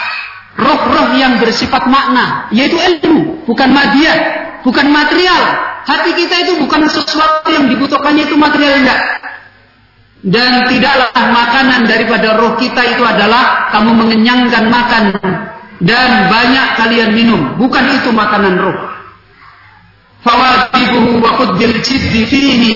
roh-roh 0.58 1.14
yang 1.14 1.38
bersifat 1.38 1.86
makna 1.86 2.50
yaitu 2.50 2.78
ilmu 2.78 3.46
bukan 3.46 3.70
madiah 3.70 4.18
bukan 4.66 4.86
material 4.90 5.70
Hati 5.80 6.12
kita 6.12 6.34
itu 6.44 6.52
bukan 6.60 6.84
sesuatu 6.86 7.48
yang 7.48 7.72
dibutuhkannya 7.72 8.28
itu 8.28 8.36
material 8.36 8.84
enggak. 8.84 9.00
Dan 10.20 10.68
tidaklah 10.68 11.16
makanan 11.16 11.88
daripada 11.88 12.36
roh 12.36 12.60
kita 12.60 12.84
itu 12.92 13.00
adalah 13.00 13.72
kamu 13.72 13.90
mengenyangkan 14.04 14.64
makan 14.68 15.04
dan 15.80 16.10
banyak 16.28 16.66
kalian 16.76 17.10
minum. 17.16 17.56
Bukan 17.56 17.84
itu 17.96 18.12
makanan 18.12 18.60
roh. 18.60 18.78
Fawajibuhu 20.20 21.24
wa 21.24 21.32
jiddi 21.56 22.28
fihi 22.28 22.70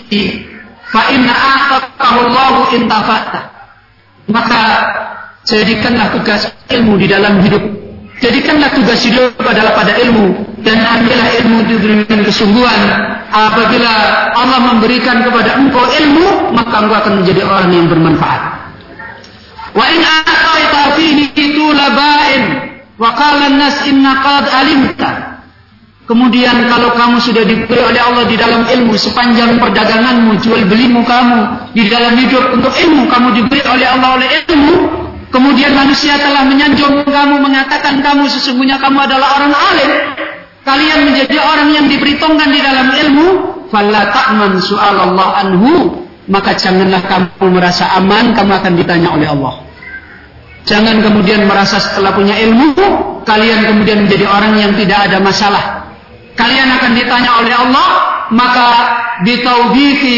fa 0.95 1.03
inna 1.11 1.35
a'taqahu 1.35 2.71
intafa'ta. 2.79 3.41
Maka 4.31 4.63
jadikanlah 5.43 6.15
tugas 6.15 6.47
ilmu 6.71 6.95
di 7.03 7.11
dalam 7.11 7.43
hidup. 7.43 7.61
Jadikanlah 8.23 8.71
tugas 8.73 9.03
hidup 9.03 9.35
adalah 9.43 9.75
pada 9.75 9.99
ilmu 9.99 10.55
dan 10.63 10.79
ambillah 10.81 11.29
ilmu 11.43 11.59
dengan 11.67 12.23
kesungguhan. 12.23 12.81
Apabila 13.35 13.93
Allah 14.39 14.61
memberikan 14.63 15.27
kepada 15.27 15.59
engkau 15.59 15.83
ilmu, 15.83 16.55
maka 16.55 16.87
engkau 16.87 16.97
akan 17.03 17.13
menjadi 17.21 17.43
orang 17.43 17.75
yang 17.75 17.91
bermanfaat. 17.91 18.43
Wa 19.75 19.85
in 19.91 20.01
a'taita 20.07 20.95
fihi 20.95 21.35
tulaba'in 21.35 22.43
wa 22.95 23.11
qala 23.19 23.51
an-nas 23.51 23.83
inna 23.91 24.23
qad 24.23 24.47
alimta. 24.47 25.34
Kemudian 26.05 26.69
kalau 26.69 26.93
kamu 26.93 27.17
sudah 27.17 27.49
diberi 27.49 27.81
oleh 27.81 27.97
Allah 27.97 28.29
di 28.29 28.37
dalam 28.37 28.69
ilmu 28.69 28.93
sepanjang 28.93 29.57
perdaganganmu, 29.57 30.37
jual 30.45 30.69
belimu 30.69 31.01
kamu 31.01 31.73
di 31.73 31.89
dalam 31.89 32.13
hidup 32.21 32.53
untuk 32.53 32.77
ilmu 32.77 33.09
kamu 33.09 33.29
diberi 33.41 33.65
oleh 33.65 33.89
Allah 33.89 34.21
oleh 34.21 34.29
ilmu, 34.45 34.75
kemudian 35.33 35.73
manusia 35.73 36.21
telah 36.21 36.45
menyanjung 36.45 37.09
kamu 37.09 37.41
mengatakan 37.41 38.05
kamu 38.05 38.29
sesungguhnya 38.29 38.77
kamu 38.85 39.01
adalah 39.01 39.41
orang 39.41 39.57
alim, 39.57 39.91
kalian 40.61 41.09
menjadi 41.09 41.41
orang 41.41 41.73
yang 41.73 41.87
diperhitungkan 41.89 42.53
di 42.53 42.61
dalam 42.61 42.93
ilmu, 42.93 43.27
fala 43.73 44.13
ta'man 44.13 44.61
Allah 44.61 45.29
anhu, 45.41 46.05
maka 46.29 46.53
janganlah 46.53 47.01
kamu 47.01 47.49
merasa 47.49 47.97
aman, 47.97 48.37
kamu 48.37 48.53
akan 48.61 48.73
ditanya 48.77 49.09
oleh 49.09 49.29
Allah. 49.33 49.65
Jangan 50.69 51.01
kemudian 51.01 51.49
merasa 51.49 51.81
setelah 51.81 52.13
punya 52.13 52.37
ilmu, 52.45 52.77
kalian 53.25 53.73
kemudian 53.73 54.05
menjadi 54.05 54.29
orang 54.29 54.53
yang 54.61 54.73
tidak 54.77 55.09
ada 55.09 55.21
masalah. 55.25 55.84
Kalian 56.35 56.69
akan 56.79 56.93
ditanya 56.99 57.31
oleh 57.43 57.55
Allah, 57.55 57.89
maka 58.35 58.69
bitaubihi 59.23 60.17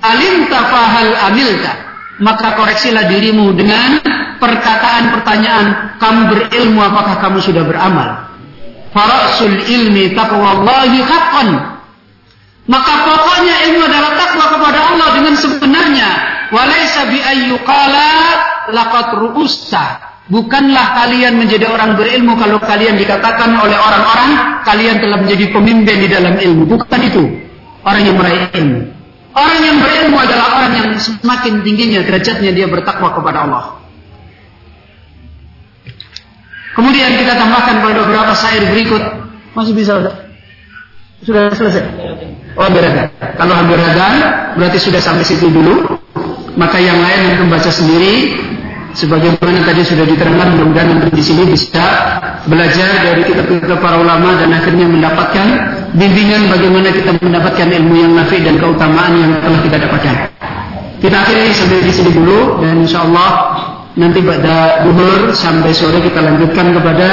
alimta 0.00 0.58
fahal 0.72 1.12
amilta. 1.32 1.72
Maka 2.18 2.56
koreksilah 2.58 3.06
dirimu 3.06 3.54
dengan 3.54 4.00
perkataan 4.42 5.14
pertanyaan, 5.14 5.66
kamu 6.02 6.20
berilmu 6.34 6.80
apakah 6.82 7.20
kamu 7.22 7.38
sudah 7.44 7.62
beramal? 7.62 8.28
farasul 8.92 9.56
ilmi 9.68 10.16
taqwallahi 10.16 10.98
haqqan. 11.04 11.48
Maka 12.68 12.92
pokoknya 13.08 13.54
ilmu 13.72 13.80
adalah 13.88 14.12
takwa 14.20 14.46
kepada 14.52 14.78
Allah 14.92 15.08
dengan 15.16 15.34
sebenarnya. 15.40 16.10
Walaysa 16.52 17.08
bi 17.08 17.18
ayyuqala 17.20 18.12
laqad 18.76 19.08
ru'usta. 19.16 20.04
Bukanlah 20.28 20.86
kalian 20.92 21.40
menjadi 21.40 21.72
orang 21.72 21.96
berilmu 21.96 22.36
kalau 22.36 22.60
kalian 22.60 23.00
dikatakan 23.00 23.48
oleh 23.48 23.80
orang-orang 23.80 24.60
kalian 24.60 25.00
telah 25.00 25.24
menjadi 25.24 25.48
pemimpin 25.48 26.04
di 26.04 26.08
dalam 26.12 26.36
ilmu. 26.36 26.68
Bukan 26.68 27.00
itu. 27.00 27.24
Orang 27.80 28.04
yang 28.04 28.16
meraih 28.20 28.52
ilmu. 28.52 28.80
Orang 29.32 29.60
yang 29.64 29.76
berilmu 29.80 30.16
adalah 30.20 30.60
orang 30.60 30.72
yang 30.76 30.88
semakin 31.00 31.64
tingginya 31.64 32.04
derajatnya 32.04 32.52
dia 32.52 32.68
bertakwa 32.68 33.16
kepada 33.16 33.48
Allah. 33.48 33.64
Kemudian 36.76 37.16
kita 37.16 37.32
tambahkan 37.34 37.80
pada 37.80 38.00
beberapa 38.04 38.32
syair 38.36 38.68
berikut. 38.68 39.02
Masih 39.56 39.72
bisa 39.72 39.98
Sudah 41.24 41.50
selesai? 41.50 41.82
Oh 42.54 42.68
hampir 42.68 42.84
Kalau 43.18 43.54
hampir 43.56 43.78
berarti 44.60 44.78
sudah 44.78 45.00
sampai 45.00 45.24
situ 45.24 45.48
dulu. 45.48 45.98
Maka 46.58 46.76
yang 46.82 47.00
lain 47.00 47.18
yang 47.32 47.36
membaca 47.48 47.70
sendiri. 47.72 48.36
Sebagaimana 48.96 49.68
tadi 49.68 49.84
sudah 49.84 50.08
diterangkan 50.08 50.56
mudah-mudahan 50.56 51.12
di 51.12 51.22
sini 51.22 51.44
bisa 51.44 51.84
belajar 52.48 53.04
dari 53.04 53.22
kitab-kitab 53.28 53.78
para 53.84 54.00
ulama 54.00 54.40
dan 54.40 54.48
akhirnya 54.52 54.88
mendapatkan 54.88 55.46
bimbingan 55.92 56.48
bagaimana 56.48 56.88
kita 56.88 57.12
mendapatkan 57.20 57.68
ilmu 57.68 57.94
yang 57.94 58.12
nafi 58.16 58.40
dan 58.40 58.56
keutamaan 58.56 59.12
yang 59.16 59.30
telah 59.44 59.60
kita 59.60 59.76
dapatkan. 59.76 60.14
Kita 60.98 61.16
akhiri 61.20 61.52
sampai 61.54 61.84
di 61.84 61.92
sini 61.94 62.10
dulu 62.10 62.58
dan 62.64 62.82
insya 62.82 63.06
Allah 63.06 63.30
Nanti 63.98 64.22
pada 64.22 64.86
duhur 64.86 65.34
sampai 65.34 65.74
sore 65.74 65.98
kita 65.98 66.22
lanjutkan 66.22 66.70
kepada 66.70 67.08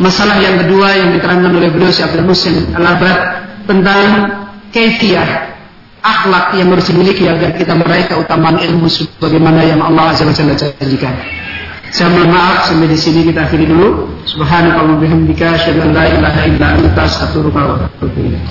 masalah 0.00 0.40
yang 0.40 0.56
kedua 0.64 0.96
yang 0.96 1.12
diterangkan 1.12 1.52
oleh 1.52 1.68
beliau 1.68 1.92
Syekh 1.92 2.16
Muslim 2.24 2.64
Al-Abad 2.72 3.16
tentang 3.68 4.00
kefiah 4.72 5.57
akhlak 6.02 6.54
yang 6.54 6.70
harus 6.70 6.86
dimiliki 6.88 7.26
agar 7.26 7.54
kita 7.54 7.74
meraih 7.74 8.06
keutamaan 8.06 8.58
ilmu 8.58 8.86
sebagaimana 8.86 9.66
yang 9.66 9.82
Allah 9.82 10.14
Azza 10.14 10.24
wa 10.24 10.34
Jalla 10.34 10.54
janjikan. 10.54 11.14
Saya 11.88 12.12
mohon 12.12 12.28
maaf 12.28 12.68
sampai 12.68 12.88
di 12.92 12.98
sini 13.00 13.24
kita 13.24 13.48
akhiri 13.48 13.64
dulu. 13.64 14.12
Subhanakallah 14.28 15.00
bihamdika 15.00 15.56
asyhadu 15.56 15.88
an 15.88 15.90
la 15.96 16.04
ilaha 16.04 16.40
illa 16.44 16.66
anta 16.76 17.00
astaghfiruka 17.08 17.60
wa 17.64 17.74
atubu 17.88 18.20
ilaik. 18.28 18.46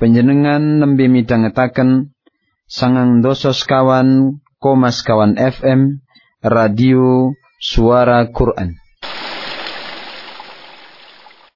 Panjenengan 0.00 0.82
nembe 0.82 1.06
midhangetaken 1.06 2.10
sangang 2.66 3.22
dosos 3.22 3.62
kawan 3.68 4.42
Komas 4.58 5.06
kawan 5.06 5.38
FM 5.38 6.02
Radio 6.42 7.36
Suara 7.62 8.26
Quran 8.34 8.81